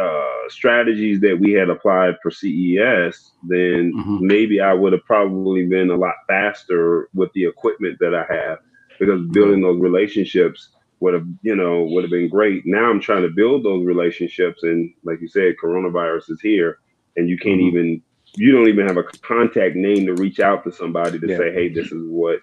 uh, 0.00 0.48
strategies 0.48 1.20
that 1.20 1.38
we 1.38 1.52
had 1.52 1.68
applied 1.68 2.16
for 2.22 2.30
CES, 2.30 3.32
then 3.42 3.92
mm-hmm. 3.96 4.18
maybe 4.20 4.60
I 4.60 4.72
would 4.72 4.92
have 4.92 5.04
probably 5.04 5.66
been 5.66 5.90
a 5.90 5.96
lot 5.96 6.14
faster 6.26 7.08
with 7.14 7.32
the 7.32 7.44
equipment 7.44 7.98
that 8.00 8.14
I 8.14 8.32
have 8.32 8.58
because 8.98 9.20
building 9.30 9.62
those 9.62 9.80
relationships 9.80 10.70
would 11.00 11.14
have 11.14 11.26
you 11.42 11.54
know 11.54 11.84
would 11.84 12.04
have 12.04 12.10
been 12.10 12.28
great 12.28 12.62
now 12.66 12.90
i'm 12.90 13.00
trying 13.00 13.22
to 13.22 13.28
build 13.28 13.64
those 13.64 13.84
relationships 13.84 14.62
and 14.62 14.92
like 15.04 15.20
you 15.20 15.28
said 15.28 15.54
coronavirus 15.62 16.30
is 16.30 16.40
here 16.40 16.78
and 17.16 17.28
you 17.28 17.38
can't 17.38 17.60
mm-hmm. 17.60 17.76
even 17.76 18.02
you 18.34 18.52
don't 18.52 18.68
even 18.68 18.86
have 18.86 18.96
a 18.96 19.04
contact 19.22 19.76
name 19.76 20.06
to 20.06 20.14
reach 20.14 20.40
out 20.40 20.64
to 20.64 20.72
somebody 20.72 21.18
to 21.18 21.28
yeah. 21.28 21.36
say 21.36 21.52
hey 21.52 21.68
this 21.68 21.92
is 21.92 22.02
what 22.08 22.40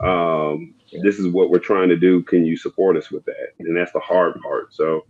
um, 0.00 0.74
yeah. 0.88 1.00
this 1.02 1.18
is 1.18 1.28
what 1.28 1.50
we're 1.50 1.58
trying 1.58 1.88
to 1.88 1.96
do 1.96 2.22
can 2.24 2.44
you 2.44 2.56
support 2.56 2.96
us 2.96 3.10
with 3.10 3.24
that 3.24 3.54
and 3.58 3.76
that's 3.76 3.92
the 3.92 4.00
hard 4.00 4.38
part 4.42 4.74
so 4.74 5.06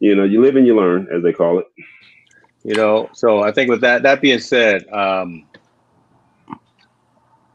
you 0.00 0.14
know 0.14 0.24
you 0.24 0.40
live 0.40 0.56
and 0.56 0.66
you 0.66 0.76
learn 0.76 1.08
as 1.12 1.22
they 1.22 1.32
call 1.32 1.58
it 1.58 1.66
you 2.64 2.74
know 2.74 3.08
so 3.12 3.42
i 3.42 3.52
think 3.52 3.70
with 3.70 3.80
that 3.80 4.02
that 4.02 4.20
being 4.20 4.38
said 4.38 4.86
um, 4.88 5.46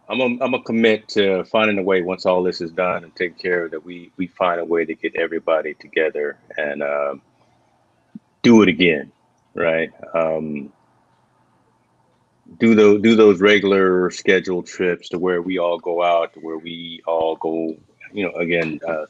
I'm 0.10 0.20
a, 0.20 0.44
I'm 0.44 0.54
a 0.54 0.62
commit 0.62 1.08
to 1.10 1.46
finding 1.46 1.78
a 1.78 1.84
way 1.84 2.02
once 2.02 2.26
all 2.26 2.44
this 2.44 2.60
is 2.60 2.72
done 2.72 3.06
and 3.06 3.16
taken 3.16 3.38
care 3.38 3.66
of 3.66 3.72
that 3.72 3.86
we 3.86 4.12
we 4.18 4.28
find 4.28 4.60
a 4.60 4.66
way 4.66 4.84
to 4.84 4.94
get 4.94 5.16
everybody 5.16 5.74
together 5.76 6.38
and 6.58 6.84
um, 6.84 7.22
do 8.42 8.62
it 8.62 8.70
again, 8.70 9.12
right? 9.54 9.92
Um, 10.14 10.72
do 12.60 12.76
those 12.76 13.02
do 13.02 13.16
those 13.16 13.39
regular 13.39 14.12
scheduled 14.12 14.68
trips 14.68 15.10
to 15.10 15.20
where 15.20 15.42
we 15.42 15.58
all 15.58 15.80
go 15.80 16.04
out, 16.04 16.34
to 16.34 16.39
where 16.39 16.58
we 16.58 17.02
all 17.08 17.38
go, 17.38 17.78
you 18.14 18.24
know, 18.24 18.34
again, 18.34 18.80
uh, 18.88 19.05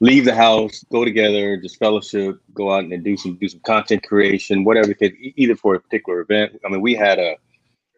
leave 0.00 0.24
the 0.24 0.34
house, 0.34 0.84
go 0.90 1.04
together, 1.04 1.56
just 1.56 1.78
fellowship, 1.78 2.38
go 2.54 2.72
out 2.72 2.84
and 2.84 3.04
do 3.04 3.16
some 3.16 3.36
do 3.36 3.48
some 3.48 3.60
content 3.60 4.02
creation, 4.02 4.64
whatever, 4.64 4.90
it 4.90 4.98
is, 5.00 5.32
either 5.36 5.56
for 5.56 5.74
a 5.74 5.80
particular 5.80 6.20
event. 6.20 6.58
I 6.64 6.68
mean, 6.68 6.80
we 6.80 6.94
had 6.94 7.18
a 7.18 7.36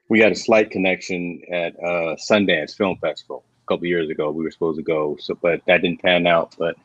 we 0.08 0.20
had 0.20 0.32
a 0.32 0.36
slight 0.36 0.70
connection 0.70 1.42
at 1.52 1.74
uh, 1.76 2.16
Sundance 2.16 2.76
Film 2.76 2.96
Festival 2.98 3.44
a 3.64 3.66
couple 3.72 3.86
years 3.86 4.08
ago. 4.10 4.30
We 4.30 4.44
were 4.44 4.50
supposed 4.50 4.78
to 4.78 4.82
go, 4.82 5.16
so 5.20 5.34
but 5.40 5.60
that 5.66 5.82
didn't 5.82 6.02
pan 6.02 6.26
out. 6.26 6.54
But 6.58 6.76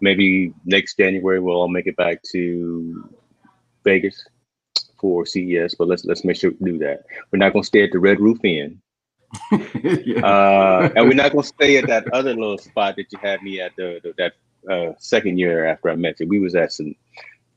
maybe 0.00 0.52
next 0.64 0.96
January 0.96 1.40
we'll 1.40 1.56
all 1.56 1.68
make 1.68 1.86
it 1.86 1.96
back 1.96 2.22
to 2.32 3.08
Vegas 3.84 4.24
for 5.00 5.26
CES. 5.26 5.74
But 5.74 5.88
let's 5.88 6.04
let's 6.04 6.24
make 6.24 6.36
sure 6.36 6.52
we 6.60 6.72
do 6.72 6.78
that. 6.78 7.04
We're 7.30 7.38
not 7.38 7.52
going 7.52 7.62
to 7.62 7.66
stay 7.66 7.82
at 7.82 7.92
the 7.92 7.98
Red 7.98 8.20
Roof 8.20 8.44
Inn. 8.44 8.80
yeah. 9.82 10.24
uh, 10.24 10.90
and 10.96 11.08
we're 11.08 11.14
not 11.14 11.32
gonna 11.32 11.42
stay 11.42 11.76
at 11.76 11.86
that 11.86 12.12
other 12.12 12.34
little 12.34 12.58
spot 12.58 12.96
that 12.96 13.12
you 13.12 13.18
had 13.20 13.42
me 13.42 13.60
at 13.60 13.76
the, 13.76 14.00
the 14.02 14.14
that 14.16 14.32
uh, 14.70 14.92
second 14.98 15.38
year 15.38 15.66
after 15.66 15.90
I 15.90 15.96
met 15.96 16.20
you. 16.20 16.26
We 16.26 16.38
was 16.38 16.54
at 16.54 16.72
some. 16.72 16.94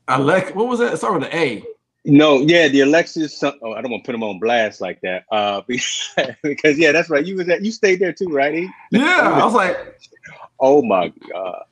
Alex, 0.08 0.52
what 0.54 0.68
was 0.68 0.80
that? 0.80 0.98
Sorry, 0.98 1.20
the 1.20 1.36
A. 1.36 1.64
No, 2.04 2.40
yeah, 2.40 2.68
the 2.68 2.80
Alexis. 2.80 3.42
Oh, 3.42 3.72
I 3.72 3.80
don't 3.80 3.90
want 3.90 4.02
to 4.04 4.06
put 4.06 4.14
him 4.14 4.24
on 4.24 4.40
blast 4.40 4.80
like 4.80 5.00
that. 5.02 5.24
Uh, 5.30 5.62
because 6.42 6.78
yeah, 6.78 6.92
that's 6.92 7.08
right. 7.08 7.24
You 7.24 7.36
was 7.36 7.48
at. 7.48 7.64
You 7.64 7.70
stayed 7.70 8.00
there 8.00 8.12
too, 8.12 8.28
right? 8.28 8.68
Yeah, 8.90 9.38
I 9.40 9.44
was 9.44 9.54
like, 9.54 10.00
oh 10.58 10.82
my 10.82 11.12
god. 11.30 11.64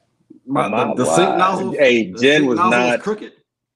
My, 0.47 0.69
my, 0.69 0.87
the, 0.87 1.05
the 1.05 1.05
sink 1.05 1.37
nozzle. 1.37 1.73
Hey, 1.73 2.13
Jen 2.13 2.47
was 2.47 2.59
not 2.59 3.01
crooked. 3.01 3.33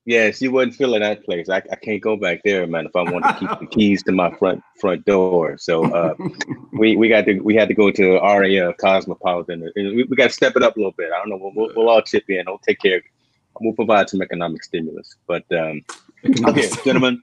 Yeah, 0.06 0.30
she 0.32 0.48
wasn't 0.48 0.74
feeling 0.74 1.00
that 1.00 1.24
place. 1.24 1.48
I, 1.48 1.62
I 1.72 1.76
can't 1.76 2.02
go 2.02 2.16
back 2.16 2.42
there, 2.44 2.66
man. 2.66 2.84
If 2.84 2.94
I 2.94 3.10
want 3.10 3.24
to 3.24 3.34
keep 3.34 3.58
the 3.58 3.66
keys 3.66 4.02
to 4.02 4.12
my 4.12 4.30
front 4.36 4.62
front 4.78 5.06
door, 5.06 5.56
so 5.56 5.84
uh, 5.84 6.14
we 6.72 6.94
we 6.96 7.08
got 7.08 7.24
to 7.24 7.40
we 7.40 7.54
had 7.54 7.68
to 7.68 7.74
go 7.74 7.90
to 7.90 8.18
Aria 8.20 8.74
Cosmopolitan. 8.74 9.70
We, 9.74 10.04
we 10.04 10.16
got 10.16 10.28
to 10.28 10.34
step 10.34 10.56
it 10.56 10.62
up 10.62 10.76
a 10.76 10.78
little 10.78 10.92
bit. 10.92 11.10
I 11.10 11.18
don't 11.18 11.30
know. 11.30 11.38
We'll, 11.40 11.52
we'll, 11.54 11.74
we'll 11.74 11.88
all 11.88 12.02
chip 12.02 12.24
in. 12.28 12.44
We'll 12.46 12.58
take 12.58 12.80
care. 12.80 12.98
Of, 12.98 13.02
we'll 13.60 13.72
provide 13.72 14.10
some 14.10 14.20
economic 14.20 14.62
stimulus. 14.62 15.16
But 15.26 15.44
um, 15.52 15.80
okay, 16.48 16.68
gentlemen, 16.84 17.22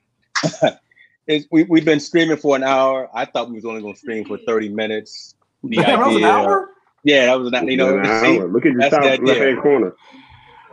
we 1.52 1.64
we've 1.64 1.86
been 1.86 2.00
streaming 2.00 2.38
for 2.38 2.56
an 2.56 2.64
hour. 2.64 3.10
I 3.14 3.26
thought 3.26 3.50
we 3.50 3.56
was 3.56 3.66
only 3.66 3.82
going 3.82 3.94
to 3.94 4.00
stream 4.00 4.26
for 4.26 4.40
thirty 4.40 4.70
minutes. 4.70 5.36
The 5.64 5.76
Damn, 5.76 5.86
idea, 5.86 5.98
that 5.98 6.08
was 6.08 6.16
an 6.16 6.24
hour. 6.24 6.70
Yeah, 7.04 7.26
that 7.28 7.40
was 7.40 7.54
an 7.54 7.68
you 7.68 7.78
know. 7.78 8.22
See, 8.22 8.40
Look 8.40 8.66
at 8.66 8.72
your 8.72 8.90
top 8.90 9.04
left 9.04 9.40
hand 9.40 9.62
corner. 9.62 9.96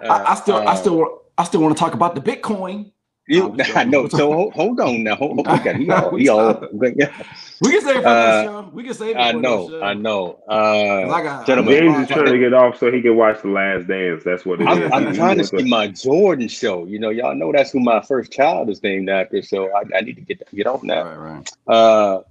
Uh, 0.02 0.06
I, 0.06 0.32
I, 0.32 0.34
still, 0.36 0.56
uh, 0.56 0.64
I 0.64 0.74
still, 0.76 1.22
I 1.38 1.44
still 1.44 1.62
want 1.62 1.76
to 1.76 1.80
talk 1.80 1.94
about 1.94 2.16
the 2.16 2.20
Bitcoin. 2.20 2.90
You, 3.28 3.54
I 3.76 3.84
know. 3.84 4.08
So 4.08 4.32
hold, 4.32 4.54
hold 4.54 4.80
on 4.80 5.04
now. 5.04 5.14
Hold, 5.14 5.46
hold 5.46 5.66
on. 5.66 5.80
He 5.80 5.90
all, 5.90 6.16
he 6.16 6.28
all, 6.28 6.68
yeah. 6.96 7.12
We 7.60 7.70
can 7.70 7.80
save 7.82 7.96
it 7.96 8.02
for 8.02 8.08
uh, 8.08 8.44
show. 8.44 8.70
We 8.72 8.82
can 8.82 8.94
save 8.94 9.16
it. 9.16 9.20
I 9.20 9.32
know. 9.32 9.82
I 9.82 9.94
know. 9.94 10.40
Uh, 10.48 11.10
I 11.12 11.22
got, 11.22 11.46
gentlemen, 11.46 11.74
James 11.74 11.98
is 12.02 12.08
trying 12.08 12.24
to 12.26 12.38
get 12.38 12.54
off 12.54 12.78
so 12.78 12.90
he 12.90 13.02
can 13.02 13.16
watch 13.16 13.42
the 13.42 13.48
Last 13.48 13.86
Dance. 13.86 14.24
That's 14.24 14.44
what 14.44 14.60
it 14.60 14.66
I'm, 14.66 14.82
is. 14.82 14.90
I'm 14.92 15.14
trying 15.14 15.38
to 15.38 15.44
see 15.44 15.62
my 15.62 15.88
Jordan 15.88 16.48
show. 16.48 16.86
You 16.86 16.98
know, 16.98 17.10
y'all 17.10 17.34
know 17.34 17.52
that's 17.52 17.70
who 17.70 17.80
my 17.80 18.00
first 18.00 18.32
child 18.32 18.70
is 18.70 18.82
named 18.82 19.08
after. 19.08 19.42
So 19.42 19.70
I, 19.76 19.82
I 19.96 20.00
need 20.00 20.16
to 20.16 20.22
get 20.22 20.42
get 20.54 20.66
on 20.66 20.86
that. 20.88 21.02
Right, 21.02 21.16
right. 21.16 21.52
Uh, 21.72 22.22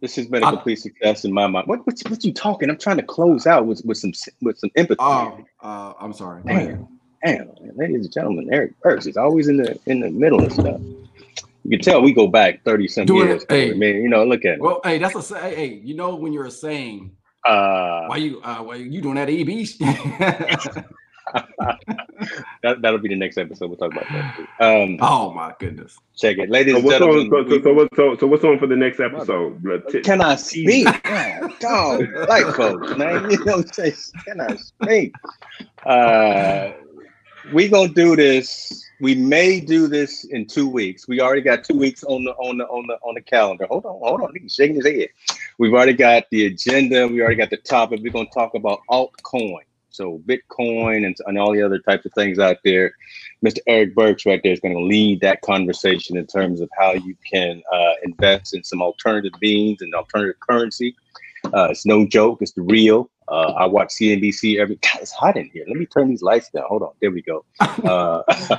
this 0.00 0.16
has 0.16 0.26
been 0.26 0.42
a 0.42 0.50
complete 0.50 0.76
success 0.76 1.24
in 1.24 1.32
my 1.32 1.46
mind. 1.46 1.66
What 1.66 1.86
what 1.86 2.00
what 2.08 2.24
you 2.24 2.32
talking? 2.32 2.70
I'm 2.70 2.78
trying 2.78 2.96
to 2.96 3.02
close 3.02 3.46
out 3.46 3.66
with 3.66 3.82
with 3.84 3.98
some 3.98 4.12
with 4.40 4.58
some 4.58 4.70
empathy. 4.74 4.96
Oh, 5.00 5.38
uh, 5.62 5.92
I'm 6.00 6.12
sorry. 6.14 6.42
Damn 6.44 6.93
damn, 7.24 7.48
ladies 7.76 8.04
and 8.04 8.12
gentlemen, 8.12 8.48
Eric 8.52 8.80
Burks 8.82 9.06
is 9.06 9.16
always 9.16 9.48
in 9.48 9.56
the 9.56 9.78
in 9.86 10.00
the 10.00 10.10
middle 10.10 10.44
of 10.44 10.52
stuff. 10.52 10.80
You 11.64 11.78
can 11.78 11.80
tell 11.80 12.02
we 12.02 12.12
go 12.12 12.26
back 12.26 12.62
30 12.64 12.88
some 12.88 13.06
Doing 13.06 13.28
years. 13.28 13.42
It, 13.44 13.50
hey, 13.50 13.72
man, 13.72 13.96
you 13.96 14.08
know, 14.08 14.24
look 14.24 14.44
at 14.44 14.54
it. 14.54 14.60
Well, 14.60 14.80
hey, 14.84 14.98
that's 14.98 15.14
a 15.14 15.22
say. 15.22 15.54
Hey, 15.54 15.80
you 15.82 15.94
know 15.94 16.14
when 16.14 16.32
you're 16.32 16.50
saying 16.50 17.16
uh 17.46 18.06
why 18.06 18.16
you 18.16 18.40
uh 18.42 18.58
why 18.58 18.76
you 18.76 19.00
doing 19.00 19.16
that 19.16 19.28
EB? 19.28 19.48
that 22.62 22.82
that'll 22.82 22.98
be 22.98 23.08
the 23.08 23.16
next 23.16 23.38
episode. 23.38 23.68
We'll 23.68 23.78
talk 23.78 23.92
about 23.92 24.06
that. 24.10 24.36
Too. 24.36 24.64
Um, 24.64 24.98
oh 25.00 25.32
my 25.32 25.54
goodness! 25.58 25.98
Check 26.16 26.38
it, 26.38 26.50
ladies 26.50 26.74
so 26.74 26.80
and 26.80 26.90
gentlemen. 26.90 27.32
On, 27.32 27.48
so, 27.48 27.58
so, 27.58 27.62
so, 27.62 27.88
so, 27.96 28.16
so, 28.20 28.26
what's 28.26 28.44
on 28.44 28.58
for 28.58 28.66
the 28.66 28.76
next 28.76 29.00
episode? 29.00 29.62
Can 30.04 30.20
I 30.20 30.36
speak? 30.36 30.86
Dog, 31.60 32.06
like 32.28 32.46
folks, 32.54 32.96
man. 32.96 33.30
You 33.30 33.44
know, 33.44 33.62
say, 33.62 33.94
can 34.26 34.40
I 34.40 34.56
speak? 34.56 35.14
Uh, 35.84 36.72
we 37.52 37.68
gonna 37.68 37.92
do 37.92 38.16
this. 38.16 38.84
We 39.00 39.14
may 39.14 39.60
do 39.60 39.88
this 39.88 40.24
in 40.24 40.46
two 40.46 40.68
weeks. 40.68 41.06
We 41.08 41.20
already 41.20 41.42
got 41.42 41.64
two 41.64 41.76
weeks 41.76 42.04
on 42.04 42.24
the 42.24 42.32
on 42.32 42.58
the 42.58 42.64
on 42.66 42.86
the 42.86 42.94
on 43.02 43.14
the 43.14 43.20
calendar. 43.20 43.66
Hold 43.66 43.84
on, 43.86 43.98
hold 44.00 44.22
on. 44.22 44.32
He's 44.40 44.54
shaking 44.54 44.76
his 44.76 44.86
head. 44.86 45.08
We've 45.58 45.72
already 45.72 45.94
got 45.94 46.24
the 46.30 46.46
agenda. 46.46 47.06
We 47.06 47.20
already 47.20 47.36
got 47.36 47.50
the 47.50 47.56
topic. 47.58 48.00
We're 48.02 48.12
gonna 48.12 48.28
talk 48.30 48.54
about 48.54 48.80
altcoin. 48.90 49.64
So 49.94 50.20
Bitcoin 50.26 51.06
and, 51.06 51.16
and 51.26 51.38
all 51.38 51.52
the 51.52 51.62
other 51.62 51.78
types 51.78 52.04
of 52.04 52.12
things 52.14 52.40
out 52.40 52.56
there. 52.64 52.94
Mr. 53.46 53.58
Eric 53.68 53.94
Burks 53.94 54.26
right 54.26 54.40
there 54.42 54.52
is 54.52 54.58
going 54.58 54.74
to 54.74 54.82
lead 54.82 55.20
that 55.20 55.40
conversation 55.42 56.16
in 56.16 56.26
terms 56.26 56.60
of 56.60 56.68
how 56.76 56.94
you 56.94 57.16
can 57.30 57.62
uh, 57.72 57.92
invest 58.02 58.54
in 58.54 58.64
some 58.64 58.82
alternative 58.82 59.32
beans 59.38 59.82
and 59.82 59.94
alternative 59.94 60.40
currency. 60.40 60.96
Uh, 61.52 61.68
it's 61.70 61.86
no 61.86 62.04
joke. 62.06 62.38
It's 62.42 62.52
the 62.52 62.62
real. 62.62 63.08
Uh, 63.28 63.52
I 63.56 63.66
watch 63.66 63.88
CNBC 63.88 64.58
every. 64.58 64.76
God, 64.76 65.00
it's 65.00 65.12
hot 65.12 65.36
in 65.36 65.48
here. 65.50 65.64
Let 65.66 65.76
me 65.76 65.86
turn 65.86 66.08
these 66.08 66.22
lights 66.22 66.50
down. 66.50 66.64
Hold 66.68 66.82
on. 66.82 66.92
There 67.00 67.10
we 67.10 67.22
go. 67.22 67.44
Uh, 67.84 68.22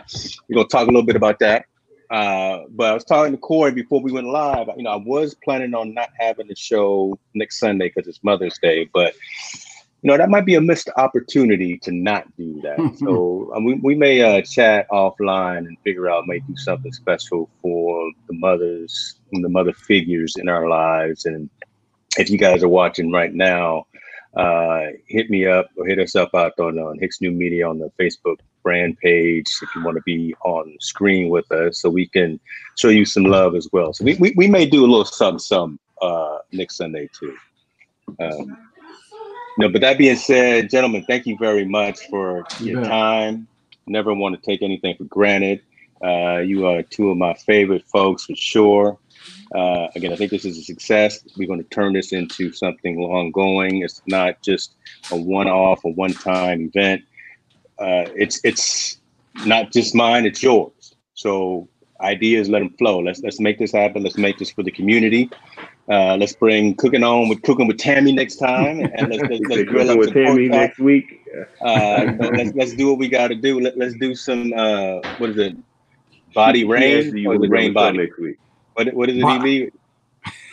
we're 0.49 0.55
gonna 0.55 0.67
talk 0.67 0.83
a 0.83 0.91
little 0.91 1.03
bit 1.03 1.15
about 1.15 1.39
that. 1.39 1.65
Uh, 2.09 2.63
but 2.69 2.91
I 2.91 2.93
was 2.93 3.03
talking 3.03 3.31
to 3.31 3.37
Corey 3.37 3.71
before 3.71 4.01
we 4.01 4.11
went 4.11 4.27
live. 4.27 4.67
You 4.77 4.83
know, 4.83 4.91
I 4.91 4.97
was 4.97 5.35
planning 5.43 5.73
on 5.73 5.93
not 5.93 6.09
having 6.19 6.47
the 6.47 6.55
show 6.55 7.17
next 7.33 7.59
Sunday 7.59 7.91
because 7.93 8.07
it's 8.07 8.23
Mother's 8.23 8.57
Day, 8.61 8.87
but 8.93 9.15
you 10.01 10.11
know 10.11 10.17
that 10.17 10.29
might 10.29 10.45
be 10.45 10.53
a 10.53 10.61
missed 10.61 10.89
opportunity 10.97 11.79
to 11.79 11.91
not 11.91 12.25
do 12.37 12.61
that. 12.61 12.77
so 12.99 13.51
um, 13.55 13.63
we, 13.63 13.73
we 13.75 13.95
may 13.95 14.21
uh, 14.21 14.41
chat 14.43 14.87
offline 14.91 15.59
and 15.59 15.77
figure 15.83 16.09
out 16.09 16.25
maybe 16.27 16.43
do 16.47 16.55
something 16.57 16.93
special 16.93 17.49
for 17.61 18.11
the 18.27 18.33
mothers 18.33 19.15
and 19.33 19.43
the 19.43 19.49
mother 19.49 19.73
figures 19.73 20.35
in 20.37 20.47
our 20.47 20.69
lives. 20.69 21.25
And 21.25 21.49
if 22.17 22.29
you 22.29 22.37
guys 22.37 22.61
are 22.61 22.69
watching 22.69 23.11
right 23.11 23.33
now, 23.33 23.87
uh, 24.35 24.87
hit 25.07 25.29
me 25.29 25.45
up 25.45 25.67
or 25.77 25.85
hit 25.85 25.99
us 25.99 26.15
up 26.15 26.33
out 26.35 26.59
on, 26.59 26.77
on 26.77 26.99
Hicks 26.99 27.21
New 27.21 27.31
Media 27.31 27.67
on 27.67 27.79
the 27.79 27.91
Facebook 27.99 28.37
brand 28.63 28.97
page 28.97 29.45
if 29.61 29.69
you 29.75 29.83
want 29.83 29.95
to 29.95 30.03
be 30.05 30.35
on 30.43 30.75
screen 30.79 31.29
with 31.29 31.49
us 31.51 31.79
so 31.79 31.89
we 31.89 32.07
can 32.07 32.39
show 32.77 32.89
you 32.89 33.05
some 33.05 33.23
love 33.23 33.55
as 33.55 33.69
well. 33.71 33.93
So 33.93 34.03
we, 34.03 34.15
we, 34.15 34.33
we 34.35 34.47
may 34.47 34.65
do 34.65 34.81
a 34.81 34.87
little 34.87 35.05
something, 35.05 35.39
some 35.39 35.79
uh, 36.01 36.39
next 36.51 36.77
Sunday 36.77 37.07
too. 37.17 37.35
Um, 38.19 38.57
no, 39.57 39.69
but 39.69 39.81
that 39.81 39.97
being 39.97 40.17
said, 40.17 40.69
gentlemen, 40.69 41.05
thank 41.07 41.25
you 41.25 41.37
very 41.37 41.65
much 41.65 41.99
for 42.09 42.43
your 42.59 42.81
yeah. 42.81 42.89
time. 42.89 43.47
Never 43.87 44.13
want 44.13 44.35
to 44.35 44.41
take 44.41 44.61
anything 44.61 44.95
for 44.97 45.05
granted. 45.05 45.61
Uh, 46.03 46.39
you 46.39 46.67
are 46.67 46.83
two 46.83 47.09
of 47.09 47.17
my 47.17 47.33
favorite 47.35 47.85
folks 47.85 48.25
for 48.25 48.35
sure. 48.35 48.97
Uh, 49.53 49.87
again, 49.95 50.11
I 50.11 50.15
think 50.15 50.31
this 50.31 50.45
is 50.45 50.57
a 50.57 50.63
success. 50.63 51.23
We're 51.37 51.47
going 51.47 51.63
to 51.63 51.69
turn 51.69 51.93
this 51.93 52.13
into 52.13 52.51
something 52.51 52.99
long 52.99 53.31
going. 53.31 53.83
It's 53.83 54.01
not 54.07 54.41
just 54.41 54.75
a 55.11 55.17
one-off, 55.17 55.83
a 55.85 55.89
one-time 55.89 56.71
event. 56.73 57.03
Uh, 57.77 58.05
it's 58.15 58.39
it's 58.43 58.99
not 59.45 59.71
just 59.71 59.93
mine; 59.93 60.25
it's 60.25 60.41
yours. 60.41 60.95
So 61.13 61.67
ideas, 62.01 62.49
let 62.49 62.59
them 62.59 62.69
flow. 62.77 62.99
Let's 62.99 63.21
let's 63.21 63.39
make 63.39 63.59
this 63.59 63.71
happen. 63.71 64.01
Let's 64.03 64.17
make 64.17 64.37
this 64.37 64.51
for 64.51 64.63
the 64.63 64.71
community. 64.71 65.29
Uh, 65.87 66.17
let's 66.17 66.33
bring 66.33 66.73
cooking 66.75 67.03
on 67.03 67.29
with 67.29 67.41
cooking 67.43 67.67
with 67.67 67.77
Tammy 67.77 68.11
next 68.11 68.37
time, 68.37 68.79
and 68.79 69.09
let's, 69.09 69.21
let's, 69.29 69.41
let's 69.49 69.63
grill 69.63 69.91
up 69.91 69.99
with 69.99 70.13
Tammy 70.13 70.47
next 70.47 70.79
week. 70.79 71.21
Uh, 71.61 72.13
let's 72.19 72.55
let's 72.55 72.73
do 72.73 72.89
what 72.89 72.97
we 72.97 73.07
got 73.07 73.27
to 73.27 73.35
do. 73.35 73.59
Let, 73.59 73.77
let's 73.77 73.93
do 73.95 74.15
some 74.15 74.51
uh, 74.55 75.01
what 75.17 75.29
is 75.31 75.37
it? 75.37 75.55
Body 76.33 76.63
rain 76.65 77.27
or 77.27 77.37
the 77.37 77.47
rain 77.47 77.73
body 77.73 77.99
next 77.99 78.17
week. 78.17 78.37
What 78.75 78.93
what 78.93 79.09
is 79.09 79.17
it, 79.17 79.25
EB? 79.25 79.71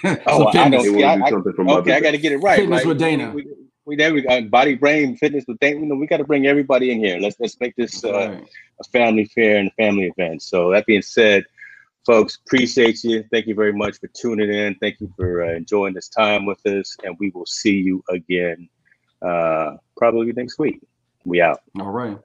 oh, 0.26 0.48
I 0.48 0.68
know. 0.68 0.78
I, 0.78 1.14
I, 1.14 1.78
okay, 1.78 1.94
I 1.94 2.00
got 2.00 2.10
to 2.10 2.18
get 2.18 2.32
it 2.32 2.38
right. 2.38 2.58
Fitness 2.58 2.78
right? 2.78 2.86
with 2.86 2.98
Dana. 2.98 3.30
We, 3.30 3.46
we, 3.84 3.96
there 3.96 4.12
we 4.12 4.22
got 4.22 4.50
body, 4.50 4.74
brain, 4.74 5.16
fitness 5.16 5.44
with 5.46 5.58
Dana. 5.58 5.80
You 5.80 5.86
know, 5.86 5.94
we 5.96 6.06
got 6.06 6.18
to 6.18 6.24
bring 6.24 6.46
everybody 6.46 6.90
in 6.90 6.98
here. 6.98 7.18
Let's 7.18 7.36
let's 7.40 7.58
make 7.60 7.74
this 7.76 8.04
uh, 8.04 8.12
right. 8.12 8.48
a 8.80 8.84
family 8.84 9.26
fair 9.26 9.58
and 9.58 9.68
a 9.68 9.70
family 9.72 10.12
event. 10.16 10.42
So 10.42 10.70
that 10.70 10.86
being 10.86 11.02
said, 11.02 11.44
folks, 12.04 12.38
appreciate 12.46 13.02
you. 13.04 13.24
Thank 13.30 13.46
you 13.46 13.54
very 13.54 13.72
much 13.72 13.98
for 13.98 14.08
tuning 14.08 14.52
in. 14.52 14.74
Thank 14.76 15.00
you 15.00 15.12
for 15.16 15.44
uh, 15.44 15.52
enjoying 15.52 15.94
this 15.94 16.08
time 16.08 16.46
with 16.46 16.64
us, 16.66 16.96
and 17.04 17.16
we 17.18 17.30
will 17.30 17.46
see 17.46 17.76
you 17.76 18.02
again 18.08 18.68
uh, 19.20 19.76
probably 19.96 20.32
next 20.32 20.58
week. 20.58 20.80
We 21.24 21.40
out. 21.40 21.60
All 21.78 21.90
right. 21.90 22.18